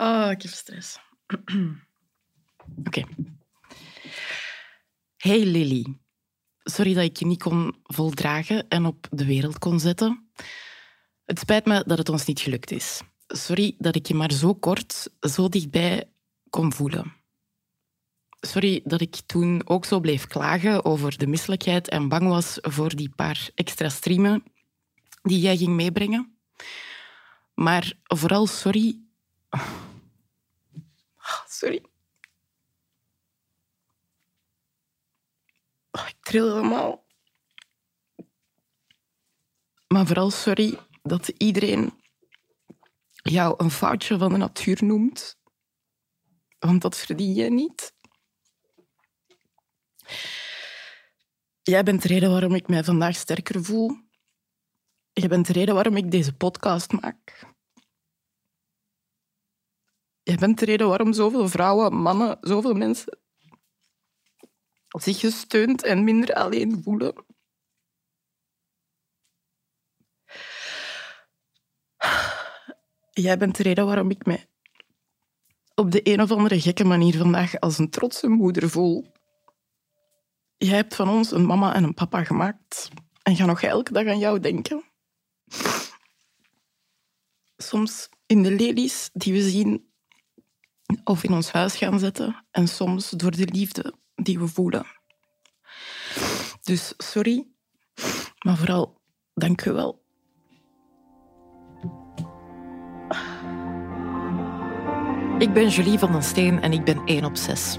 Oh, 0.00 0.30
ik 0.30 0.42
heb 0.42 0.50
stress. 0.50 0.98
Oké. 2.86 3.02
Hey 5.16 5.44
Lily. 5.44 5.98
Sorry 6.62 6.94
dat 6.94 7.04
ik 7.04 7.16
je 7.16 7.26
niet 7.26 7.42
kon 7.42 7.76
voldragen 7.82 8.68
en 8.68 8.86
op 8.86 9.06
de 9.10 9.24
wereld 9.24 9.58
kon 9.58 9.80
zetten. 9.80 10.30
Het 11.24 11.38
spijt 11.38 11.64
me 11.64 11.84
dat 11.86 11.98
het 11.98 12.08
ons 12.08 12.24
niet 12.24 12.40
gelukt 12.40 12.70
is. 12.70 13.00
Sorry 13.26 13.74
dat 13.78 13.96
ik 13.96 14.06
je 14.06 14.14
maar 14.14 14.32
zo 14.32 14.54
kort, 14.54 15.10
zo 15.20 15.48
dichtbij 15.48 16.10
kon 16.50 16.72
voelen. 16.72 17.12
Sorry 18.40 18.80
dat 18.84 19.00
ik 19.00 19.16
toen 19.26 19.62
ook 19.64 19.84
zo 19.84 20.00
bleef 20.00 20.26
klagen 20.26 20.84
over 20.84 21.18
de 21.18 21.26
misselijkheid 21.26 21.88
en 21.88 22.08
bang 22.08 22.28
was 22.28 22.58
voor 22.60 22.96
die 22.96 23.10
paar 23.16 23.50
extra 23.54 23.88
streamen 23.88 24.42
die 25.22 25.40
jij 25.40 25.56
ging 25.56 25.74
meebrengen. 25.74 26.38
Maar 27.54 27.92
vooral 28.02 28.46
sorry. 28.46 29.00
Sorry. 31.58 31.82
Oh, 35.90 36.08
ik 36.08 36.16
tril 36.20 36.54
helemaal. 36.54 37.06
Maar 39.88 40.06
vooral 40.06 40.30
sorry 40.30 40.78
dat 41.02 41.28
iedereen 41.28 42.00
jou 43.10 43.54
een 43.56 43.70
foutje 43.70 44.18
van 44.18 44.32
de 44.32 44.36
natuur 44.36 44.84
noemt. 44.84 45.38
Want 46.58 46.82
dat 46.82 46.96
verdien 46.96 47.34
je 47.34 47.50
niet. 47.50 47.94
Jij 51.62 51.82
bent 51.82 52.02
de 52.02 52.08
reden 52.08 52.30
waarom 52.30 52.54
ik 52.54 52.68
mij 52.68 52.84
vandaag 52.84 53.16
sterker 53.16 53.64
voel. 53.64 53.90
Je 55.12 55.28
bent 55.28 55.46
de 55.46 55.52
reden 55.52 55.74
waarom 55.74 55.96
ik 55.96 56.10
deze 56.10 56.36
podcast 56.36 56.92
maak. 56.92 57.56
Jij 60.28 60.36
bent 60.36 60.58
de 60.58 60.64
reden 60.64 60.88
waarom 60.88 61.12
zoveel 61.12 61.48
vrouwen, 61.48 61.94
mannen, 61.94 62.38
zoveel 62.40 62.74
mensen 62.74 63.18
zich 64.88 65.20
gesteund 65.20 65.82
en 65.82 66.04
minder 66.04 66.34
alleen 66.34 66.82
voelen. 66.82 67.24
Jij 73.10 73.38
bent 73.38 73.56
de 73.56 73.62
reden 73.62 73.86
waarom 73.86 74.10
ik 74.10 74.26
mij 74.26 74.46
op 75.74 75.90
de 75.90 76.00
een 76.02 76.20
of 76.20 76.30
andere 76.30 76.60
gekke 76.60 76.84
manier 76.84 77.16
vandaag 77.16 77.60
als 77.60 77.78
een 77.78 77.90
trotse 77.90 78.28
moeder 78.28 78.70
voel. 78.70 79.12
Jij 80.56 80.76
hebt 80.76 80.94
van 80.94 81.08
ons 81.08 81.30
een 81.30 81.46
mama 81.46 81.74
en 81.74 81.84
een 81.84 81.94
papa 81.94 82.24
gemaakt 82.24 82.88
en 83.22 83.36
ga 83.36 83.44
nog 83.44 83.62
elke 83.62 83.92
dag 83.92 84.06
aan 84.06 84.18
jou 84.18 84.40
denken. 84.40 84.84
Soms 87.56 88.08
in 88.26 88.42
de 88.42 88.50
lelies 88.50 89.10
die 89.12 89.32
we 89.32 89.50
zien 89.50 89.87
of 91.04 91.24
in 91.24 91.32
ons 91.32 91.52
huis 91.52 91.76
gaan 91.76 91.98
zetten 91.98 92.44
en 92.50 92.68
soms 92.68 93.10
door 93.10 93.30
de 93.30 93.48
liefde 93.52 93.94
die 94.14 94.38
we 94.38 94.46
voelen. 94.46 94.86
Dus 96.62 96.94
sorry, 96.96 97.46
maar 98.38 98.56
vooral 98.56 99.00
dank 99.34 99.64
u 99.64 99.72
wel. 99.72 100.06
Ik 105.38 105.52
ben 105.52 105.68
Julie 105.68 105.98
van 105.98 106.12
den 106.12 106.22
Steen 106.22 106.60
en 106.60 106.72
ik 106.72 106.84
ben 106.84 107.02
1 107.04 107.24
op 107.24 107.36
6. 107.36 107.78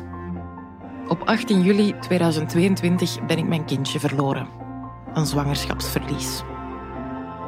Op 1.07 1.21
18 1.21 1.61
juli 1.61 1.99
2022 1.99 3.25
ben 3.25 3.37
ik 3.37 3.47
mijn 3.47 3.65
kindje 3.65 3.99
verloren. 3.99 4.47
Een 5.13 5.25
zwangerschapsverlies. 5.25 6.41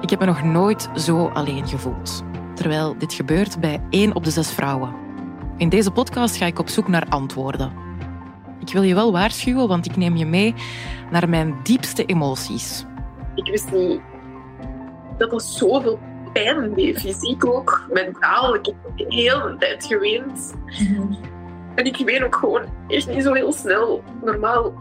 Ik 0.01 0.09
heb 0.09 0.19
me 0.19 0.25
nog 0.25 0.43
nooit 0.43 0.89
zo 0.95 1.27
alleen 1.27 1.67
gevoeld. 1.67 2.23
Terwijl 2.55 2.97
dit 2.97 3.13
gebeurt 3.13 3.59
bij 3.59 3.83
1 3.89 4.15
op 4.15 4.23
de 4.23 4.31
6 4.31 4.51
vrouwen. 4.51 4.95
In 5.61 5.69
deze 5.69 5.91
podcast 5.91 6.35
ga 6.35 6.45
ik 6.45 6.59
op 6.59 6.69
zoek 6.69 6.87
naar 6.87 7.05
antwoorden. 7.09 7.71
Ik 8.59 8.73
wil 8.73 8.81
je 8.81 8.93
wel 8.93 9.11
waarschuwen, 9.11 9.67
want 9.67 9.85
ik 9.85 9.95
neem 9.95 10.15
je 10.15 10.25
mee 10.25 10.53
naar 11.11 11.29
mijn 11.29 11.55
diepste 11.63 12.05
emoties. 12.05 12.85
Ik 13.35 13.47
wist 13.47 13.71
niet 13.71 14.01
dat 15.17 15.33
er 15.33 15.41
zoveel 15.41 15.99
pijn 16.33 16.73
deed, 16.73 16.99
fysiek 16.99 17.45
ook, 17.45 17.87
mentaal. 17.93 18.55
Ik 18.55 18.65
heb 18.65 18.75
de 18.95 19.05
hele 19.07 19.55
tijd 19.59 19.85
geweend. 19.85 20.53
En 21.75 21.85
ik 21.85 21.97
ween 22.05 22.23
ook 22.23 22.35
gewoon 22.35 22.63
echt 22.87 23.07
niet 23.07 23.23
zo 23.23 23.33
heel 23.33 23.53
snel, 23.53 24.03
normaal. 24.23 24.73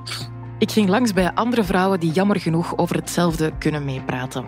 Ik 0.58 0.70
ging 0.70 0.88
langs 0.88 1.12
bij 1.12 1.32
andere 1.34 1.64
vrouwen 1.64 2.00
die 2.00 2.12
jammer 2.12 2.40
genoeg 2.40 2.76
over 2.76 2.96
hetzelfde 2.96 3.52
kunnen 3.58 3.84
meepraten. 3.84 4.44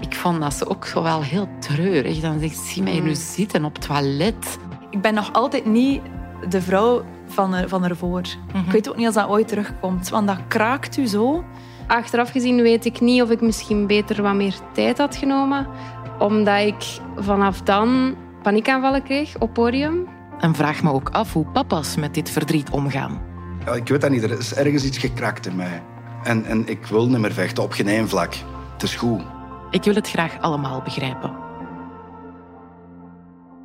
Ik 0.00 0.14
vond 0.14 0.40
dat 0.40 0.54
ze 0.54 0.68
ook 0.68 0.86
zo 0.86 1.02
wel 1.02 1.22
heel 1.22 1.48
treurig. 1.58 2.20
Dan 2.20 2.40
zegt 2.40 2.56
zie 2.56 2.82
mij 2.82 3.00
nu 3.00 3.14
zitten 3.14 3.64
op 3.64 3.74
het 3.74 3.86
toilet. 3.86 4.58
Ik 4.96 5.02
ben 5.02 5.14
nog 5.14 5.32
altijd 5.32 5.64
niet 5.66 6.00
de 6.48 6.62
vrouw 6.62 7.04
van, 7.26 7.54
er, 7.54 7.68
van 7.68 7.84
ervoor. 7.84 8.20
Ik 8.66 8.72
weet 8.72 8.88
ook 8.88 8.96
niet 8.96 9.06
als 9.06 9.14
dat 9.14 9.28
ooit 9.28 9.48
terugkomt, 9.48 10.08
want 10.08 10.26
dat 10.26 10.38
kraakt 10.48 10.96
u 10.96 11.06
zo. 11.06 11.44
Achteraf 11.86 12.30
gezien 12.30 12.62
weet 12.62 12.84
ik 12.84 13.00
niet 13.00 13.22
of 13.22 13.30
ik 13.30 13.40
misschien 13.40 13.86
beter 13.86 14.22
wat 14.22 14.34
meer 14.34 14.54
tijd 14.72 14.98
had 14.98 15.16
genomen, 15.16 15.66
omdat 16.18 16.60
ik 16.60 16.84
vanaf 17.16 17.62
dan 17.62 18.14
paniekaanvallen 18.42 19.02
kreeg 19.02 19.38
op 19.38 19.52
podium. 19.52 20.08
En 20.38 20.54
vraag 20.54 20.82
me 20.82 20.92
ook 20.92 21.08
af 21.08 21.32
hoe 21.32 21.46
papa's 21.46 21.96
met 21.96 22.14
dit 22.14 22.30
verdriet 22.30 22.70
omgaan. 22.70 23.20
Ja, 23.64 23.72
ik 23.72 23.88
weet 23.88 24.00
dat 24.00 24.10
niet, 24.10 24.22
er 24.22 24.38
is 24.38 24.54
ergens 24.54 24.84
iets 24.84 24.98
gekrakt 24.98 25.46
in 25.46 25.56
mij. 25.56 25.82
En, 26.22 26.44
en 26.44 26.68
ik 26.68 26.86
wil 26.86 27.08
niet 27.08 27.18
meer 27.18 27.32
vechten 27.32 27.62
op 27.62 27.72
geen 27.72 27.88
één 27.88 28.08
vlak. 28.08 28.34
Het 28.72 28.82
is 28.82 28.94
goed. 28.94 29.22
Ik 29.70 29.84
wil 29.84 29.94
het 29.94 30.08
graag 30.08 30.40
allemaal 30.40 30.82
begrijpen. 30.82 31.45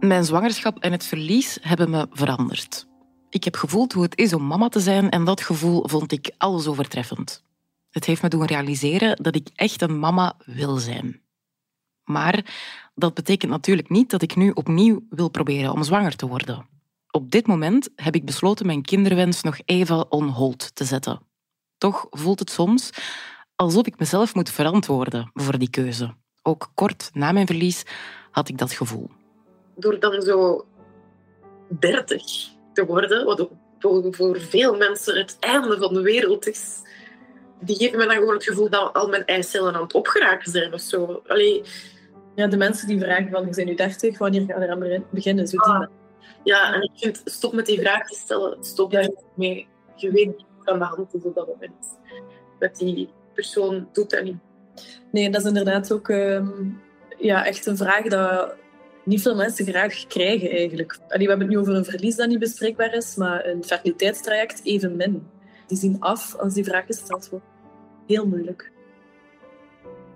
Mijn 0.01 0.25
zwangerschap 0.25 0.79
en 0.79 0.91
het 0.91 1.05
verlies 1.05 1.57
hebben 1.61 1.89
me 1.89 2.07
veranderd. 2.11 2.87
Ik 3.29 3.43
heb 3.43 3.55
gevoeld 3.55 3.93
hoe 3.93 4.03
het 4.03 4.17
is 4.17 4.33
om 4.33 4.47
mama 4.47 4.69
te 4.69 4.79
zijn 4.79 5.09
en 5.09 5.25
dat 5.25 5.41
gevoel 5.41 5.87
vond 5.87 6.11
ik 6.11 6.31
alles 6.37 6.67
overtreffend. 6.67 7.43
Het 7.89 8.05
heeft 8.05 8.21
me 8.21 8.29
doen 8.29 8.45
realiseren 8.45 9.23
dat 9.23 9.35
ik 9.35 9.49
echt 9.55 9.81
een 9.81 9.99
mama 9.99 10.35
wil 10.45 10.77
zijn. 10.77 11.21
Maar 12.03 12.45
dat 12.95 13.13
betekent 13.13 13.51
natuurlijk 13.51 13.89
niet 13.89 14.09
dat 14.09 14.21
ik 14.21 14.35
nu 14.35 14.49
opnieuw 14.49 15.05
wil 15.09 15.29
proberen 15.29 15.71
om 15.71 15.83
zwanger 15.83 16.15
te 16.15 16.27
worden. 16.27 16.67
Op 17.11 17.31
dit 17.31 17.47
moment 17.47 17.89
heb 17.95 18.15
ik 18.15 18.25
besloten 18.25 18.65
mijn 18.65 18.81
kinderwens 18.81 19.41
nog 19.41 19.57
even 19.65 20.11
on 20.11 20.27
hold 20.27 20.75
te 20.75 20.85
zetten. 20.85 21.21
Toch 21.77 22.07
voelt 22.09 22.39
het 22.39 22.49
soms 22.49 22.89
alsof 23.55 23.85
ik 23.85 23.99
mezelf 23.99 24.35
moet 24.35 24.49
verantwoorden 24.49 25.31
voor 25.33 25.57
die 25.57 25.69
keuze. 25.69 26.15
Ook 26.41 26.71
kort 26.73 27.09
na 27.13 27.31
mijn 27.31 27.47
verlies 27.47 27.83
had 28.31 28.49
ik 28.49 28.57
dat 28.57 28.71
gevoel. 28.71 29.09
Door 29.81 29.99
dan 29.99 30.21
zo 30.21 30.65
30 31.79 32.23
te 32.73 32.85
worden, 32.85 33.25
wat 33.25 33.49
ook 33.81 34.15
voor 34.15 34.39
veel 34.39 34.77
mensen 34.77 35.17
het 35.17 35.37
einde 35.39 35.77
van 35.77 35.93
de 35.93 36.01
wereld 36.01 36.47
is, 36.47 36.81
die 37.59 37.75
geven 37.75 37.97
me 37.97 38.05
dan 38.05 38.15
gewoon 38.15 38.33
het 38.33 38.43
gevoel 38.43 38.69
dat 38.69 38.93
al 38.93 39.07
mijn 39.07 39.25
eicellen 39.25 39.73
aan 39.75 39.81
het 39.81 39.93
opgeraken 39.93 40.51
zijn 40.51 40.73
of 40.73 40.81
zo. 40.81 41.21
Allee, 41.27 41.61
Ja, 42.35 42.47
de 42.47 42.57
mensen 42.57 42.87
die 42.87 42.99
vragen 42.99 43.29
van, 43.29 43.45
je 43.45 43.55
bent 43.55 43.67
nu 43.67 43.75
30, 43.75 44.17
wanneer 44.17 44.41
ga 44.47 44.57
je 44.57 44.63
eraan 44.63 44.79
begin- 44.79 45.05
beginnen? 45.09 45.47
Zo 45.47 45.57
Ah. 45.57 45.85
Ja, 46.43 46.73
en 46.73 46.81
ik 46.81 46.91
vind, 46.95 47.21
stop 47.25 47.53
met 47.53 47.65
die 47.65 47.79
vraag 47.79 48.07
te 48.07 48.15
stellen. 48.15 48.63
Stop 48.63 48.91
daar 48.91 49.09
mee. 49.35 49.67
Je 49.95 50.11
weet 50.11 50.25
niet 50.27 50.45
wat 50.57 50.67
aan 50.67 50.79
de 50.79 50.85
hand 50.85 51.13
is 51.13 51.23
op 51.23 51.35
dat 51.35 51.47
moment. 51.47 51.97
Met 52.59 52.75
die 52.77 53.09
persoon 53.33 53.87
doet 53.93 54.09
dat 54.09 54.23
niet. 54.23 54.35
Nee, 55.11 55.29
dat 55.29 55.41
is 55.41 55.47
inderdaad 55.47 55.91
ook 55.91 56.09
ehm, 56.09 56.47
ja, 57.17 57.45
echt 57.45 57.65
een 57.65 57.77
vraag 57.77 58.03
dat 58.07 58.53
niet 59.03 59.21
veel 59.21 59.35
mensen 59.35 59.65
graag 59.65 60.07
krijgen 60.07 60.49
eigenlijk. 60.49 60.99
Allee, 61.07 61.25
we 61.25 61.29
hebben 61.29 61.47
het 61.47 61.49
nu 61.49 61.57
over 61.57 61.75
een 61.75 61.85
verlies 61.85 62.15
dat 62.15 62.27
niet 62.27 62.39
bespreekbaar 62.39 62.93
is, 62.93 63.15
maar 63.15 63.45
een 63.45 63.63
fertiliteitstraject 63.63 64.61
evenmin. 64.63 65.27
Die 65.67 65.77
zien 65.77 65.99
af 65.99 66.35
als 66.35 66.53
die 66.53 66.63
vraag 66.63 66.85
gesteld 66.85 67.29
wordt. 67.29 67.45
Heel 68.07 68.27
moeilijk. 68.27 68.71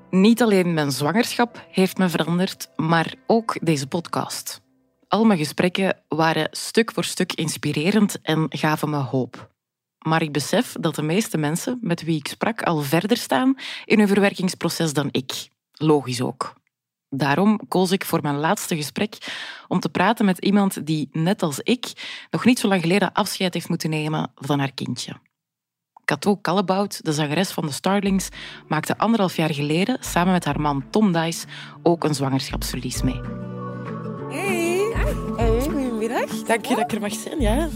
Niet 0.09 0.41
alleen 0.41 0.73
mijn 0.73 0.91
zwangerschap 0.91 1.65
heeft 1.69 1.97
me 1.97 2.09
veranderd, 2.09 2.69
maar 2.75 3.15
ook 3.27 3.57
deze 3.61 3.87
podcast. 3.87 4.61
Al 5.07 5.23
mijn 5.23 5.39
gesprekken 5.39 5.99
waren 6.07 6.47
stuk 6.51 6.91
voor 6.91 7.03
stuk 7.03 7.33
inspirerend 7.33 8.21
en 8.21 8.45
gaven 8.49 8.89
me 8.89 8.97
hoop. 8.97 9.53
Maar 10.05 10.21
ik 10.21 10.31
besef 10.31 10.75
dat 10.79 10.95
de 10.95 11.01
meeste 11.01 11.37
mensen 11.37 11.77
met 11.81 12.03
wie 12.03 12.17
ik 12.17 12.27
sprak 12.27 12.61
al 12.61 12.81
verder 12.81 13.17
staan 13.17 13.55
in 13.85 13.99
hun 13.99 14.07
verwerkingsproces 14.07 14.93
dan 14.93 15.07
ik. 15.11 15.47
Logisch 15.71 16.21
ook. 16.21 16.53
Daarom 17.17 17.59
koos 17.67 17.91
ik 17.91 18.05
voor 18.05 18.21
mijn 18.21 18.37
laatste 18.37 18.75
gesprek 18.75 19.17
om 19.67 19.79
te 19.79 19.89
praten 19.89 20.25
met 20.25 20.37
iemand 20.37 20.85
die, 20.85 21.09
net 21.11 21.41
als 21.41 21.59
ik, 21.59 21.91
nog 22.29 22.45
niet 22.45 22.59
zo 22.59 22.67
lang 22.67 22.81
geleden 22.81 23.13
afscheid 23.13 23.53
heeft 23.53 23.69
moeten 23.69 23.89
nemen 23.89 24.31
van 24.35 24.59
haar 24.59 24.71
kindje. 24.73 25.13
Cato 26.05 26.37
Callebout, 26.41 27.05
de 27.05 27.13
zangeres 27.13 27.51
van 27.51 27.65
de 27.65 27.71
Starlings, 27.71 28.29
maakte 28.67 28.97
anderhalf 28.97 29.35
jaar 29.35 29.53
geleden 29.53 29.97
samen 29.99 30.33
met 30.33 30.45
haar 30.45 30.61
man 30.61 30.89
Tom 30.89 31.11
Dice 31.11 31.47
ook 31.83 32.03
een 32.03 32.15
zwangerschapsverlies 32.15 33.01
mee. 33.01 33.21
Hey. 34.29 34.75
Hey, 35.35 35.61
goedemiddag. 35.61 36.29
Dank 36.29 36.65
je 36.65 36.75
dat 36.75 36.83
ik 36.83 36.91
er 36.91 37.01
mag 37.01 37.13
zijn, 37.13 37.41
ja. 37.41 37.69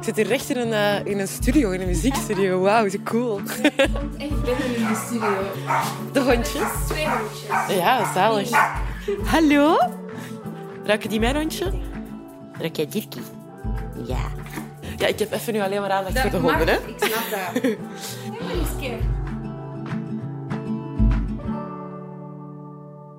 Ik 0.00 0.06
zit 0.06 0.16
hier 0.16 0.26
recht 0.26 0.50
in 0.50 0.56
een, 0.56 0.72
eh, 0.72 1.12
in 1.12 1.18
een 1.18 1.28
studio, 1.28 1.70
in 1.70 1.80
een 1.80 1.86
muziekstudio. 1.86 2.60
Wauw, 2.60 2.88
zo 2.88 2.98
cool. 3.04 3.40
Echt 4.18 4.42
binnen 4.42 4.76
in 4.76 4.86
de 4.86 5.02
studio. 5.06 5.36
De 6.12 6.20
hondjes. 6.20 6.68
Twee 6.88 7.06
hondjes. 7.08 7.76
Ja, 7.76 8.12
zalig. 8.12 8.50
Hallo? 9.24 9.78
Ruiken 10.84 11.08
die 11.08 11.20
mijn 11.20 11.36
hondje? 11.36 11.72
Druk 12.58 12.76
jij 12.76 12.86
Dirkie? 12.88 13.22
Ja. 14.06 14.18
Ja, 14.96 15.06
ik 15.06 15.18
heb 15.18 15.32
even 15.32 15.52
nu 15.52 15.60
alleen 15.60 15.80
maar 15.80 15.90
aandacht 15.90 16.20
voor 16.20 16.30
de 16.30 16.36
honden, 16.36 16.68
hè? 16.68 16.74
Ik 16.74 16.94
snap 16.96 17.52
dat. 17.52 17.62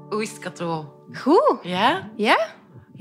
Hoe 0.09 0.21
is 0.21 0.29
het, 0.29 0.39
Kato? 0.39 0.93
Goed. 1.13 1.57
Ja? 1.61 2.09
Ja? 2.15 2.37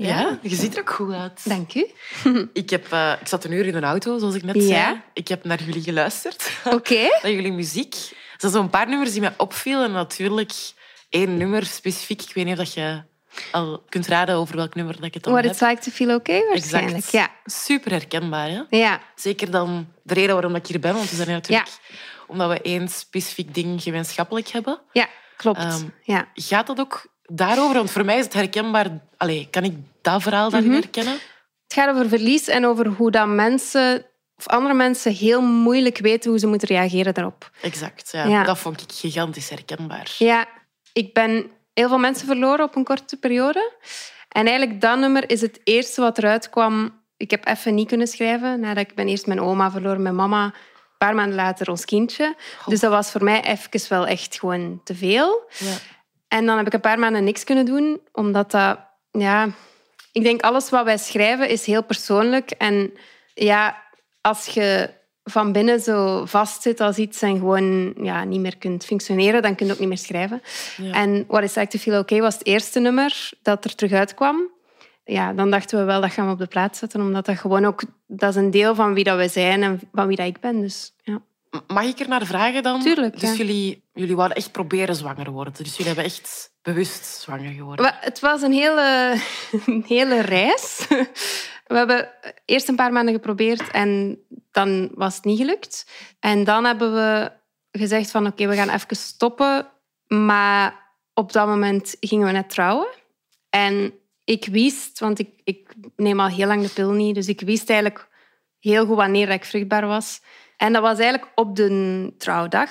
Ja? 0.07 0.39
Je 0.41 0.55
ziet 0.55 0.73
er 0.75 0.79
ook 0.81 0.89
goed 0.89 1.13
uit. 1.13 1.41
Dank 1.49 1.73
u. 1.75 1.87
Ik, 2.53 2.69
heb, 2.69 2.91
eh, 2.91 3.13
ik 3.21 3.27
zat 3.27 3.43
een 3.43 3.51
uur 3.51 3.65
in 3.65 3.75
een 3.75 3.83
auto, 3.83 4.17
zoals 4.17 4.35
ik 4.35 4.43
net 4.43 4.55
Ja. 4.55 4.61
zei. 4.61 5.01
Ik 5.13 5.27
heb 5.27 5.43
naar 5.43 5.63
jullie 5.63 5.81
geluisterd, 5.81 6.51
Oké. 6.75 7.07
naar 7.21 7.31
jullie 7.31 7.51
muziek. 7.51 7.93
Er 7.93 8.37
zijn 8.49 8.51
zo'n 8.51 8.69
paar 8.69 8.87
nummers 8.89 9.11
die 9.11 9.21
mij 9.21 9.33
opvielen. 9.37 9.91
Natuurlijk 9.91 10.51
één 11.09 11.37
nummer 11.37 11.65
specifiek. 11.65 12.21
Ik 12.21 12.33
weet 12.33 12.45
niet 12.45 12.53
of 12.59 12.63
dat 12.65 12.73
je 12.73 13.01
al 13.51 13.83
kunt 13.89 14.07
raden 14.07 14.35
over 14.35 14.55
welk 14.55 14.75
nummer 14.75 14.95
dat 14.95 15.03
ik 15.03 15.13
het 15.13 15.23
dan 15.23 15.31
What 15.33 15.45
heb. 15.45 15.53
it's 15.53 15.61
like 15.61 15.81
to 15.81 15.91
feel 15.91 16.15
okay, 16.15 16.45
waarschijnlijk. 16.47 16.95
Exact. 16.95 17.11
Ja. 17.11 17.29
Super 17.45 17.91
herkenbaar, 17.91 18.49
hè? 18.49 18.61
Ja. 18.77 19.01
Zeker 19.15 19.51
dan 19.51 19.87
de 20.03 20.13
reden 20.13 20.33
waarom 20.33 20.55
ik 20.55 20.67
hier 20.67 20.79
ben. 20.79 20.93
Want 20.93 21.09
we 21.09 21.15
zijn 21.15 21.27
natuurlijk 21.29 21.69
omdat 22.27 22.49
we 22.49 22.61
één 22.61 22.87
specifiek 22.87 23.53
ding 23.53 23.81
gemeenschappelijk 23.81 24.47
hebben. 24.47 24.79
Ja, 24.91 25.07
klopt. 25.37 25.59
Ehm, 25.59 25.83
ja. 26.03 26.27
Gaat 26.33 26.67
dat 26.67 26.79
ook 26.79 27.05
daarover? 27.25 27.75
Want 27.75 27.91
voor 27.91 28.05
mij 28.05 28.17
is 28.17 28.23
het 28.23 28.33
herkenbaar... 28.33 28.87
Allee, 29.17 29.47
kan 29.51 29.63
ik 29.63 29.73
dat 30.01 30.21
verhaal 30.21 30.49
daarin 30.49 30.69
Mhm. 30.69 30.79
herkennen? 30.79 31.13
Het 31.63 31.73
gaat 31.73 31.89
over 31.89 32.09
verlies 32.09 32.47
en 32.47 32.65
over 32.65 32.87
hoe 32.87 33.11
dat 33.11 33.27
mensen 33.27 34.05
of 34.37 34.47
andere 34.47 34.73
mensen 34.73 35.13
heel 35.13 35.41
moeilijk 35.41 35.97
weten 35.97 36.29
hoe 36.29 36.39
ze 36.39 36.47
moeten 36.47 36.67
reageren 36.67 37.13
daarop. 37.13 37.51
Exact, 37.61 38.09
ja. 38.11 38.25
Ja. 38.25 38.43
Dat 38.43 38.57
vond 38.57 38.81
ik 38.81 38.91
gigantisch 38.91 39.49
herkenbaar. 39.49 40.15
Ja, 40.17 40.45
ik 40.93 41.13
ben 41.13 41.51
heel 41.73 41.87
veel 41.87 41.97
mensen 41.97 42.27
verloren 42.27 42.65
op 42.65 42.75
een 42.75 42.83
korte 42.83 43.17
periode. 43.17 43.71
En 44.29 44.47
eigenlijk 44.47 44.81
dat 44.81 44.97
nummer 44.99 45.29
is 45.29 45.41
het 45.41 45.59
eerste 45.63 46.01
wat 46.01 46.17
eruit 46.17 46.49
kwam. 46.49 46.99
Ik 47.17 47.31
heb 47.31 47.47
even 47.47 47.75
niet 47.75 47.87
kunnen 47.87 48.07
schrijven. 48.07 48.59
Nadat 48.59 48.89
ik 48.89 48.95
ben 48.95 49.07
eerst 49.07 49.27
mijn 49.27 49.41
oma 49.41 49.71
verloren, 49.71 50.01
mijn 50.01 50.15
mama. 50.15 50.43
Een 50.45 50.53
paar 50.97 51.15
maanden 51.15 51.35
later 51.35 51.69
ons 51.69 51.85
kindje. 51.85 52.35
Dus 52.65 52.79
dat 52.79 52.91
was 52.91 53.11
voor 53.11 53.23
mij 53.23 53.43
even 53.43 53.89
wel 53.89 54.07
echt 54.07 54.39
gewoon 54.39 54.81
te 54.83 54.95
veel. 54.95 55.43
Ja. 55.57 55.75
En 56.27 56.45
dan 56.45 56.57
heb 56.57 56.65
ik 56.67 56.73
een 56.73 56.79
paar 56.79 56.99
maanden 56.99 57.23
niks 57.23 57.43
kunnen 57.43 57.65
doen, 57.65 58.01
omdat 58.11 58.51
dat... 58.51 58.79
Ja, 59.11 59.49
ik 60.11 60.23
denk 60.23 60.41
alles 60.41 60.69
wat 60.69 60.85
wij 60.85 60.97
schrijven 60.97 61.49
is 61.49 61.65
heel 61.65 61.83
persoonlijk. 61.83 62.51
En 62.51 62.93
ja, 63.33 63.83
als 64.21 64.45
je 64.45 64.89
van 65.23 65.51
binnen 65.51 65.79
zo 65.79 66.25
vastzit 66.25 66.79
als 66.79 66.97
iets 66.97 67.21
en 67.21 67.37
gewoon 67.37 67.93
ja, 68.01 68.23
niet 68.23 68.39
meer 68.39 68.57
kunt 68.57 68.85
functioneren, 68.85 69.41
dan 69.41 69.55
kun 69.55 69.65
je 69.65 69.71
ook 69.71 69.79
niet 69.79 69.87
meer 69.87 69.97
schrijven. 69.97 70.41
Ja. 70.77 70.93
En 70.93 71.25
What 71.27 71.43
Is 71.43 71.55
Like 71.55 71.67
To 71.67 71.77
Feel 71.77 71.99
Okay 71.99 72.21
was 72.21 72.33
het 72.33 72.45
eerste 72.45 72.79
nummer 72.79 73.29
dat 73.41 73.65
er 73.65 73.75
terug 73.75 73.91
uitkwam. 73.91 74.49
Ja, 75.03 75.33
dan 75.33 75.51
dachten 75.51 75.79
we 75.79 75.85
wel 75.85 76.01
dat 76.01 76.11
gaan 76.11 76.25
we 76.25 76.31
op 76.31 76.39
de 76.39 76.47
plaats 76.47 76.79
zetten, 76.79 77.01
omdat 77.01 77.25
dat 77.25 77.37
gewoon 77.37 77.65
ook... 77.65 77.83
Dat 78.07 78.29
is 78.29 78.35
een 78.35 78.51
deel 78.51 78.75
van 78.75 78.93
wie 78.93 79.03
dat 79.03 79.17
we 79.17 79.27
zijn 79.27 79.63
en 79.63 79.79
van 79.93 80.07
wie 80.07 80.17
dat 80.17 80.25
ik 80.27 80.39
ben. 80.39 80.61
Dus, 80.61 80.93
ja. 81.03 81.21
Mag 81.67 81.83
ik 81.83 81.99
er 81.99 82.07
naar 82.07 82.25
vragen 82.25 82.63
dan? 82.63 82.81
Tuurlijk, 82.81 83.19
Dus 83.19 83.29
ja. 83.29 83.35
jullie, 83.35 83.80
jullie 84.01 84.15
wouden 84.15 84.37
echt 84.37 84.51
proberen 84.51 84.95
zwanger 84.95 85.31
worden. 85.31 85.53
Dus 85.53 85.71
jullie 85.71 85.85
hebben 85.85 86.03
echt 86.03 86.53
bewust 86.61 87.05
zwanger 87.05 87.51
geworden. 87.51 87.93
Het 87.99 88.19
was 88.19 88.41
een 88.41 88.53
hele, 88.53 89.15
een 89.65 89.83
hele 89.87 90.21
reis. 90.21 90.85
We 91.67 91.77
hebben 91.77 92.09
eerst 92.45 92.67
een 92.67 92.75
paar 92.75 92.91
maanden 92.91 93.13
geprobeerd 93.13 93.71
en 93.71 94.19
dan 94.51 94.91
was 94.93 95.15
het 95.15 95.25
niet 95.25 95.37
gelukt. 95.37 95.91
En 96.19 96.43
dan 96.43 96.65
hebben 96.65 96.93
we 96.93 97.31
gezegd 97.71 98.11
van 98.11 98.27
oké, 98.27 98.47
we 98.47 98.55
gaan 98.55 98.69
even 98.69 98.95
stoppen. 98.95 99.67
Maar 100.07 100.93
op 101.13 101.31
dat 101.31 101.47
moment 101.47 101.95
gingen 101.99 102.27
we 102.27 102.33
net 102.33 102.49
trouwen. 102.49 102.87
En 103.49 103.93
ik 104.23 104.45
wist, 104.45 104.99
want 104.99 105.19
ik 105.43 105.73
neem 105.95 106.19
al 106.19 106.27
heel 106.27 106.47
lang 106.47 106.63
de 106.63 106.69
pil 106.69 106.91
niet, 106.91 107.15
dus 107.15 107.27
ik 107.27 107.41
wist 107.41 107.69
eigenlijk 107.69 108.07
heel 108.59 108.85
goed 108.85 108.95
wanneer 108.95 109.29
ik 109.29 109.45
vruchtbaar 109.45 109.87
was. 109.87 110.21
En 110.57 110.73
dat 110.73 110.81
was 110.81 110.99
eigenlijk 110.99 111.31
op 111.35 111.55
de 111.55 112.13
trouwdag. 112.17 112.69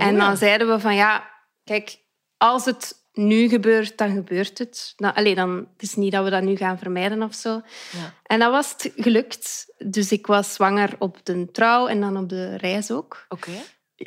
Oh 0.00 0.06
en 0.06 0.16
dan 0.16 0.28
ja. 0.30 0.36
zeiden 0.36 0.68
we 0.68 0.80
van 0.80 0.94
ja, 0.94 1.30
kijk, 1.64 1.98
als 2.36 2.64
het 2.64 2.98
nu 3.12 3.48
gebeurt, 3.48 3.98
dan 3.98 4.14
gebeurt 4.14 4.58
het. 4.58 4.94
Allee, 5.14 5.34
dan, 5.34 5.56
het 5.72 5.82
is 5.82 5.94
niet 5.94 6.12
dat 6.12 6.24
we 6.24 6.30
dat 6.30 6.42
nu 6.42 6.56
gaan 6.56 6.78
vermijden 6.78 7.22
of 7.22 7.34
zo. 7.34 7.50
Ja. 7.92 8.14
En 8.22 8.38
dat 8.38 8.50
was 8.50 8.70
het 8.70 8.92
gelukt. 8.96 9.66
Dus 9.78 10.12
ik 10.12 10.26
was 10.26 10.54
zwanger 10.54 10.90
op 10.98 11.18
de 11.24 11.50
trouw 11.50 11.86
en 11.86 12.00
dan 12.00 12.16
op 12.16 12.28
de 12.28 12.56
reis 12.56 12.90
ook. 12.90 13.24
Oké. 13.28 13.50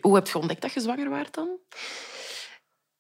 Hoe 0.02 0.16
heb 0.16 0.28
je 0.28 0.38
ontdekt 0.38 0.62
dat 0.62 0.74
je 0.74 0.80
zwanger 0.80 1.10
waart 1.10 1.34
dan? 1.34 1.50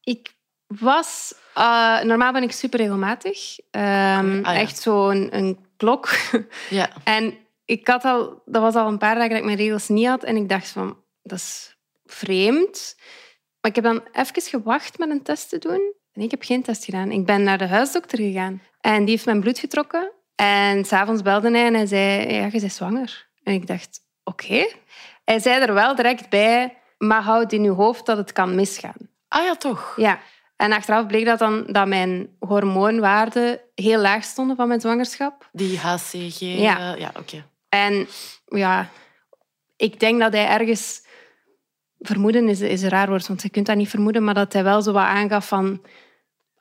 Ik 0.01 0.33
was... 0.67 1.33
eh, 1.53 2.01
normaal 2.01 2.31
ben 2.31 2.43
ik 2.43 2.51
super 2.51 2.79
regelmatig. 2.79 3.57
Ehm, 3.71 4.37
Ah, 4.43 4.53
ja. 4.53 4.55
Echt 4.55 4.81
zo'n 4.81 5.35
een 5.35 5.65
klok. 5.77 6.09
Ja. 6.69 6.89
En 7.03 7.37
ik 7.65 7.87
had 7.87 8.03
al, 8.05 8.41
dat 8.45 8.61
was 8.61 8.75
al 8.75 8.87
een 8.87 8.97
paar 8.97 9.13
dagen 9.15 9.29
dat 9.29 9.39
ik 9.39 9.45
mijn 9.45 9.57
regels 9.57 9.87
niet 9.87 10.07
had. 10.07 10.23
En 10.23 10.35
ik 10.35 10.49
dacht 10.49 10.67
van, 10.67 10.97
dat 11.21 11.37
is 11.37 11.72
vreemd. 12.05 12.95
Maar 13.61 13.71
ik 13.71 13.75
heb 13.75 13.83
dan 13.83 14.03
even 14.11 14.41
gewacht 14.41 14.97
met 14.97 15.09
een 15.09 15.23
test 15.23 15.49
te 15.49 15.57
doen. 15.57 15.93
En 16.13 16.21
ik 16.21 16.31
heb 16.31 16.43
geen 16.43 16.63
test 16.63 16.85
gedaan. 16.85 17.11
Ik 17.11 17.25
ben 17.25 17.43
naar 17.43 17.57
de 17.57 17.67
huisdokter 17.67 18.17
gegaan. 18.17 18.61
En 18.81 18.99
die 18.99 19.13
heeft 19.13 19.25
mijn 19.25 19.39
bloed 19.39 19.59
getrokken. 19.59 20.11
En 20.35 20.85
s'avonds 20.85 21.21
belde 21.21 21.51
hij 21.51 21.65
en 21.65 21.73
hij 21.73 21.85
zei, 21.85 22.33
ja, 22.33 22.45
je 22.45 22.59
bent 22.59 22.73
zwanger. 22.73 23.27
En 23.43 23.53
ik 23.53 23.67
dacht, 23.67 23.99
oké. 24.23 24.67
Hij 25.23 25.39
zei 25.39 25.61
er 25.61 25.73
wel 25.73 25.95
direct 25.95 26.29
bij, 26.29 26.77
maar 26.97 27.21
houd 27.21 27.53
in 27.53 27.63
je 27.63 27.69
hoofd 27.69 28.05
dat 28.05 28.17
het 28.17 28.31
kan 28.31 28.55
misgaan. 28.55 29.09
Ah 29.27 29.43
ja, 29.43 29.55
toch? 29.55 29.93
Ja. 29.95 30.19
En 30.55 30.71
achteraf 30.71 31.05
bleek 31.05 31.25
dat 31.25 31.39
dan 31.39 31.63
dat 31.67 31.87
mijn 31.87 32.35
hormoonwaarden 32.39 33.59
heel 33.75 33.99
laag 33.99 34.23
stonden 34.23 34.55
van 34.55 34.67
mijn 34.67 34.81
zwangerschap. 34.81 35.49
Die 35.51 35.79
HCG. 35.79 36.39
Ja. 36.39 36.93
eh, 36.93 36.99
ja 36.99 37.11
oké. 37.19 37.45
En 37.69 38.07
ja, 38.45 38.89
ik 39.75 39.99
denk 39.99 40.19
dat 40.19 40.33
hij 40.33 40.47
ergens... 40.47 41.02
Vermoeden 42.03 42.47
is, 42.47 42.61
is 42.61 42.81
een 42.81 42.89
raar 42.89 43.07
woord, 43.07 43.27
want 43.27 43.41
je 43.41 43.49
kunt 43.49 43.65
dat 43.65 43.75
niet 43.75 43.89
vermoeden, 43.89 44.23
maar 44.23 44.33
dat 44.33 44.53
hij 44.53 44.63
wel 44.63 44.81
zo 44.81 44.91
wat 44.91 45.03
aangaf 45.03 45.47
van... 45.47 45.81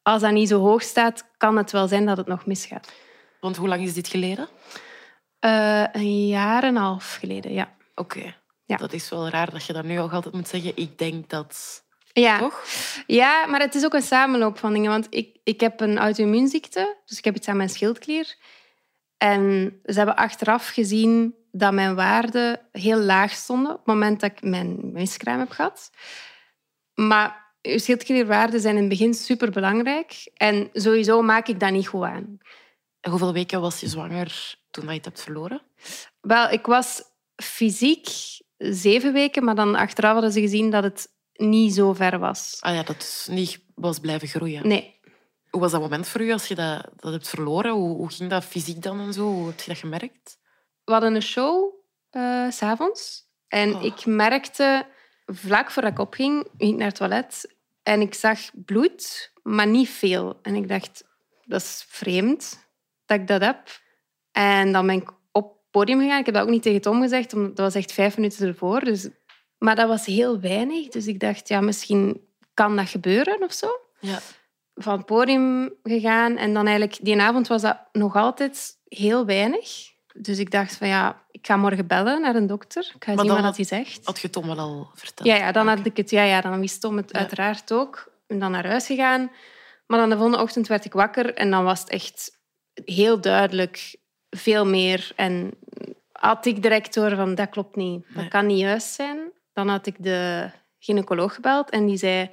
Als 0.03 0.23
dat 0.23 0.33
niet 0.33 0.49
zo 0.49 0.61
hoog 0.61 0.83
staat, 0.83 1.25
kan 1.37 1.57
het 1.57 1.71
wel 1.71 1.89
zijn 1.89 2.07
dat 2.07 2.17
het 2.17 2.27
nog 2.27 2.47
misgaat. 2.47 2.93
Want 3.41 3.57
hoe 3.57 3.69
lang 3.69 3.83
is 3.83 3.95
dit 3.95 4.09
geleden? 4.09 4.49
Eh, 5.39 5.85
een 5.93 6.27
jaar 6.27 6.63
en 6.63 6.69
een 6.69 6.83
half 6.83 7.17
geleden, 7.21 7.53
ja. 7.53 7.77
Oké. 7.95 8.35
Ja. 8.65 8.77
Dat 8.77 8.93
is 8.93 9.09
wel 9.09 9.29
raar 9.29 9.51
dat 9.51 9.65
je 9.65 9.73
dat 9.73 9.85
nu 9.85 10.01
ook 10.01 10.13
altijd 10.13 10.35
moet 10.35 10.49
zeggen. 10.49 10.73
Ik 10.75 10.99
denk 10.99 11.29
dat... 11.29 11.85
Ja. 12.13 12.39
Toch? 12.39 12.65
Ja, 13.07 13.47
maar 13.47 13.61
het 13.61 13.75
is 13.75 13.85
ook 13.85 13.95
een 13.95 14.03
samenloop 14.03 14.59
van 14.59 14.73
dingen. 14.73 14.91
Want 14.91 15.07
ik, 15.11 15.39
ik 15.45 15.61
heb 15.61 15.81
een 15.81 15.99
auto-immuunziekte, 15.99 16.97
dus 17.05 17.19
ik 17.19 17.25
heb 17.25 17.37
iets 17.37 17.49
aan 17.49 17.57
mijn 17.57 17.69
schildklier. 17.69 18.37
En 19.17 19.73
ze 19.85 19.93
hebben 19.93 20.17
achteraf 20.17 20.69
gezien 20.69 21.35
dat 21.53 21.73
mijn 21.73 21.95
waarden 21.95 22.61
heel 22.73 22.99
laag 22.99 23.33
stonden 23.33 23.73
op 23.73 23.79
het 23.79 23.87
moment 23.87 24.21
dat 24.21 24.31
ik 24.31 24.43
mijn 24.43 24.93
miskraam 24.93 25.39
heb 25.39 25.51
gehad. 25.51 25.91
Maar 26.95 27.55
je 27.61 27.79
schildklierwaarden 27.79 28.61
zijn 28.61 28.75
in 28.75 28.81
het 28.81 28.89
begin 28.89 29.15
superbelangrijk. 29.15 30.31
En 30.35 30.69
sowieso 30.73 31.23
maak 31.23 31.49
ik 31.49 31.61
dat 31.61 31.71
niet 31.71 31.87
goed 31.87 32.05
aan. 32.05 32.39
En 33.01 33.11
hoeveel 33.11 33.33
weken 33.33 33.61
was 33.61 33.81
je 33.81 33.89
zwanger 33.89 34.55
toen 34.71 34.85
je 34.85 34.93
het 34.93 35.05
hebt 35.05 35.23
verloren? 35.23 35.63
Wel, 36.21 36.51
ik 36.51 36.67
was 36.67 37.03
fysiek 37.37 38.09
zeven 38.57 39.13
weken, 39.13 39.45
maar 39.45 39.55
dan 39.55 39.75
achteraf 39.75 40.13
hadden 40.13 40.33
ze 40.33 40.41
gezien 40.41 40.71
dat 40.71 40.83
het 40.83 41.09
niet 41.33 41.75
zo 41.75 41.93
ver 41.93 42.19
was. 42.19 42.57
Ah 42.61 42.75
ja, 42.75 42.83
dat 42.83 42.97
is 43.03 43.27
niet 43.31 43.61
was 43.75 43.99
blijven 43.99 44.29
groeien. 44.29 44.69
Nee, 44.69 45.01
Hoe 45.51 45.61
was 45.61 45.71
dat 45.71 45.81
moment 45.81 46.09
voor 46.09 46.21
u 46.21 46.33
als 46.33 46.47
je 46.47 46.55
dat, 46.55 46.89
dat 46.97 47.13
hebt 47.13 47.29
verloren? 47.29 47.73
Hoe, 47.73 47.97
hoe 47.97 48.11
ging 48.11 48.31
dat 48.31 48.45
fysiek 48.45 48.83
dan 48.83 49.01
en 49.01 49.13
zo? 49.13 49.23
Hoe 49.23 49.47
heb 49.47 49.61
je 49.61 49.67
dat 49.67 49.79
gemerkt? 49.79 50.39
We 50.85 50.93
hadden 50.93 51.15
een 51.15 51.23
show 51.23 51.75
eh, 52.11 52.51
s 52.51 52.57
s'avonds. 52.57 53.31
En 53.49 53.75
Oh. 53.75 53.83
ik 53.83 54.07
merkte, 54.07 54.87
vlak 55.27 55.71
voordat 55.71 55.93
ik 55.93 55.99
opging, 55.99 56.47
ging 56.59 56.73
ik 56.73 56.79
naar 56.79 56.87
het 56.87 56.97
toilet. 56.97 57.55
En 57.83 58.01
ik 58.01 58.15
zag 58.15 58.39
bloed, 58.55 59.33
maar 59.43 59.67
niet 59.67 59.89
veel. 59.89 60.39
En 60.43 60.55
ik 60.55 60.69
dacht, 60.69 61.05
dat 61.45 61.61
is 61.61 61.85
vreemd 61.89 62.67
dat 63.07 63.21
ik 63.21 63.27
dat 63.27 63.41
heb. 63.41 63.81
En 64.33 64.73
dan 64.73 64.87
ben 64.87 64.97
ik 64.97 65.11
op 65.33 65.45
het 65.53 65.71
podium 65.71 66.01
gegaan. 66.01 66.19
Ik 66.19 66.27
heb 66.27 66.35
dat 66.35 66.45
ook 66.45 66.51
niet 66.51 66.63
tegen 66.63 66.81
Tom 66.81 67.01
gezegd, 67.01 67.33
omdat 67.33 67.57
dat 67.57 67.73
was 67.73 67.75
echt 67.75 67.93
vijf 67.93 68.17
minuten 68.17 68.47
ervoor. 68.47 68.81
Dus... 68.81 69.09
Maar 69.59 69.77
dat 69.77 69.89
was 69.89 70.07
heel 70.07 70.41
weinig. 70.41 70.89
Dus 70.89 71.07
ik 71.07 71.21
dacht, 71.21 71.49
ja, 71.49 71.61
misschien 71.61 72.29
kan 72.55 72.77
dat 72.77 72.89
gebeuren 72.89 73.43
of 73.43 73.53
zo. 73.53 73.69
Ja. 74.01 74.19
Van 74.75 74.97
het 74.97 75.07
podium 75.07 75.75
gegaan. 75.83 76.37
En 76.37 76.55
dan 76.55 76.67
eigenlijk, 76.67 76.99
die 77.05 77.21
avond 77.21 77.47
was 77.49 77.63
dat 77.63 77.79
nog 77.93 78.17
altijd 78.17 78.79
heel 78.89 79.27
weinig. 79.27 79.92
Dus 80.15 80.39
ik 80.39 80.51
dacht 80.51 80.77
van 80.77 80.89
ja, 80.89 81.23
ik 81.31 81.47
ga 81.47 81.57
morgen 81.57 81.87
bellen 81.87 82.21
naar 82.21 82.35
een 82.35 82.47
dokter. 82.47 82.93
Ik 82.95 83.05
ga 83.05 83.15
Maar 83.15 83.25
zien 83.25 83.35
dan 83.35 83.43
wat 83.43 83.57
hij 83.57 83.65
zegt. 83.65 84.01
Had 84.05 84.21
je 84.21 84.31
Tom 84.31 84.47
wel 84.47 84.59
al 84.59 84.91
verteld? 84.95 85.29
Ja, 85.29 85.37
ja, 85.37 85.53
dan 85.53 85.69
had 85.69 85.87
ik 85.87 85.97
het. 85.97 86.11
Ja, 86.11 86.23
ja, 86.23 86.41
dan 86.41 86.61
wist 86.61 86.81
Tom 86.81 86.97
het 86.97 87.11
Ja. 87.13 87.19
uiteraard 87.19 87.73
ook. 87.73 88.13
En 88.27 88.39
dan 88.39 88.51
naar 88.51 88.67
huis 88.67 88.87
gegaan. 88.87 89.31
Maar 89.87 89.99
dan 89.99 90.11
de 90.11 90.17
volgende 90.17 90.43
ochtend 90.43 90.67
werd 90.69 90.85
ik 90.85 90.93
wakker 90.93 91.35
en 91.35 91.51
dan 91.51 91.65
was 91.65 91.81
het 91.81 91.89
echt 91.91 92.39
heel 92.85 93.21
duidelijk 93.21 93.97
veel 94.31 94.67
meer. 94.67 95.13
En 95.17 95.51
had 96.13 96.47
ik 96.47 96.63
direct 96.63 96.95
door 96.95 97.17
van 97.17 97.35
dat 97.35 97.49
klopt 97.49 97.77
niet, 97.77 98.05
dat 98.07 98.17
Nee. 98.17 98.29
kan 98.29 98.47
niet 98.47 98.59
juist 98.59 98.93
zijn. 98.93 99.19
Dan 99.53 99.69
had 99.69 99.87
ik 99.87 99.95
de 99.99 100.51
gynaecoloog 100.79 101.35
gebeld 101.35 101.71
en 101.71 101.87
die 101.87 101.97
zei 101.97 102.31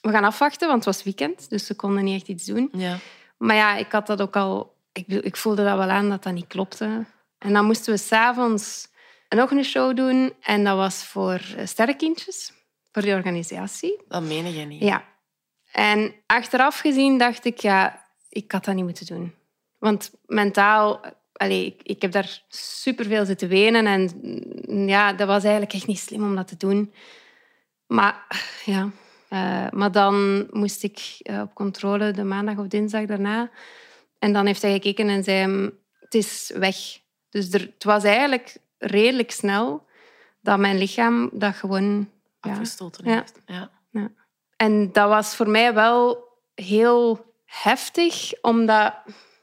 we 0.00 0.10
gaan 0.10 0.24
afwachten, 0.24 0.68
want 0.68 0.84
het 0.84 0.94
was 0.94 1.04
weekend, 1.04 1.50
dus 1.50 1.66
ze 1.66 1.74
konden 1.76 2.04
niet 2.04 2.14
echt 2.20 2.28
iets 2.28 2.44
doen. 2.44 2.68
Ja. 2.72 2.96
Maar 3.38 3.56
ja, 3.56 3.76
ik 3.76 3.92
had 3.92 4.06
dat 4.06 4.20
ook 4.22 4.36
al 4.36 4.76
ik, 4.92 5.06
ik 5.06 5.36
voelde 5.36 5.64
dat 5.64 5.76
wel 5.78 5.88
aan 5.88 6.08
dat 6.08 6.22
dat 6.22 6.32
niet 6.32 6.46
klopte. 6.46 7.04
En 7.38 7.52
dan 7.52 7.64
moesten 7.64 7.92
we 7.92 7.98
s'avonds 7.98 8.88
nog 9.28 9.50
een 9.50 9.64
show 9.64 9.96
doen. 9.96 10.32
En 10.40 10.64
dat 10.64 10.76
was 10.76 11.04
voor 11.04 11.40
eh, 11.56 11.66
sterrenkindjes, 11.66 12.52
voor 12.92 13.02
die 13.02 13.14
organisatie. 13.14 14.02
Dat 14.08 14.22
meen 14.22 14.54
je 14.54 14.64
niet. 14.64 14.82
Ja. 14.82 15.04
En 15.72 16.14
achteraf 16.26 16.78
gezien 16.78 17.18
dacht 17.18 17.44
ik, 17.44 17.58
ja, 17.58 18.06
ik 18.28 18.52
had 18.52 18.64
dat 18.64 18.74
niet 18.74 18.84
moeten 18.84 19.06
doen. 19.06 19.34
Want 19.78 20.10
mentaal, 20.26 21.00
allee, 21.32 21.66
ik, 21.66 21.82
ik 21.82 22.02
heb 22.02 22.12
daar 22.12 22.42
superveel 22.48 23.24
zitten 23.24 23.48
wenen. 23.48 23.86
En 23.86 24.10
mm, 24.22 24.88
ja, 24.88 25.12
dat 25.12 25.26
was 25.26 25.42
eigenlijk 25.42 25.72
echt 25.72 25.86
niet 25.86 25.98
slim 25.98 26.22
om 26.22 26.36
dat 26.36 26.48
te 26.48 26.56
doen. 26.56 26.92
Maar 27.86 28.26
ja, 28.64 28.90
eh, 29.28 29.66
maar 29.70 29.92
dan 29.92 30.46
moest 30.50 30.82
ik 30.82 31.16
eh, 31.18 31.40
op 31.40 31.54
controle 31.54 32.10
de 32.10 32.24
maandag 32.24 32.58
of 32.58 32.66
dinsdag 32.66 33.04
daarna. 33.04 33.50
En 34.18 34.32
dan 34.32 34.46
heeft 34.46 34.62
hij 34.62 34.72
gekeken 34.72 35.08
en 35.08 35.24
zei 35.24 35.70
het 36.00 36.14
is 36.14 36.52
weg. 36.54 36.76
Dus 37.30 37.52
er, 37.52 37.60
het 37.60 37.84
was 37.84 38.04
eigenlijk 38.04 38.56
redelijk 38.78 39.30
snel 39.30 39.86
dat 40.40 40.58
mijn 40.58 40.78
lichaam 40.78 41.30
dat 41.32 41.54
gewoon... 41.54 42.10
ja, 42.40 42.50
Afgestoten 42.50 43.04
Ja. 43.04 43.14
heeft. 43.14 43.40
Ja. 43.46 43.70
en 44.56 44.92
dat 44.92 45.08
was 45.08 45.36
voor 45.36 45.48
mij 45.48 45.74
wel 45.74 46.26
heel 46.54 47.26
heftig, 47.44 48.32
omdat 48.42 48.94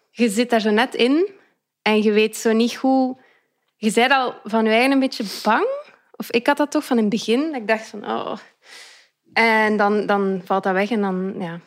je 0.10 0.30
zit 0.30 0.50
daar 0.50 0.62
zo 0.62 0.70
net 0.70 0.96
in 0.96 1.30
en 1.82 2.02
je 2.04 2.12
weet 2.12 2.38
zo 2.38 2.52
niet 2.52 2.76
hoe... 2.76 3.18
Je 3.78 3.92
bent 3.94 4.12
al 4.12 4.36
van 4.44 4.66
je 4.66 4.72
eigen 4.72 4.92
een 4.92 5.00
beetje 5.00 5.42
bang. 5.44 5.68
Of 6.12 6.32
ik 6.32 6.48
had 6.48 6.58
dat 6.58 6.72
toch 6.72 6.86
van 6.86 6.98
in 6.98 7.04
het 7.04 7.12
begin. 7.12 7.52
Dat 7.52 7.62
ik 7.62 7.68
dacht 7.68 7.88
van, 7.88 8.06
oh... 8.06 8.38
En 9.34 9.78
dan, 9.78 10.06
dan 10.06 10.42
valt 10.46 10.64
dat 10.64 10.74
weg 10.74 10.92
en 10.92 11.02
dan, 11.02 11.36
ja, 11.40 11.60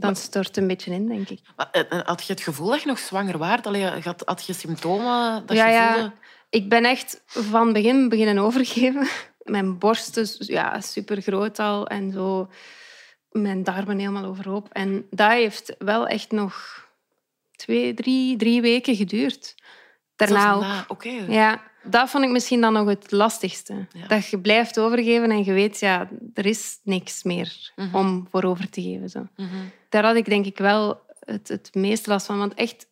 dan 0.00 0.16
stort 0.16 0.46
het 0.46 0.56
een 0.56 0.66
beetje 0.66 0.92
in, 0.92 1.08
denk 1.08 1.28
ik. 1.28 1.40
Maar, 1.56 1.68
eh, 1.72 1.82
eh, 1.90 2.06
had 2.06 2.24
je 2.24 2.32
het 2.32 2.42
gevoel 2.42 2.68
dat 2.68 2.80
je 2.80 2.86
nog 2.86 2.98
zwanger? 2.98 3.62
Allee, 3.62 3.84
had, 3.84 4.22
had 4.24 4.46
je 4.46 4.52
symptomen 4.52 5.46
dat 5.46 5.56
ja, 5.56 5.66
je 5.66 5.72
ja. 5.72 5.92
voelde? 5.92 6.12
Ik 6.50 6.68
ben 6.68 6.84
echt 6.84 7.22
van 7.26 7.72
begin 7.72 8.08
beginnen 8.08 8.38
overgeven. 8.38 9.08
Mijn 9.42 9.78
borst 9.78 10.16
is 10.16 10.36
ja, 10.38 10.80
super 10.80 11.22
groot 11.22 11.58
al 11.58 11.86
en 11.86 12.12
zo. 12.12 12.48
Mijn 13.30 13.62
darmen 13.62 13.98
helemaal 13.98 14.24
overhoop. 14.24 14.68
En 14.72 15.06
dat 15.10 15.30
heeft 15.30 15.74
wel 15.78 16.06
echt 16.06 16.30
nog 16.30 16.86
twee, 17.56 17.94
drie, 17.94 18.36
drie 18.36 18.60
weken 18.60 18.96
geduurd. 18.96 19.54
Daarna 20.16 20.52
ook. 20.52 20.64
Oké. 20.88 21.24
Ja, 21.28 21.69
dat 21.82 22.10
vond 22.10 22.24
ik 22.24 22.30
misschien 22.30 22.60
dan 22.60 22.72
nog 22.72 22.88
het 22.88 23.10
lastigste. 23.10 23.86
Ja. 23.92 24.06
Dat 24.06 24.26
je 24.26 24.40
blijft 24.40 24.78
overgeven 24.78 25.30
en 25.30 25.44
je 25.44 25.52
weet, 25.52 25.80
ja, 25.80 26.08
er 26.34 26.46
is 26.46 26.78
niks 26.82 27.22
meer 27.22 27.72
Mhm. 27.76 27.96
om 27.96 28.26
voor 28.30 28.42
over 28.44 28.70
te 28.70 28.82
geven. 28.82 29.08
Zo. 29.08 29.26
Mhm. 29.36 29.48
Daar 29.88 30.04
had 30.04 30.16
ik 30.16 30.24
denk 30.24 30.46
ik 30.46 30.58
wel 30.58 31.00
het, 31.20 31.48
het 31.48 31.74
meeste 31.74 32.10
last 32.10 32.26
van. 32.26 32.38
Want 32.38 32.54
echt 32.54 32.86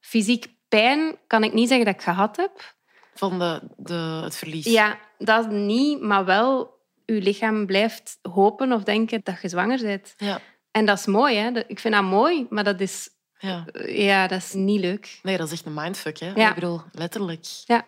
fysiek 0.00 0.46
pijn 0.68 1.16
kan 1.26 1.44
ik 1.44 1.52
niet 1.52 1.68
zeggen 1.68 1.86
dat 1.86 1.94
ik 1.94 2.02
gehad 2.02 2.36
heb. 2.36 2.74
Van 3.14 3.38
de, 3.38 3.60
de, 3.76 4.20
het 4.24 4.36
verlies. 4.36 4.64
Ja, 4.64 4.98
dat 5.18 5.50
niet, 5.50 6.00
maar 6.00 6.24
wel 6.24 6.72
je 7.04 7.12
lichaam 7.22 7.66
blijft 7.66 8.18
hopen 8.22 8.72
of 8.72 8.82
denken 8.82 9.20
dat 9.22 9.42
je 9.42 9.48
zwanger 9.48 9.80
bent. 9.82 10.14
Ja. 10.16 10.40
En 10.70 10.86
dat 10.86 10.98
is 10.98 11.06
mooi, 11.06 11.36
hè? 11.36 11.66
Ik 11.68 11.80
vind 11.80 11.94
dat 11.94 12.02
mooi, 12.02 12.46
maar 12.50 12.64
dat 12.64 12.80
is, 12.80 13.08
ja. 13.38 13.64
ja, 13.86 14.26
dat 14.26 14.38
is 14.38 14.52
niet 14.52 14.80
leuk. 14.80 15.18
Nee, 15.22 15.36
dat 15.36 15.46
is 15.46 15.52
echt 15.52 15.66
een 15.66 15.74
mindfuck. 15.74 16.18
Hè? 16.18 16.32
Ja. 16.34 16.48
Ik 16.48 16.54
bedoel, 16.54 16.80
letterlijk. 16.92 17.44
Ja. 17.64 17.86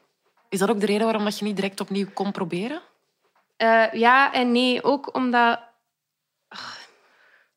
Is 0.56 0.62
dat 0.62 0.70
ook 0.70 0.80
de 0.80 0.86
reden 0.86 1.04
waarom 1.04 1.25
dat 1.25 1.38
je 1.38 1.44
niet 1.44 1.56
direct 1.56 1.80
opnieuw 1.80 2.06
kon 2.14 2.32
proberen? 2.32 2.80
Eh, 3.56 3.92
ja 3.92 4.32
en 4.32 4.52
nee, 4.52 4.84
ook 4.84 5.14
omdat 5.14 5.60
ach, 6.48 6.88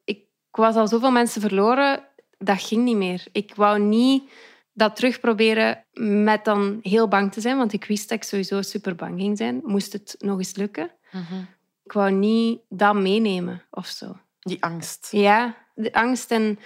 ik 0.04 0.26
was 0.52 0.76
al 0.76 0.88
zoveel 0.88 1.12
mensen 1.12 1.42
verloren, 1.42 2.04
dat 2.38 2.62
ging 2.62 2.84
niet 2.84 2.96
meer. 2.96 3.24
Ik 3.32 3.56
wou 3.56 3.80
niet 3.80 4.32
dat 4.74 4.96
terugproberen 4.96 5.86
met 6.24 6.46
dan 6.46 6.80
heel 6.82 7.08
bang 7.08 7.32
te 7.32 7.42
zijn, 7.42 7.58
want 7.58 7.74
ik 7.74 7.86
wist 7.86 8.10
dat 8.10 8.18
ik 8.18 8.24
sowieso 8.24 8.62
super 8.62 8.96
bang 8.96 9.20
ging 9.20 9.38
zijn. 9.38 9.62
Moest 9.64 9.94
het 9.94 10.16
nog 10.18 10.38
eens 10.38 10.56
lukken. 10.56 10.92
Mhm. 11.12 11.42
Ik 11.84 11.92
wou 11.92 12.12
niet 12.12 12.60
dat 12.70 12.96
meenemen 12.96 13.64
of 13.70 13.88
zo. 13.88 14.18
Die 14.40 14.64
angst. 14.64 15.08
Ja, 15.12 15.56
de 15.76 15.94
angst 15.94 16.32
en 16.32 16.60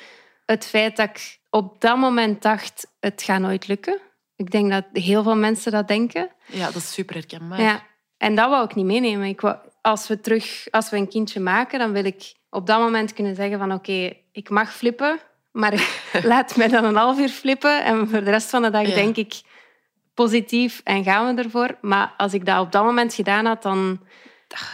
het 0.45 0.65
feit 0.65 0.95
dat 0.95 1.09
ik 1.09 1.39
op 1.49 1.81
dat 1.81 1.97
moment 1.97 2.41
dacht, 2.41 2.87
het 2.99 3.23
gaat 3.23 3.39
nooit 3.39 3.67
lukken. 3.67 3.99
Ik 4.45 4.51
denk 4.51 4.71
dat 4.71 4.85
heel 4.93 5.23
veel 5.23 5.35
mensen 5.35 5.71
dat 5.71 5.87
denken. 5.87 6.29
Ja, 6.45 6.65
dat 6.65 6.75
is 6.75 6.93
super 6.93 7.15
herkenbaar. 7.15 7.61
Ja. 7.61 7.83
En 8.17 8.35
dat 8.35 8.49
wou 8.49 8.63
ik 8.63 8.75
niet 8.75 8.85
meenemen. 8.85 9.27
Ik 9.27 9.41
wou, 9.41 9.55
als, 9.81 10.07
we 10.07 10.21
terug, 10.21 10.67
als 10.71 10.89
we 10.89 10.97
een 10.97 11.09
kindje 11.09 11.39
maken, 11.39 11.79
dan 11.79 11.91
wil 11.91 12.05
ik 12.05 12.33
op 12.49 12.67
dat 12.67 12.79
moment 12.79 13.13
kunnen 13.13 13.35
zeggen 13.35 13.59
van 13.59 13.73
oké, 13.73 14.13
ik 14.31 14.49
mag 14.49 14.73
flippen, 14.73 15.19
maar 15.51 16.01
laat 16.23 16.55
mij 16.55 16.67
dan 16.67 16.83
een 16.83 16.95
half 16.95 17.19
uur 17.19 17.29
flippen 17.29 17.83
en 17.83 18.07
voor 18.09 18.23
de 18.23 18.29
rest 18.31 18.49
van 18.49 18.61
de 18.61 18.69
dag 18.69 18.87
Ja. 18.87 18.95
denk 18.95 19.15
ik 19.15 19.41
positief 20.13 20.81
en 20.83 21.03
gaan 21.03 21.35
we 21.35 21.41
ervoor. 21.41 21.77
Maar 21.81 22.13
als 22.17 22.33
ik 22.33 22.45
dat 22.45 22.59
op 22.59 22.71
dat 22.71 22.83
moment 22.83 23.13
gedaan 23.13 23.45
had, 23.45 23.61
dan... 23.61 23.99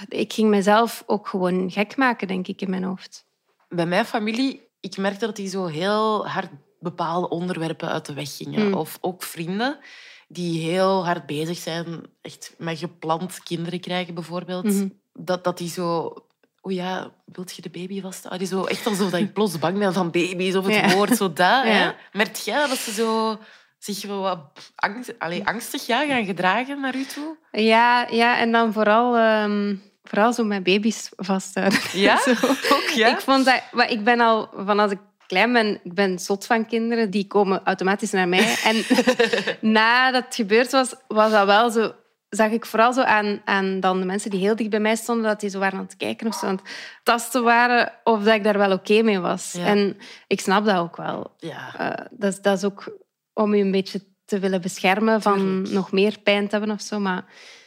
Ik 0.08 0.34
ging 0.34 0.50
mezelf 0.50 1.04
ook 1.06 1.28
gewoon 1.28 1.72
gek 1.72 1.98
maken, 1.98 2.28
denk 2.28 2.48
ik, 2.48 2.62
in 2.62 2.70
mijn 2.70 2.84
hoofd. 2.84 3.26
Bij 3.70 3.86
mijn 3.86 4.06
familie, 4.06 4.68
ik 4.80 4.98
merkte 4.98 5.26
dat 5.26 5.36
die 5.36 5.50
zo 5.50 5.66
heel 5.66 6.28
hard 6.28 6.50
bepaalde 6.80 7.30
onderwerpen 7.30 7.90
uit 7.90 8.06
de 8.06 8.14
weg 8.14 8.38
gingen. 8.38 8.62
Hmm. 8.62 8.74
Of 8.74 8.98
ook 9.02 9.24
vrienden 9.24 9.80
die 10.28 10.70
heel 10.70 11.06
hard 11.06 11.26
bezig 11.26 11.58
zijn, 11.58 12.02
echt 12.22 12.54
met 12.58 12.78
gepland 12.78 13.44
kinderen 13.44 13.80
krijgen 13.80 14.14
bijvoorbeeld. 14.14 14.64
Mhm. 14.64 14.88
Dat, 15.14 15.44
dat 15.44 15.58
die 15.58 15.70
zo... 15.70 16.14
Oh 16.62 16.72
ja, 16.72 17.12
wilt 17.26 17.56
je 17.56 17.62
de 17.62 17.70
baby 17.70 18.02
vast? 18.02 18.28
Ah, 18.28 18.38
die 18.38 18.48
zo 18.48 18.64
echt 18.64 18.88
alsof 18.88 19.10
dat 19.10 19.20
ik 19.20 19.34
plots 19.34 19.60
bang 19.60 19.78
ben 19.78 19.94
van 19.94 20.12
baby's 20.12 20.56
of 20.56 20.66
het 20.66 20.74
Ja. 20.74 20.96
woord, 20.96 21.18
zo 21.18 21.28
dat. 21.28 21.38
Ja. 21.38 21.64
Hè? 21.64 21.92
Merkt 22.12 22.46
jij 22.46 22.68
dat 22.68 22.78
ze 22.78 22.92
zo 22.92 23.40
zich 23.78 24.06
wel 24.06 24.20
wat 24.22 24.72
angst, 24.76 25.14
angstig 25.44 25.86
ja, 25.86 26.06
gaan 26.06 26.26
gedragen 26.26 26.80
naar 26.82 26.96
u 26.96 27.06
toe? 27.06 27.38
Ja, 27.52 28.08
ja 28.10 28.38
en 28.38 28.52
dan 28.52 28.74
vooral, 28.74 29.18
ehm, 29.18 29.76
vooral 30.04 30.34
zo 30.34 30.44
met 30.44 30.64
baby's 30.64 31.10
vasthouden. 31.16 31.80
Ja? 31.94 32.20
Ook, 32.74 32.90
ja? 32.96 33.08
Ik, 33.08 33.20
vond 33.20 33.46
dat, 33.46 33.62
maar 33.72 33.92
ik 33.92 34.04
ben 34.04 34.20
al 34.20 34.50
van 34.56 34.80
als 34.80 34.92
ik 34.92 35.00
klein 35.30 35.54
ben, 35.54 35.80
ik 35.84 35.94
ben 35.94 36.20
zot 36.20 36.46
van 36.46 36.66
kinderen. 36.66 37.10
Die 37.10 37.28
komen 37.28 37.62
automatisch 37.64 38.12
naar 38.12 38.28
mij. 38.28 38.56
En 38.64 38.84
nadat 39.72 40.26
het 40.26 40.36
gebeurd 40.36 40.72
was, 40.72 40.96
was 41.08 41.32
dat 41.32 41.46
wel 41.46 41.70
zo... 41.70 41.94
Zag 42.30 42.52
ik 42.52 42.66
vooral 42.66 42.94
zo 42.94 43.02
aan, 43.02 43.42
aan 43.46 43.80
dan 43.80 44.00
de 44.00 44.06
mensen 44.06 44.30
die 44.30 44.40
heel 44.40 44.56
dicht 44.56 44.70
bij 44.70 44.80
mij 44.80 44.96
stonden, 44.96 45.26
dat 45.26 45.40
die 45.40 45.50
zo 45.50 45.60
waren 45.60 45.78
aan 45.78 45.86
het 45.86 45.98
kijken 45.98 46.28
of 46.28 46.36
zo 46.36 46.46
aan 46.46 46.56
het 46.56 46.72
tasten 47.04 47.44
waren, 47.44 47.94
of 48.04 48.24
dat 48.24 48.36
ik 48.36 48.44
daar 48.44 48.58
wel 48.58 48.72
oké 48.72 49.02
mee 49.02 49.20
was. 49.20 49.52
Ja. 49.52 49.66
En 49.66 49.98
ik 50.28 50.42
snap 50.42 50.66
dat 50.66 50.78
ook 50.78 50.98
wel. 50.98 51.34
Ja. 51.38 51.76
Eh, 51.78 52.06
dat, 52.12 52.34
is, 52.34 52.42
dat 52.42 52.58
is 52.58 52.64
ook 52.64 52.98
om 53.34 53.56
je 53.56 53.64
een 53.64 53.72
beetje 53.72 54.02
te 54.26 54.40
willen 54.40 54.62
beschermen 54.62 55.22
van 55.22 55.38
Tuurlijk. 55.38 55.74
nog 55.74 55.92
meer 55.92 56.20
pijn 56.24 56.48
te 56.48 56.56
hebben 56.56 56.76
of 56.76 56.82
zo. 56.82 57.00
Maar 57.00 57.26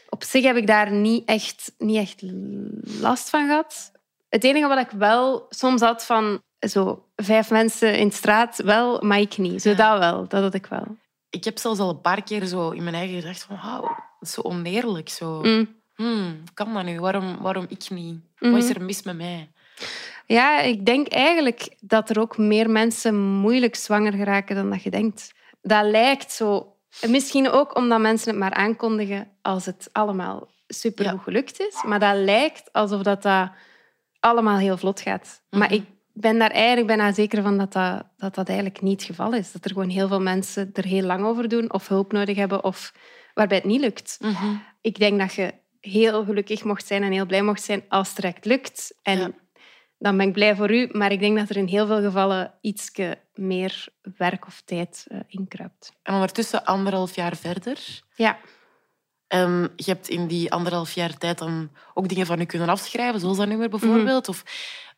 op 0.08 0.24
zich 0.24 0.44
heb 0.44 0.56
ik 0.56 0.66
daar 0.66 0.92
niet 0.92 1.28
echt, 1.28 1.72
niet 1.78 1.96
echt 1.96 2.22
last 3.00 3.30
van 3.30 3.46
gehad. 3.46 3.92
Het 4.28 4.44
enige 4.44 4.66
wat 4.66 4.78
ik 4.78 4.90
wel 4.90 5.46
soms 5.48 5.80
had 5.80 6.04
van 6.04 6.42
zo 6.68 7.04
vijf 7.16 7.50
mensen 7.50 7.98
in 7.98 8.08
de 8.08 8.14
straat, 8.14 8.56
wel, 8.62 9.00
maar 9.02 9.20
ik 9.20 9.38
niet. 9.38 9.62
Zo 9.62 9.70
Ja. 9.70 9.76
dat 9.76 9.98
wel, 9.98 10.28
dat 10.28 10.42
had 10.42 10.54
ik 10.54 10.66
wel. 10.66 10.96
Ik 11.30 11.44
heb 11.44 11.58
zelfs 11.58 11.78
al 11.78 11.88
een 11.90 12.00
paar 12.00 12.22
keer 12.22 12.44
zo 12.46 12.70
in 12.70 12.82
mijn 12.82 12.94
eigen 12.94 13.20
gedacht 13.20 13.42
van... 13.42 13.58
Wauw, 13.62 13.80
dat 13.82 13.96
is 14.20 14.32
zo 14.32 14.40
oneerlijk. 14.40 15.08
Zo. 15.08 15.42
Mm. 15.42 15.80
Hmm, 15.94 16.42
kan 16.54 16.74
dat 16.74 16.84
nu? 16.84 17.00
Waarom, 17.00 17.38
waarom 17.40 17.66
ik 17.68 17.90
niet? 17.90 18.20
Mhm. 18.38 18.52
Wat 18.52 18.62
is 18.62 18.70
er 18.70 18.82
mis 18.82 19.02
met 19.02 19.16
mij? 19.16 19.50
Ja, 20.26 20.60
ik 20.60 20.86
denk 20.86 21.08
eigenlijk 21.08 21.76
dat 21.80 22.10
er 22.10 22.20
ook 22.20 22.38
meer 22.38 22.70
mensen 22.70 23.14
moeilijk 23.20 23.74
zwanger 23.76 24.12
geraken 24.12 24.56
dan 24.56 24.70
dat 24.70 24.82
je 24.82 24.90
denkt. 24.90 25.32
Dat 25.62 25.84
lijkt 25.84 26.32
zo. 26.32 26.76
Misschien 27.08 27.50
ook 27.50 27.76
omdat 27.76 28.00
mensen 28.00 28.28
het 28.30 28.38
maar 28.38 28.52
aankondigen 28.54 29.28
als 29.42 29.66
het 29.66 29.88
allemaal 29.92 30.48
super 30.68 31.04
goed 31.04 31.14
Ja. 31.14 31.22
gelukt 31.22 31.60
is. 31.60 31.82
Maar 31.86 31.98
dat 31.98 32.16
lijkt 32.16 32.72
alsof 32.72 33.02
dat, 33.02 33.22
dat 33.22 33.50
allemaal 34.20 34.56
heel 34.58 34.76
vlot 34.76 35.00
gaat. 35.00 35.42
Maar 35.50 35.68
Mhm. 35.68 35.74
ik 35.74 35.84
ben 36.14 36.38
daar 36.38 36.50
eigenlijk 36.50 36.86
bijna 36.86 37.12
zeker 37.12 37.42
van 37.42 37.58
dat 37.58 37.72
dat, 37.72 38.04
dat 38.16 38.34
dat 38.34 38.48
eigenlijk 38.48 38.80
niet 38.80 39.00
het 39.00 39.10
geval 39.10 39.34
is. 39.34 39.52
Dat 39.52 39.64
er 39.64 39.70
gewoon 39.70 39.88
heel 39.88 40.08
veel 40.08 40.20
mensen 40.20 40.70
er 40.72 40.84
heel 40.84 41.02
lang 41.02 41.24
over 41.24 41.48
doen 41.48 41.72
of 41.72 41.88
hulp 41.88 42.12
nodig 42.12 42.36
hebben 42.36 42.64
of 42.64 42.92
waarbij 43.34 43.56
het 43.56 43.66
niet 43.66 43.80
lukt. 43.80 44.16
Mhm. 44.20 44.54
Ik 44.80 44.98
denk 44.98 45.18
dat 45.20 45.34
je 45.34 45.54
heel 45.80 46.24
gelukkig 46.24 46.64
mocht 46.64 46.86
zijn 46.86 47.02
en 47.02 47.12
heel 47.12 47.26
blij 47.26 47.42
mocht 47.42 47.62
zijn 47.62 47.84
als 47.88 48.08
het 48.08 48.16
direct 48.16 48.44
lukt. 48.44 48.94
En 49.02 49.18
Ja. 49.18 49.30
dan 49.98 50.16
ben 50.16 50.26
ik 50.26 50.32
blij 50.32 50.56
voor 50.56 50.70
u. 50.74 50.88
Maar 50.92 51.12
ik 51.12 51.20
denk 51.20 51.38
dat 51.38 51.48
er 51.50 51.56
in 51.56 51.66
heel 51.66 51.86
veel 51.86 52.00
gevallen 52.00 52.54
iets 52.60 52.90
meer 53.34 53.88
werk 54.16 54.46
of 54.46 54.62
tijd 54.64 55.06
eh, 55.08 55.18
inkruipt. 55.26 55.92
En 56.02 56.14
ondertussen 56.14 56.64
anderhalf 56.64 57.14
jaar 57.14 57.36
verder. 57.36 58.02
Ja. 58.14 58.38
En 59.26 59.72
je 59.76 59.90
hebt 59.90 60.08
in 60.08 60.26
die 60.26 60.52
anderhalf 60.52 60.92
jaar 60.92 61.18
tijd 61.18 61.38
dan 61.38 61.70
ook 61.94 62.08
dingen 62.08 62.26
van 62.26 62.38
je 62.38 62.46
kunnen 62.46 62.68
afschrijven, 62.68 63.20
zoals 63.20 63.36
dat 63.36 63.48
nummer 63.48 63.68
bijvoorbeeld. 63.68 64.28
Of 64.28 64.42